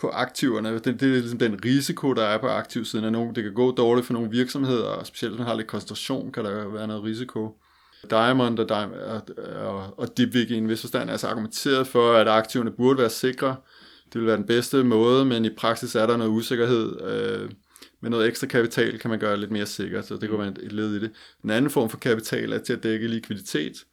på 0.00 0.08
aktiverne. 0.08 0.74
Det, 0.74 0.84
det 0.84 1.02
er 1.02 1.06
ligesom 1.06 1.38
den 1.38 1.64
risiko, 1.64 2.12
der 2.12 2.24
er 2.24 2.38
på 2.38 2.48
aktivsiden 2.48 3.04
af 3.04 3.12
nogen. 3.12 3.34
Det 3.34 3.44
kan 3.44 3.54
gå 3.54 3.70
dårligt 3.70 4.06
for 4.06 4.12
nogle 4.12 4.30
virksomheder, 4.30 4.84
og 4.84 5.06
specielt 5.06 5.32
når 5.32 5.38
man 5.38 5.46
har 5.46 5.54
lidt 5.54 5.66
koncentration, 5.66 6.32
kan 6.32 6.44
der 6.44 6.68
være 6.68 6.86
noget 6.86 7.04
risiko. 7.04 7.56
Diamond 8.10 8.58
og, 8.58 8.68
Diamond, 8.68 9.00
og, 9.56 9.98
og 9.98 10.16
Dipvik 10.16 10.50
i 10.50 10.54
en 10.54 10.68
vis 10.68 10.80
forstand 10.80 11.08
er 11.08 11.12
altså 11.12 11.26
argumenteret 11.26 11.86
for, 11.86 12.12
at 12.12 12.28
aktiverne 12.28 12.70
burde 12.70 12.98
være 12.98 13.10
sikre. 13.10 13.56
Det 14.12 14.20
vil 14.20 14.26
være 14.26 14.36
den 14.36 14.46
bedste 14.46 14.84
måde, 14.84 15.24
men 15.24 15.44
i 15.44 15.50
praksis 15.50 15.94
er 15.94 16.06
der 16.06 16.16
noget 16.16 16.30
usikkerhed. 16.30 17.00
Øh, 17.02 17.50
med 18.00 18.10
noget 18.10 18.28
ekstra 18.28 18.46
kapital 18.46 18.98
kan 18.98 19.10
man 19.10 19.18
gøre 19.18 19.30
det 19.30 19.38
lidt 19.38 19.50
mere 19.50 19.66
sikkert, 19.66 20.06
så 20.06 20.16
det 20.16 20.28
kunne 20.28 20.38
være 20.38 20.54
et 20.62 20.72
led 20.72 20.94
i 20.94 20.98
det. 20.98 21.10
Den 21.42 21.50
anden 21.50 21.70
form 21.70 21.88
for 21.88 21.98
kapital 21.98 22.52
er 22.52 22.58
til 22.58 22.72
at 22.72 22.82
dække 22.82 23.08
likviditet. 23.08 23.84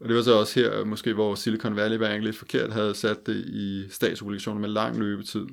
Og 0.00 0.08
det 0.08 0.16
var 0.16 0.22
så 0.22 0.38
også 0.38 0.60
her, 0.60 0.84
måske 0.84 1.12
hvor 1.12 1.34
Silicon 1.34 1.76
Valley 1.76 1.98
Bank 1.98 2.24
lidt 2.24 2.36
forkert 2.36 2.72
havde 2.72 2.94
sat 2.94 3.26
det 3.26 3.36
i 3.36 3.86
statsobligationer 3.90 4.60
med 4.60 4.68
lang 4.68 4.98
løbetid, 4.98 5.46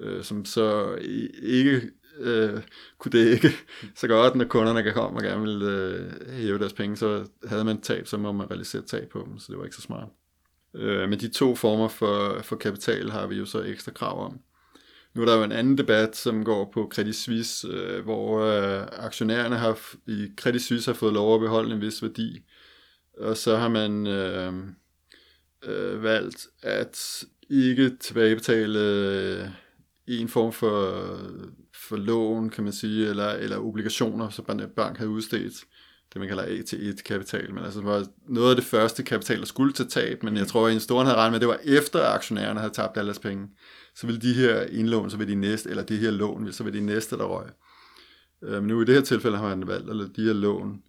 øh, 0.00 0.24
som 0.24 0.44
så 0.44 0.94
ikke 1.42 1.82
øh, 2.18 2.60
kunne 2.98 3.12
det 3.12 3.32
ikke 3.32 3.50
så 4.00 4.08
godt, 4.08 4.34
når 4.34 4.44
kunderne 4.44 4.82
kan 4.82 4.94
komme 4.94 5.18
og 5.18 5.22
gerne 5.22 5.42
vil 5.42 5.62
øh, 5.62 6.30
hæve 6.30 6.58
deres 6.58 6.72
penge, 6.72 6.96
så 6.96 7.26
havde 7.46 7.64
man 7.64 7.80
tab, 7.80 8.06
så 8.06 8.16
må 8.16 8.32
man 8.32 8.50
realisere 8.50 8.82
tab 8.82 9.08
på 9.08 9.26
dem, 9.28 9.38
så 9.38 9.46
det 9.48 9.58
var 9.58 9.64
ikke 9.64 9.76
så 9.76 9.82
smart. 9.82 10.08
Øh, 10.74 11.08
men 11.08 11.20
de 11.20 11.28
to 11.28 11.54
former 11.54 11.88
for, 11.88 12.40
for 12.42 12.56
kapital 12.56 13.10
har 13.10 13.26
vi 13.26 13.36
jo 13.36 13.44
så 13.44 13.62
ekstra 13.62 13.92
krav 13.92 14.24
om. 14.24 14.40
Nu 15.14 15.22
er 15.22 15.26
der 15.26 15.36
jo 15.36 15.42
en 15.42 15.52
anden 15.52 15.78
debat, 15.78 16.16
som 16.16 16.44
går 16.44 16.70
på 16.74 16.90
Credit 16.94 17.16
Suisse, 17.16 17.68
øh, 17.68 18.04
hvor 18.04 18.40
øh, 18.40 18.86
aktionærerne 18.92 19.56
har 19.56 19.78
i 20.06 20.28
Credit 20.36 20.62
Suisse 20.62 20.90
har 20.90 20.94
fået 20.94 21.12
lov 21.12 21.34
at 21.34 21.40
beholde 21.40 21.74
en 21.74 21.80
vis 21.80 22.02
værdi, 22.02 22.42
og 23.18 23.36
så 23.36 23.56
har 23.56 23.68
man 23.68 24.06
øh, 24.06 24.52
øh, 25.64 26.02
valgt 26.02 26.46
at 26.62 27.24
ikke 27.50 27.96
tilbagebetale 28.00 28.78
øh, 28.78 29.48
en 30.06 30.28
form 30.28 30.52
for, 30.52 31.06
for 31.88 31.96
lån, 31.96 32.50
kan 32.50 32.64
man 32.64 32.72
sige, 32.72 33.08
eller, 33.08 33.28
eller 33.28 33.58
obligationer, 33.58 34.30
som 34.30 34.46
en 34.50 34.62
bank 34.76 34.96
havde 34.96 35.10
udstedt. 35.10 35.54
Det 36.12 36.20
man 36.20 36.28
kalder 36.28 36.44
A1 36.44 37.02
kapital, 37.02 37.54
men 37.54 37.64
altså 37.64 37.80
det 37.80 37.88
var 37.88 38.06
noget 38.28 38.50
af 38.50 38.56
det 38.56 38.64
første 38.64 39.02
kapital, 39.02 39.38
der 39.38 39.46
skulle 39.46 39.72
til 39.72 39.88
tab, 39.88 40.22
men 40.22 40.36
jeg 40.36 40.46
tror, 40.46 40.66
at 40.66 40.72
investorerne 40.72 41.08
havde 41.08 41.18
regnet 41.18 41.32
med, 41.32 41.36
at 41.36 41.40
det 41.40 41.48
var 41.48 41.78
efter, 41.78 42.04
aktionærerne 42.04 42.60
havde 42.60 42.72
tabt 42.72 42.96
alle 42.96 43.06
deres 43.06 43.18
penge. 43.18 43.48
Så 43.94 44.06
ville 44.06 44.20
de 44.20 44.34
her 44.34 44.62
indlån, 44.62 45.10
så 45.10 45.16
vil 45.16 45.28
de 45.28 45.34
næste, 45.34 45.70
eller 45.70 45.82
de 45.82 45.96
her 45.96 46.10
lån, 46.10 46.52
så 46.52 46.64
vil 46.64 46.72
de 46.72 46.80
næste, 46.80 47.18
der 47.18 47.24
røg. 47.24 47.46
Øh, 48.42 48.52
men 48.52 48.68
nu 48.68 48.82
i 48.82 48.84
det 48.84 48.94
her 48.94 49.02
tilfælde 49.02 49.36
har 49.36 49.56
man 49.56 49.66
valgt 49.66 49.90
at 49.90 49.96
lade 49.96 50.12
de 50.16 50.24
her 50.24 50.32
lån 50.32 50.82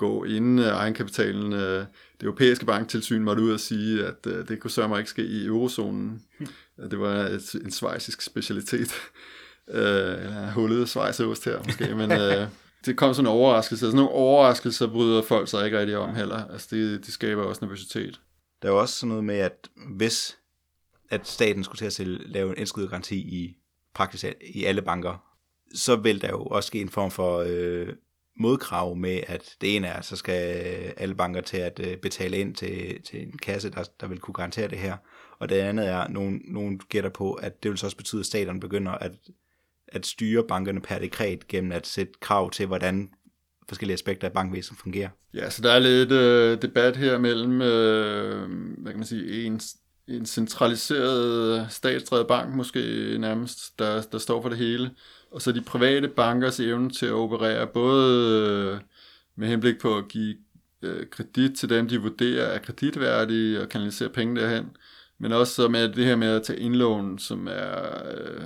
gå 0.00 0.24
inden 0.24 0.58
uh, 0.58 0.64
egenkapitalen. 0.64 1.52
Uh, 1.52 1.58
det 1.58 2.22
europæiske 2.22 2.66
banktilsyn 2.66 3.22
måtte 3.22 3.42
ud 3.42 3.52
og 3.52 3.60
sige, 3.60 4.06
at 4.06 4.26
uh, 4.26 4.48
det 4.48 4.60
kunne 4.60 4.70
sørge 4.70 4.98
ikke 4.98 5.10
ske 5.10 5.24
i 5.24 5.46
eurozonen. 5.46 6.22
det 6.90 7.00
var 7.00 7.14
et, 7.14 7.54
en 7.54 7.70
svejsisk 7.70 8.22
specialitet. 8.22 8.92
Uh, 9.68 9.76
eller 9.76 10.52
hullet 10.52 10.88
svejseost 10.88 11.44
her 11.44 11.62
måske, 11.64 11.94
men 11.94 12.10
uh, 12.12 12.48
det 12.86 12.96
kom 12.96 13.14
sådan 13.14 13.26
en 13.26 13.32
overraskelse. 13.32 13.86
Sådan 13.86 13.96
nogle 13.96 14.10
overraskelser 14.10 14.86
bryder 14.86 15.22
folk 15.22 15.48
sig 15.48 15.64
ikke 15.64 15.78
rigtig 15.78 15.96
om 15.96 16.14
heller. 16.14 16.44
Altså 16.44 16.68
det, 16.70 17.06
det 17.06 17.12
skaber 17.12 17.42
også 17.42 17.64
nervøsitet. 17.64 18.20
Der 18.62 18.68
er 18.68 18.72
også 18.72 18.94
sådan 18.94 19.08
noget 19.08 19.24
med, 19.24 19.38
at 19.38 19.68
hvis 19.96 20.36
at 21.10 21.28
staten 21.28 21.64
skulle 21.64 21.78
til 21.78 21.86
at 21.86 21.92
sælge, 21.92 22.18
lave 22.32 22.50
en 22.50 22.58
indskudsgaranti 22.58 23.16
i 23.16 23.56
praktisk 23.94 24.24
i 24.54 24.64
alle 24.64 24.82
banker, 24.82 25.30
så 25.74 25.96
vil 25.96 26.20
der 26.20 26.28
jo 26.28 26.44
også 26.44 26.66
ske 26.66 26.80
en 26.80 26.88
form 26.88 27.10
for 27.10 27.44
øh, 27.46 27.88
modkrav 28.40 28.96
med, 28.96 29.20
at 29.26 29.54
det 29.60 29.76
ene 29.76 29.86
er, 29.86 30.00
så 30.00 30.16
skal 30.16 30.66
øh, 30.66 30.92
alle 30.96 31.14
banker 31.14 31.40
til 31.40 31.56
at 31.56 31.80
øh, 31.86 31.96
betale 31.96 32.36
ind 32.36 32.54
til, 32.54 33.02
til 33.02 33.22
en 33.22 33.38
kasse, 33.38 33.70
der, 33.70 33.84
der 34.00 34.06
vil 34.06 34.18
kunne 34.18 34.34
garantere 34.34 34.68
det 34.68 34.78
her. 34.78 34.96
Og 35.38 35.48
det 35.48 35.54
andet 35.54 35.88
er, 35.88 36.08
nogen, 36.08 36.42
nogen 36.44 36.80
gætter 36.88 37.10
på, 37.10 37.32
at 37.32 37.62
det 37.62 37.70
vil 37.70 37.78
så 37.78 37.86
også 37.86 37.96
betyde, 37.96 38.20
at 38.20 38.26
staterne 38.26 38.60
begynder 38.60 38.92
at, 38.92 39.12
at 39.88 40.06
styre 40.06 40.44
bankerne 40.48 40.80
per 40.80 40.98
dekret 40.98 41.48
gennem 41.48 41.72
at 41.72 41.86
sætte 41.86 42.12
krav 42.20 42.50
til, 42.50 42.66
hvordan 42.66 43.10
forskellige 43.68 43.94
aspekter 43.94 44.28
af 44.28 44.32
bankvæsenet 44.32 44.80
fungerer. 44.80 45.08
Ja, 45.34 45.50
så 45.50 45.62
der 45.62 45.72
er 45.72 45.78
lidt 45.78 46.12
øh, 46.12 46.62
debat 46.62 46.96
her 46.96 47.18
mellem, 47.18 47.62
øh, 47.62 48.48
hvad 48.78 48.92
kan 48.92 48.98
man 48.98 49.06
sige, 49.06 49.44
en, 49.44 49.60
en 50.08 50.26
centraliseret 50.26 51.66
statsdrevet 51.72 52.26
bank 52.26 52.54
måske 52.54 52.80
nærmest, 53.18 53.78
der, 53.78 54.02
der 54.02 54.18
står 54.18 54.42
for 54.42 54.48
det 54.48 54.58
hele, 54.58 54.90
og 55.30 55.42
så 55.42 55.52
de 55.52 55.60
private 55.60 56.08
bankers 56.08 56.60
evne 56.60 56.90
til 56.90 57.06
at 57.06 57.12
operere 57.12 57.66
både 57.66 58.40
øh, 58.74 58.80
med 59.36 59.48
henblik 59.48 59.80
på 59.80 59.96
at 59.96 60.08
give 60.08 60.36
øh, 60.82 61.06
kredit 61.10 61.58
til 61.58 61.68
dem, 61.68 61.88
de 61.88 62.02
vurderer 62.02 62.46
er 62.46 62.58
kreditværdige 62.58 63.62
og 63.62 63.68
kanalisere 63.68 64.08
penge 64.08 64.40
derhen, 64.40 64.76
men 65.18 65.32
også 65.32 65.54
så 65.54 65.68
med 65.68 65.88
det 65.88 66.04
her 66.04 66.16
med 66.16 66.28
at 66.28 66.42
tage 66.42 66.58
indlån, 66.58 67.18
som 67.18 67.48
er 67.50 67.78
øh, 68.14 68.44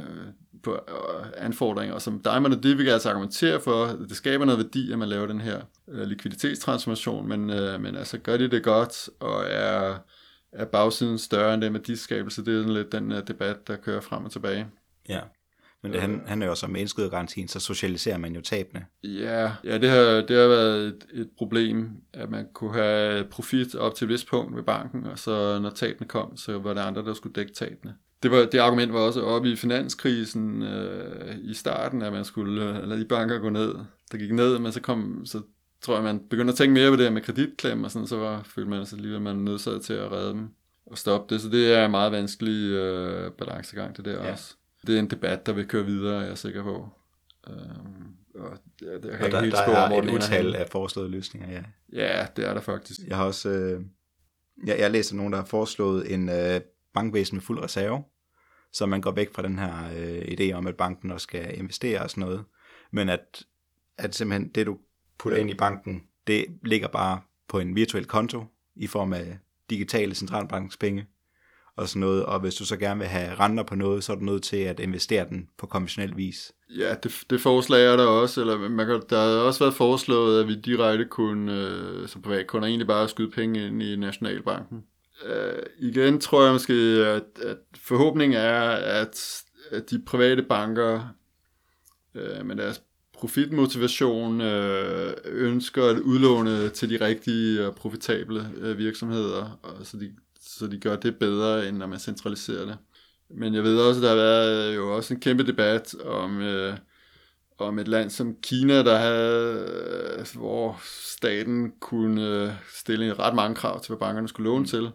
på 0.62 0.72
øh, 0.72 1.26
anfordringer, 1.36 1.94
og 1.94 2.02
som 2.02 2.20
Diamond 2.20 2.54
og 2.54 2.62
Divic 2.62 2.88
altså 2.88 3.10
argumentere 3.10 3.60
for, 3.60 3.86
det 3.86 4.16
skaber 4.16 4.44
noget 4.44 4.58
værdi, 4.58 4.92
at 4.92 4.98
man 4.98 5.08
laver 5.08 5.26
den 5.26 5.40
her 5.40 5.60
øh, 5.88 6.06
likviditetstransformation, 6.06 7.28
men, 7.28 7.50
øh, 7.50 7.80
men 7.80 7.96
altså 7.96 8.18
gør 8.18 8.36
de 8.36 8.50
det 8.50 8.62
godt, 8.62 9.08
og 9.20 9.44
er, 9.46 9.98
er 10.52 10.64
bagsiden 10.64 11.18
større 11.18 11.54
end 11.54 11.62
det 11.62 11.72
med 11.72 11.80
diskabelse, 11.80 12.44
det 12.44 12.54
er 12.54 12.58
sådan 12.58 12.74
lidt 12.74 12.92
den 12.92 13.12
øh, 13.12 13.28
debat, 13.28 13.68
der 13.68 13.76
kører 13.76 14.00
frem 14.00 14.24
og 14.24 14.32
tilbage. 14.32 14.66
Ja. 15.08 15.20
Men 15.84 15.92
det, 15.92 16.00
han, 16.00 16.22
han 16.26 16.42
er 16.42 16.46
jo 16.46 16.54
så 16.54 16.66
med 16.66 16.80
indskydergarantien, 16.80 17.48
så 17.48 17.60
socialiserer 17.60 18.18
man 18.18 18.34
jo 18.34 18.40
tabene. 18.40 18.86
Ja, 19.02 19.52
ja 19.64 19.78
det, 19.78 19.90
har, 19.90 20.00
det 20.00 20.36
har 20.36 20.48
været 20.48 20.86
et, 20.86 21.06
et 21.12 21.28
problem, 21.38 21.90
at 22.12 22.30
man 22.30 22.46
kunne 22.54 22.72
have 22.72 23.24
profit 23.24 23.74
op 23.74 23.94
til 23.94 24.04
et 24.04 24.08
vist 24.08 24.28
punkt 24.28 24.56
ved 24.56 24.62
banken, 24.62 25.06
og 25.06 25.18
så 25.18 25.58
når 25.58 25.70
tabene 25.70 26.08
kom, 26.08 26.36
så 26.36 26.58
var 26.58 26.74
det 26.74 26.80
andre, 26.80 27.04
der 27.04 27.14
skulle 27.14 27.32
dække 27.32 27.52
tabene. 27.52 27.94
Det, 28.22 28.30
var, 28.30 28.44
det 28.52 28.58
argument 28.58 28.92
var 28.92 29.00
også 29.00 29.22
oppe 29.22 29.50
i 29.50 29.56
finanskrisen 29.56 30.62
øh, 30.62 31.36
i 31.42 31.54
starten, 31.54 32.02
at 32.02 32.12
man 32.12 32.24
skulle 32.24 32.68
øh, 32.68 32.88
lade 32.88 33.00
de 33.00 33.04
banker 33.04 33.38
gå 33.38 33.50
ned. 33.50 33.74
Der 34.12 34.18
gik 34.18 34.32
ned, 34.32 34.58
men 34.58 34.72
så 34.72 34.80
kom, 34.80 35.26
så 35.26 35.40
tror 35.82 35.94
jeg, 35.94 36.04
man 36.04 36.20
begyndte 36.30 36.52
at 36.52 36.56
tænke 36.56 36.74
mere 36.74 36.90
på 36.90 36.96
det 36.96 37.04
her 37.04 37.10
med 37.10 37.22
kreditklem, 37.22 37.84
og 37.84 37.90
sådan, 37.90 38.08
så 38.08 38.16
var, 38.16 38.42
følte 38.42 38.70
man 38.70 38.86
sig 38.86 38.96
alligevel, 38.96 39.20
man 39.20 39.36
nødsaget 39.36 39.82
til 39.82 39.92
at 39.92 40.12
redde 40.12 40.30
dem 40.30 40.48
og 40.86 40.98
stoppe 40.98 41.34
det. 41.34 41.42
Så 41.42 41.48
det 41.48 41.74
er 41.74 41.84
en 41.84 41.90
meget 41.90 42.12
vanskelig 42.12 42.70
øh, 42.70 43.30
balancegang, 43.32 43.96
det 43.96 44.04
der 44.04 44.24
ja. 44.24 44.32
også 44.32 44.54
det 44.86 44.94
er 44.94 44.98
en 44.98 45.10
debat, 45.10 45.46
der 45.46 45.52
vil 45.52 45.68
køre 45.68 45.84
videre, 45.84 46.18
jeg 46.20 46.30
er 46.30 46.34
sikker 46.34 46.62
på. 46.62 46.88
Øhm, 47.48 48.14
og 48.34 48.58
ja, 48.82 48.94
det, 48.94 49.04
jeg 49.04 49.18
kan 49.18 49.26
og 49.26 49.32
der, 49.32 49.40
helt 49.40 49.52
der 49.52 49.76
er 49.76 50.02
et 50.02 50.10
utal 50.10 50.54
af 50.54 50.68
foreslåede 50.68 51.10
løsninger, 51.10 51.50
ja. 51.50 51.62
Ja, 51.92 52.26
det 52.36 52.48
er 52.48 52.54
der 52.54 52.60
faktisk. 52.60 53.00
Jeg 53.06 53.16
har 53.16 53.24
også, 53.24 53.48
øh, 53.48 53.80
jeg, 54.66 54.78
jeg 54.78 54.90
læser 54.90 55.16
nogen, 55.16 55.32
der 55.32 55.38
har 55.38 55.46
foreslået 55.46 56.14
en 56.14 56.28
øh, 56.28 56.60
bankvæsen 56.94 57.36
med 57.36 57.42
fuld 57.42 57.62
reserve, 57.62 58.02
så 58.72 58.86
man 58.86 59.00
går 59.00 59.10
væk 59.10 59.34
fra 59.34 59.42
den 59.42 59.58
her 59.58 59.90
øh, 59.96 60.22
idé 60.22 60.52
om, 60.52 60.66
at 60.66 60.76
banken 60.76 61.10
også 61.10 61.24
skal 61.24 61.58
investere 61.58 62.02
og 62.02 62.10
sådan 62.10 62.20
noget, 62.20 62.44
men 62.92 63.08
at, 63.08 63.42
at 63.98 64.14
simpelthen 64.14 64.48
det, 64.48 64.66
du 64.66 64.78
putter 65.18 65.38
ind 65.38 65.50
i 65.50 65.54
banken, 65.54 66.02
det 66.26 66.46
ligger 66.62 66.88
bare 66.88 67.20
på 67.48 67.58
en 67.58 67.76
virtuel 67.76 68.04
konto 68.04 68.44
i 68.76 68.86
form 68.86 69.12
af 69.12 69.38
digitale 69.70 70.14
centralbankspenge, 70.14 71.06
og 71.76 71.88
sådan 71.88 72.00
noget, 72.00 72.24
og 72.24 72.40
hvis 72.40 72.54
du 72.54 72.64
så 72.64 72.76
gerne 72.76 73.00
vil 73.00 73.08
have 73.08 73.34
renter 73.34 73.64
på 73.64 73.74
noget, 73.74 74.04
så 74.04 74.12
er 74.12 74.16
du 74.16 74.24
nødt 74.24 74.42
til 74.42 74.56
at 74.56 74.80
investere 74.80 75.28
den 75.28 75.48
på 75.58 75.66
konventionel 75.66 76.16
vis. 76.16 76.52
Ja, 76.78 76.94
det, 77.02 77.22
det 77.30 77.40
forslag 77.40 77.86
er 77.86 77.96
der 77.96 78.06
også, 78.06 78.40
eller 78.40 78.68
man 78.68 78.86
kan, 78.86 79.02
der 79.10 79.18
har 79.18 79.26
også 79.26 79.64
været 79.64 79.74
foreslået, 79.74 80.40
at 80.40 80.48
vi 80.48 80.54
direkte 80.54 81.04
kunne, 81.04 81.52
øh, 81.52 82.08
som 82.08 82.22
privatkunder, 82.22 82.68
egentlig 82.68 82.86
bare 82.86 83.08
skyde 83.08 83.30
penge 83.30 83.66
ind 83.66 83.82
i 83.82 83.96
Nationalbanken. 83.96 84.84
Øh, 85.26 85.62
igen 85.78 86.20
tror 86.20 86.44
jeg 86.44 86.52
måske, 86.52 86.74
at, 87.06 87.42
at 87.42 87.58
forhåbningen 87.76 88.38
er, 88.38 88.60
at, 88.70 89.42
at 89.70 89.90
de 89.90 90.02
private 90.06 90.42
banker 90.42 91.08
øh, 92.14 92.46
med 92.46 92.56
deres 92.56 92.82
profitmotivation 93.14 94.40
øh, 94.40 95.14
ønsker 95.24 95.84
at 95.84 95.98
udlåne 95.98 96.68
til 96.68 96.90
de 96.90 97.06
rigtige 97.06 97.66
og 97.66 97.74
profitable 97.74 98.50
øh, 98.56 98.78
virksomheder, 98.78 99.58
og 99.62 99.86
så 99.86 99.96
de 99.96 100.12
så 100.46 100.66
de 100.66 100.78
gør 100.78 100.96
det 100.96 101.18
bedre, 101.18 101.68
end 101.68 101.76
når 101.76 101.86
man 101.86 101.98
centraliserer 101.98 102.64
det. 102.64 102.78
Men 103.30 103.54
jeg 103.54 103.62
ved 103.62 103.78
også, 103.78 103.98
at 103.98 104.02
der 104.02 104.08
har 104.08 104.16
været 104.16 104.68
øh, 104.68 104.76
jo 104.76 104.96
også 104.96 105.14
en 105.14 105.20
kæmpe 105.20 105.46
debat 105.46 105.94
om, 106.04 106.40
øh, 106.40 106.76
om 107.58 107.78
et 107.78 107.88
land 107.88 108.10
som 108.10 108.36
Kina, 108.42 108.82
der 108.82 108.96
havde, 108.96 109.66
øh, 110.18 110.26
hvor 110.40 110.80
staten 111.16 111.72
kunne 111.80 112.28
øh, 112.28 112.52
stille 112.74 113.14
ret 113.14 113.34
mange 113.34 113.54
krav 113.54 113.80
til, 113.80 113.88
hvad 113.88 113.98
bankerne 113.98 114.28
skulle 114.28 114.50
låne 114.50 114.66
til. 114.66 114.90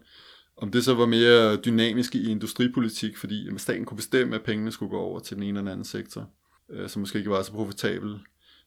Om 0.57 0.71
det 0.71 0.85
så 0.85 0.93
var 0.93 1.05
mere 1.05 1.55
dynamisk 1.55 2.15
i 2.15 2.31
industripolitik, 2.31 3.17
fordi 3.17 3.49
staten 3.57 3.85
kunne 3.85 3.97
bestemme, 3.97 4.35
at 4.35 4.43
pengene 4.43 4.71
skulle 4.71 4.89
gå 4.89 4.97
over 4.97 5.19
til 5.19 5.35
den 5.35 5.43
ene 5.43 5.49
eller 5.49 5.61
den 5.61 5.71
anden 5.71 5.85
sektor, 5.85 6.29
øh, 6.71 6.89
som 6.89 6.99
måske 6.99 7.17
ikke 7.17 7.31
var 7.31 7.41
så 7.41 7.51
profitabel. 7.51 8.19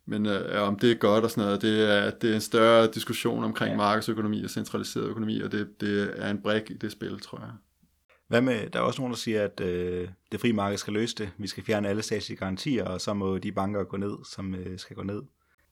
Men 0.06 0.26
øh, 0.26 0.62
om 0.62 0.78
det 0.78 0.90
er 0.90 0.94
godt 0.94 1.24
og 1.24 1.30
sådan 1.30 1.44
noget, 1.44 1.62
det 1.62 1.90
er, 1.90 2.10
det 2.10 2.30
er 2.30 2.34
en 2.34 2.40
større 2.40 2.86
diskussion 2.86 3.44
omkring 3.44 3.70
ja. 3.70 3.76
markedsøkonomi 3.76 4.44
og 4.44 4.50
centraliseret 4.50 5.04
økonomi, 5.04 5.40
og 5.40 5.52
det, 5.52 5.80
det 5.80 6.12
er 6.16 6.30
en 6.30 6.42
brik 6.42 6.70
i 6.70 6.74
det 6.74 6.92
spil, 6.92 7.20
tror 7.20 7.38
jeg. 7.38 7.50
Hvad 8.28 8.40
med, 8.40 8.70
der 8.70 8.78
er 8.78 8.82
også 8.82 9.00
nogen, 9.00 9.12
der 9.12 9.18
siger, 9.18 9.44
at 9.44 9.60
øh, 9.60 10.08
det 10.32 10.40
frie 10.40 10.52
marked 10.52 10.78
skal 10.78 10.92
løse 10.92 11.14
det. 11.14 11.30
Vi 11.38 11.46
skal 11.46 11.64
fjerne 11.64 11.88
alle 11.88 12.02
statslige 12.02 12.38
garantier, 12.38 12.84
og 12.84 13.00
så 13.00 13.14
må 13.14 13.38
de 13.38 13.52
banker 13.52 13.84
gå 13.84 13.96
ned, 13.96 14.14
som 14.34 14.54
øh, 14.54 14.78
skal 14.78 14.96
gå 14.96 15.02
ned. 15.02 15.22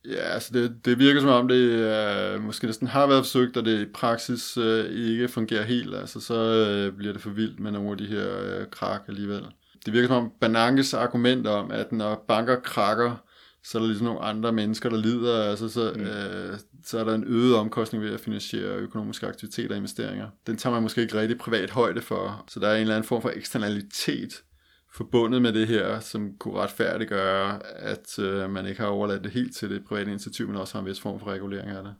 Ja, 0.04 0.20
altså 0.34 0.50
det, 0.52 0.84
det 0.84 0.98
virker 0.98 1.20
som 1.20 1.30
om, 1.30 1.48
det 1.48 1.54
øh, 1.54 2.42
måske 2.42 2.66
næsten 2.66 2.86
har 2.86 3.06
været 3.06 3.24
forsøgt, 3.24 3.56
og 3.56 3.64
det 3.64 3.80
i 3.80 3.92
praksis 3.94 4.56
øh, 4.56 4.84
ikke 4.90 5.28
fungerer 5.28 5.64
helt. 5.64 5.94
Altså 5.94 6.20
så 6.20 6.34
øh, 6.34 6.96
bliver 6.96 7.12
det 7.12 7.22
for 7.22 7.30
vildt 7.30 7.60
med 7.60 7.70
nogle 7.70 7.90
af 7.90 7.98
de 7.98 8.06
her 8.06 8.40
øh, 8.42 8.66
krak 8.70 9.00
alligevel. 9.08 9.46
Det 9.86 9.92
virker 9.92 10.08
som 10.08 10.24
om 10.24 10.32
Bernanges 10.40 10.94
argument 10.94 11.46
om, 11.46 11.70
at 11.70 11.92
når 11.92 12.24
banker 12.28 12.60
krakker, 12.60 13.22
så 13.64 13.78
er 13.78 13.82
der 13.82 13.88
ligesom 13.88 14.06
nogle 14.06 14.20
andre 14.20 14.52
mennesker, 14.52 14.88
der 14.88 14.96
lider, 14.96 15.44
altså 15.44 15.68
så, 15.68 15.92
mm. 15.96 16.02
øh, 16.02 16.58
så 16.84 16.98
er 16.98 17.04
der 17.04 17.14
en 17.14 17.24
øget 17.26 17.56
omkostning 17.56 18.04
ved 18.04 18.14
at 18.14 18.20
finansiere 18.20 18.76
økonomiske 18.76 19.26
aktiviteter 19.26 19.70
og 19.70 19.76
investeringer. 19.76 20.28
Den 20.46 20.56
tager 20.56 20.74
man 20.74 20.82
måske 20.82 21.02
ikke 21.02 21.20
rigtig 21.20 21.38
privat 21.38 21.70
højde 21.70 22.02
for, 22.02 22.44
så 22.48 22.60
der 22.60 22.68
er 22.68 22.74
en 22.74 22.80
eller 22.80 22.94
anden 22.94 23.08
form 23.08 23.22
for 23.22 23.30
eksternalitet 23.30 24.42
forbundet 24.92 25.42
med 25.42 25.52
det 25.52 25.66
her, 25.66 26.00
som 26.00 26.36
kunne 26.38 26.54
retfærdiggøre, 26.54 27.66
at 27.66 28.18
øh, 28.18 28.50
man 28.50 28.66
ikke 28.66 28.80
har 28.80 28.88
overladt 28.88 29.24
det 29.24 29.32
helt 29.32 29.56
til 29.56 29.70
det 29.70 29.84
private 29.84 30.10
initiativ, 30.10 30.48
men 30.48 30.56
også 30.56 30.74
har 30.74 30.80
en 30.80 30.86
vis 30.86 31.00
form 31.00 31.20
for 31.20 31.26
regulering 31.26 31.70
af 31.70 31.82
det. 31.82 31.94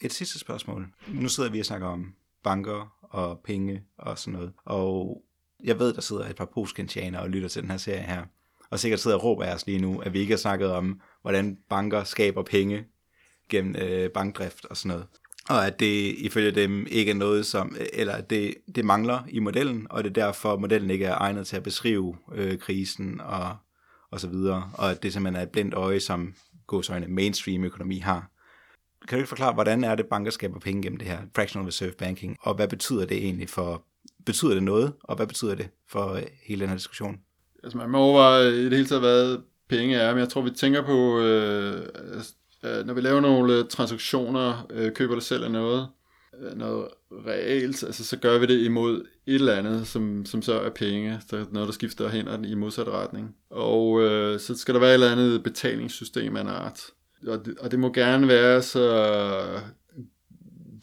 Et 0.00 0.12
sidste 0.12 0.38
spørgsmål. 0.38 0.86
Nu 1.08 1.28
sidder 1.28 1.50
vi 1.50 1.60
og 1.60 1.66
snakker 1.66 1.86
om 1.86 2.14
banker 2.44 2.96
og 3.02 3.40
penge 3.44 3.82
og 3.98 4.18
sådan 4.18 4.32
noget, 4.32 4.52
og 4.64 5.22
jeg 5.64 5.78
ved, 5.78 5.94
der 5.94 6.00
sidder 6.00 6.28
et 6.28 6.36
par 6.36 6.50
polskendianer 6.54 7.18
og 7.18 7.30
lytter 7.30 7.48
til 7.48 7.62
den 7.62 7.70
her 7.70 7.76
serie 7.76 8.02
her 8.02 8.24
og 8.72 8.78
sikkert 8.78 9.00
sidder 9.00 9.16
og 9.16 9.24
råber 9.24 9.44
af 9.44 9.54
os 9.54 9.66
lige 9.66 9.78
nu, 9.78 10.00
at 10.00 10.12
vi 10.12 10.20
ikke 10.20 10.32
har 10.32 10.38
snakket 10.38 10.72
om, 10.72 11.00
hvordan 11.22 11.58
banker 11.68 12.04
skaber 12.04 12.42
penge 12.42 12.84
gennem 13.48 13.76
øh, 13.76 14.10
bankdrift 14.10 14.64
og 14.64 14.76
sådan 14.76 14.88
noget. 14.88 15.06
Og 15.48 15.66
at 15.66 15.80
det 15.80 16.14
ifølge 16.18 16.50
dem 16.50 16.86
ikke 16.90 17.10
er 17.10 17.14
noget, 17.14 17.46
som, 17.46 17.76
eller 17.92 18.12
at 18.12 18.30
det, 18.30 18.54
det 18.74 18.84
mangler 18.84 19.20
i 19.28 19.38
modellen, 19.38 19.86
og 19.90 20.04
det 20.04 20.10
er 20.10 20.24
derfor, 20.24 20.56
modellen 20.56 20.90
ikke 20.90 21.04
er 21.04 21.14
egnet 21.14 21.46
til 21.46 21.56
at 21.56 21.62
beskrive 21.62 22.16
øh, 22.34 22.58
krisen 22.58 23.20
og, 23.20 23.56
og 24.10 24.20
så 24.20 24.28
videre, 24.28 24.70
og 24.74 24.90
at 24.90 25.02
det 25.02 25.12
simpelthen 25.12 25.40
er 25.40 25.46
et 25.46 25.50
blindt 25.50 25.74
øje, 25.74 26.00
som 26.00 26.34
gåsøjne 26.66 27.06
mainstream 27.08 27.64
økonomi 27.64 27.98
har. 27.98 28.30
Kan 29.08 29.16
du 29.16 29.20
ikke 29.20 29.28
forklare, 29.28 29.54
hvordan 29.54 29.84
er 29.84 29.94
det, 29.94 30.06
banker 30.06 30.30
skaber 30.30 30.58
penge 30.58 30.82
gennem 30.82 30.98
det 30.98 31.08
her 31.08 31.18
fractional 31.34 31.66
reserve 31.66 31.92
banking, 31.92 32.36
og 32.40 32.54
hvad 32.54 32.68
betyder 32.68 33.06
det 33.06 33.16
egentlig 33.16 33.48
for, 33.48 33.84
betyder 34.26 34.54
det 34.54 34.62
noget, 34.62 34.92
og 35.04 35.16
hvad 35.16 35.26
betyder 35.26 35.54
det 35.54 35.68
for 35.88 36.12
øh, 36.12 36.22
hele 36.46 36.60
den 36.60 36.68
her 36.68 36.76
diskussion? 36.76 37.20
Altså 37.62 37.78
man 37.78 37.90
må 37.90 37.98
overveje 37.98 38.48
i 38.48 38.64
det 38.64 38.72
hele 38.72 38.86
taget, 38.86 39.02
hvad 39.02 39.38
penge 39.68 39.96
er, 39.96 40.10
men 40.10 40.20
jeg 40.20 40.28
tror, 40.28 40.42
vi 40.42 40.50
tænker 40.50 40.82
på, 40.82 41.20
øh, 41.20 41.82
altså, 42.14 42.34
øh, 42.64 42.86
når 42.86 42.94
vi 42.94 43.00
laver 43.00 43.20
nogle 43.20 43.54
øh, 43.54 43.64
transaktioner, 43.68 44.66
øh, 44.70 44.92
køber 44.92 45.12
eller 45.12 45.22
sælger 45.22 45.48
noget, 45.48 45.88
øh, 46.40 46.58
noget 46.58 46.88
reelt, 47.26 47.82
altså 47.82 48.04
så 48.04 48.16
gør 48.16 48.38
vi 48.38 48.46
det 48.46 48.64
imod 48.64 49.04
et 49.26 49.34
eller 49.34 49.54
andet, 49.54 49.86
som, 49.86 50.26
som 50.26 50.42
så 50.42 50.60
er 50.60 50.70
penge, 50.70 51.20
så 51.28 51.36
er 51.36 51.44
noget, 51.50 51.66
der 51.66 51.72
skifter 51.72 52.08
hen 52.08 52.44
i 52.44 52.54
modsat 52.54 52.88
retning. 52.88 53.36
Og 53.50 54.02
øh, 54.02 54.40
så 54.40 54.58
skal 54.58 54.74
der 54.74 54.80
være 54.80 54.90
et 54.90 54.94
eller 54.94 55.12
andet 55.12 55.42
betalingssystem 55.42 56.36
af 56.36 56.40
en 56.40 56.48
art. 56.48 56.80
Og 57.26 57.44
det, 57.44 57.58
og 57.58 57.70
det 57.70 57.78
må 57.78 57.92
gerne 57.92 58.28
være 58.28 58.62
så 58.62 59.04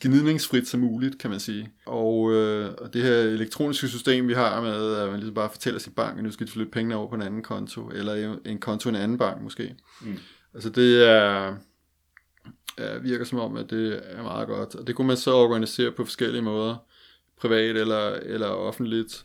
gnidningsfrit 0.02 0.68
som 0.68 0.80
muligt, 0.80 1.20
kan 1.20 1.30
man 1.30 1.39
sige. 1.39 1.70
Og, 1.86 2.34
øh, 2.34 2.72
og 2.78 2.93
det 2.93 3.02
her 3.02 3.16
elektroniske 3.16 3.88
system, 3.88 4.28
vi 4.28 4.34
har 4.34 4.62
med, 4.62 4.95
at 4.95 5.10
man 5.10 5.20
ligesom 5.20 5.34
bare 5.36 5.50
fortæller 5.50 5.80
sin 5.80 5.93
bank, 5.93 6.18
at 6.18 6.24
nu 6.24 6.32
skal 6.32 6.47
de 6.47 6.52
flytte 6.52 6.72
pengene 6.72 6.95
over 6.95 7.10
på 7.10 7.16
en 7.16 7.22
anden 7.22 7.43
konto, 7.43 7.89
eller 7.89 8.38
en 8.45 8.60
konto 8.60 8.89
i 8.89 8.93
en 8.93 8.95
anden 8.95 9.18
bank 9.18 9.41
måske. 9.41 9.76
Mm. 10.02 10.18
Altså 10.54 10.70
det 10.70 11.10
er, 11.10 11.56
ja, 12.78 12.97
virker 12.97 13.26
som 13.26 13.39
om, 13.39 13.58
at 13.58 13.70
det 13.70 14.02
er 14.04 14.24
meget 14.24 14.47
godt. 14.47 14.76
Og 14.76 14.88
det 14.88 14.95
kunne 14.95 15.08
man 15.08 15.18
så 15.18 15.34
organisere 15.34 15.91
på 15.91 16.06
forskellige 16.06 16.41
måder, 16.41 16.76
privat 17.39 17.78
eller, 17.78 18.12
eller 18.12 18.47
offentligt. 18.47 19.24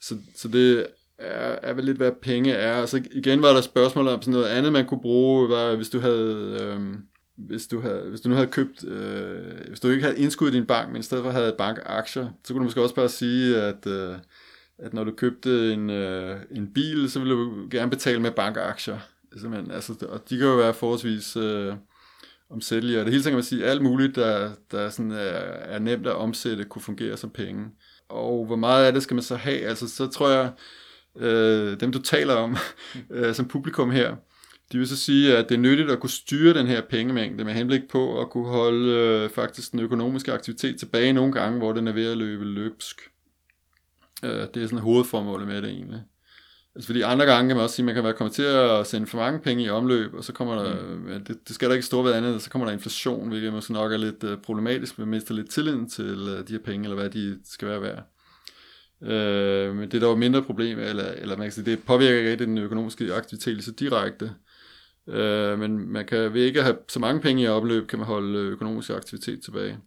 Så, 0.00 0.14
så 0.36 0.48
det 0.48 0.86
er, 1.18 1.58
er 1.62 1.72
vel 1.72 1.84
lidt, 1.84 1.96
hvad 1.96 2.12
penge 2.22 2.52
er. 2.52 2.74
Altså 2.74 3.02
igen 3.12 3.42
var 3.42 3.52
der 3.52 3.60
spørgsmål 3.60 4.08
om 4.08 4.22
sådan 4.22 4.32
noget 4.32 4.46
andet, 4.46 4.72
man 4.72 4.86
kunne 4.86 5.00
bruge, 5.00 5.48
var, 5.48 5.76
hvis 5.76 5.88
du 5.88 5.98
havde... 5.98 6.58
Øh, 6.60 6.80
hvis 7.36 7.66
du, 7.66 7.80
havde, 7.80 8.02
hvis 8.08 8.20
du 8.20 8.28
nu 8.28 8.34
havde 8.34 8.48
købt, 8.48 8.84
øh, 8.84 9.68
hvis 9.68 9.80
du 9.80 9.88
ikke 9.88 10.02
havde 10.04 10.18
indskud 10.18 10.48
i 10.48 10.52
din 10.52 10.66
bank, 10.66 10.92
men 10.92 11.00
i 11.00 11.02
stedet 11.02 11.24
for 11.24 11.30
havde 11.30 11.54
bankaktier, 11.58 12.30
så 12.44 12.52
kunne 12.52 12.60
du 12.60 12.64
måske 12.64 12.82
også 12.82 12.94
bare 12.94 13.08
sige, 13.08 13.62
at, 13.62 13.86
øh, 13.86 14.14
at 14.78 14.94
når 14.94 15.04
du 15.04 15.10
købte 15.10 15.72
en, 15.72 15.90
øh, 15.90 16.40
en 16.50 16.72
bil, 16.72 17.10
så 17.10 17.18
ville 17.18 17.34
du 17.34 17.68
gerne 17.70 17.90
betale 17.90 18.20
med 18.20 18.30
bankaktier. 18.30 18.98
Simpelthen. 19.36 19.70
Altså, 19.70 20.06
og 20.08 20.30
de 20.30 20.38
kan 20.38 20.46
jo 20.46 20.54
være 20.54 20.74
forholdsvis 20.74 21.36
øh, 21.36 21.74
omsættelige, 22.50 22.98
og 23.00 23.04
det 23.04 23.12
hele 23.12 23.22
taget 23.22 23.32
kan 23.32 23.36
man 23.36 23.44
sige, 23.44 23.64
alt 23.64 23.82
muligt, 23.82 24.16
der, 24.16 24.50
der 24.70 24.90
sådan 24.90 25.10
er, 25.10 25.16
er 25.16 25.78
nemt 25.78 26.06
at 26.06 26.12
omsætte, 26.12 26.64
kunne 26.64 26.82
fungere 26.82 27.16
som 27.16 27.30
penge. 27.30 27.66
Og 28.08 28.46
hvor 28.46 28.56
meget 28.56 28.86
af 28.86 28.92
det 28.92 29.02
skal 29.02 29.14
man 29.14 29.22
så 29.22 29.36
have? 29.36 29.60
Altså, 29.60 29.88
så 29.88 30.06
tror 30.06 30.30
jeg, 30.30 30.52
øh, 31.16 31.80
dem 31.80 31.92
du 31.92 32.02
taler 32.02 32.34
om 32.34 32.56
øh, 33.10 33.34
som 33.34 33.48
publikum 33.48 33.90
her, 33.90 34.16
de 34.72 34.78
vil 34.78 34.88
så 34.88 34.96
sige, 34.96 35.36
at 35.36 35.48
det 35.48 35.54
er 35.54 35.58
nyttigt 35.58 35.90
at 35.90 36.00
kunne 36.00 36.10
styre 36.10 36.54
den 36.54 36.66
her 36.66 36.80
pengemængde 36.80 37.44
med 37.44 37.52
henblik 37.54 37.88
på 37.88 38.20
at 38.20 38.30
kunne 38.30 38.48
holde 38.48 38.92
øh, 38.92 39.30
faktisk 39.30 39.72
den 39.72 39.80
økonomiske 39.80 40.32
aktivitet 40.32 40.78
tilbage 40.78 41.12
nogle 41.12 41.32
gange, 41.32 41.58
hvor 41.58 41.72
den 41.72 41.88
er 41.88 41.92
ved 41.92 42.06
at 42.06 42.18
løbe 42.18 42.44
løbsk. 42.44 43.00
Øh, 44.24 44.30
det 44.30 44.62
er 44.62 44.66
sådan 44.66 44.78
hovedformålet 44.78 45.48
med 45.48 45.62
det 45.62 45.70
egentlig. 45.70 46.02
Altså 46.74 46.86
fordi 46.86 47.00
andre 47.00 47.26
gange 47.26 47.48
kan 47.48 47.56
man 47.56 47.64
også 47.64 47.76
sige, 47.76 47.84
at 47.84 47.86
man 47.86 47.94
kan 47.94 48.04
være 48.04 48.12
kommet 48.12 48.34
til 48.34 48.42
at 48.42 48.86
sende 48.86 49.06
for 49.06 49.18
mange 49.18 49.40
penge 49.40 49.64
i 49.64 49.68
omløb, 49.68 50.14
og 50.14 50.24
så 50.24 50.32
kommer 50.32 50.54
der, 50.54 50.96
mm. 50.96 51.24
det, 51.24 51.48
det 51.48 51.54
skal 51.54 51.68
der 51.68 51.74
ikke 51.74 51.86
stå 51.86 52.02
ved 52.02 52.12
andet, 52.12 52.42
så 52.42 52.50
kommer 52.50 52.66
der 52.66 52.72
inflation, 52.72 53.28
hvilket 53.28 53.52
måske 53.52 53.72
nok 53.72 53.92
er 53.92 53.96
lidt 53.96 54.24
uh, 54.24 54.38
problematisk, 54.42 54.98
men 54.98 55.08
mister 55.08 55.34
lidt 55.34 55.50
tilliden 55.50 55.90
til 55.90 56.18
uh, 56.22 56.38
de 56.48 56.52
her 56.52 56.58
penge, 56.58 56.84
eller 56.84 56.96
hvad 56.96 57.10
de 57.10 57.38
skal 57.44 57.68
være 57.68 57.82
værd. 57.82 58.02
Uh, 59.00 59.76
men 59.76 59.90
det 59.90 59.94
er 59.94 60.00
dog 60.00 60.12
et 60.12 60.18
mindre 60.18 60.42
problem, 60.42 60.78
eller, 60.78 61.04
eller 61.04 61.36
man 61.36 61.46
kan 61.46 61.52
sige, 61.52 61.70
det 61.70 61.82
påvirker 61.82 62.30
ikke 62.30 62.44
den 62.44 62.58
økonomiske 62.58 63.14
aktivitet 63.14 63.64
så 63.64 63.70
direkte. 63.70 64.34
Uh, 65.06 65.58
men 65.58 65.88
man 65.88 66.06
kan 66.06 66.34
ved 66.34 66.42
ikke 66.42 66.58
at 66.58 66.64
have 66.64 66.76
så 66.88 67.00
mange 67.00 67.20
penge 67.20 67.42
i 67.42 67.46
omløb, 67.46 67.88
kan 67.88 67.98
man 67.98 68.08
holde 68.08 68.38
økonomisk 68.38 68.90
aktivitet 68.90 69.42
tilbage. 69.42 69.78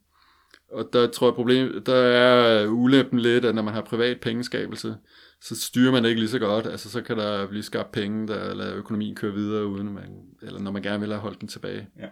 Og 0.72 0.90
der 0.94 1.08
tror 1.08 1.28
jeg, 1.28 1.36
problem, 1.36 1.84
der 1.84 1.96
er 1.96 2.68
ulempen 2.68 3.20
lidt, 3.20 3.46
at 3.46 3.56
når 3.56 3.62
man 3.62 3.74
har 3.74 3.82
privat 3.82 4.20
pengeskabelse, 4.20 4.96
så 5.42 5.62
styrer 5.62 5.92
man 5.92 6.04
det 6.04 6.10
ikke 6.10 6.22
lige 6.22 6.30
så 6.30 6.40
godt. 6.40 6.66
Altså, 6.66 6.90
så 6.90 7.02
kan 7.02 7.18
der 7.18 7.48
blive 7.48 7.64
skabt 7.64 7.92
penge, 7.92 8.28
der 8.28 8.54
lader 8.54 8.76
økonomien 8.76 9.16
køre 9.16 9.34
videre, 9.34 9.66
uden 9.66 9.94
man, 9.94 10.10
eller 10.42 10.60
når 10.60 10.72
man 10.72 10.82
gerne 10.82 11.00
vil 11.00 11.10
have 11.10 11.22
holdt 11.22 11.42
den 11.42 11.48
tilbage. 11.48 11.88
Ja. 12.00 12.08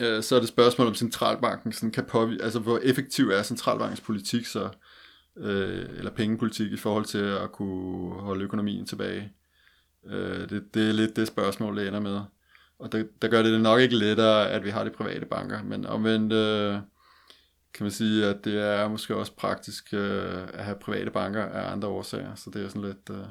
Øh, 0.00 0.22
så 0.22 0.36
er 0.36 0.40
det 0.40 0.48
spørgsmål, 0.48 0.86
om 0.86 0.94
centralbanken 0.94 1.72
sådan 1.72 1.90
kan 1.90 2.04
påvirke, 2.04 2.42
altså 2.42 2.58
hvor 2.58 2.80
effektiv 2.82 3.28
er 3.28 3.42
centralbankens 3.42 4.00
politik 4.00 4.46
så, 4.46 4.68
øh, 5.36 5.86
eller 5.98 6.10
pengepolitik 6.10 6.72
i 6.72 6.76
forhold 6.76 7.04
til 7.04 7.18
at 7.18 7.52
kunne 7.52 8.14
holde 8.20 8.44
økonomien 8.44 8.86
tilbage. 8.86 9.32
Øh, 10.10 10.50
det, 10.50 10.74
det 10.74 10.88
er 10.88 10.92
lidt 10.92 11.16
det 11.16 11.26
spørgsmål, 11.26 11.76
det 11.76 11.88
ender 11.88 12.00
med. 12.00 12.20
Og 12.78 12.92
der, 12.92 13.04
der 13.22 13.28
gør 13.28 13.42
det 13.42 13.52
det 13.52 13.60
nok 13.60 13.80
ikke 13.80 13.96
lettere, 13.96 14.50
at 14.50 14.64
vi 14.64 14.70
har 14.70 14.84
de 14.84 14.90
private 14.90 15.26
banker, 15.26 15.62
men 15.62 15.86
omvendt... 15.86 16.32
Øh, 16.32 16.78
kan 17.74 17.84
man 17.84 17.90
sige, 17.90 18.26
at 18.26 18.44
det 18.44 18.62
er 18.62 18.88
måske 18.88 19.16
også 19.16 19.32
praktisk 19.36 19.94
øh, 19.94 20.42
at 20.52 20.64
have 20.64 20.76
private 20.80 21.10
banker 21.10 21.44
af 21.44 21.72
andre 21.72 21.88
årsager, 21.88 22.34
så 22.34 22.50
det 22.50 22.64
er 22.64 22.68
sådan 22.68 22.82
lidt... 22.82 23.10
Øh, 23.10 23.26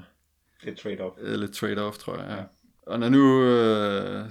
lidt 0.63 0.79
trade-off. 0.79 1.21
Øh, 1.21 1.39
lidt 1.39 1.63
trade-off, 1.63 1.97
tror 1.99 2.17
jeg, 2.17 2.37
ja. 2.37 2.43
Og 2.91 2.99
når 2.99 3.09
nu 3.09 3.43
øh, 3.43 4.25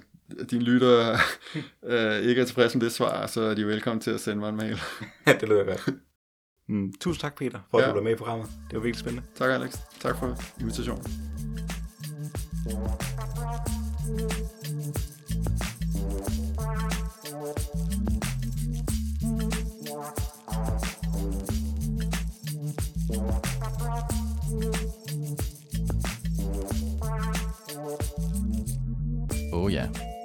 dine 0.51 0.64
lytter 0.64 1.17
øh, 1.87 2.17
ikke 2.17 2.41
er 2.41 2.45
tilfredse 2.45 2.79
med 2.79 2.85
det 2.85 2.93
svar, 2.93 3.27
så 3.27 3.41
er 3.41 3.55
de 3.55 3.67
velkommen 3.67 4.01
til 4.01 4.11
at 4.11 4.21
sende 4.21 4.41
mig 4.41 4.49
en 4.49 4.57
mail. 4.57 4.81
ja, 5.27 5.33
det 5.41 5.49
lyder 5.49 5.64
godt. 5.64 5.89
Mm, 6.69 6.93
tusind 7.01 7.21
tak, 7.21 7.37
Peter, 7.37 7.61
for 7.71 7.79
at 7.79 7.85
ja. 7.85 7.89
du 7.89 7.95
var 7.95 8.03
med 8.03 8.12
i 8.12 8.17
programmet. 8.17 8.47
Det 8.47 8.77
var 8.77 8.83
virkelig 8.83 9.01
spændende. 9.01 9.27
Tak, 9.35 9.51
Alex. 9.51 9.79
Tak 10.01 10.19
for 10.19 10.37
invitationen. 10.61 11.05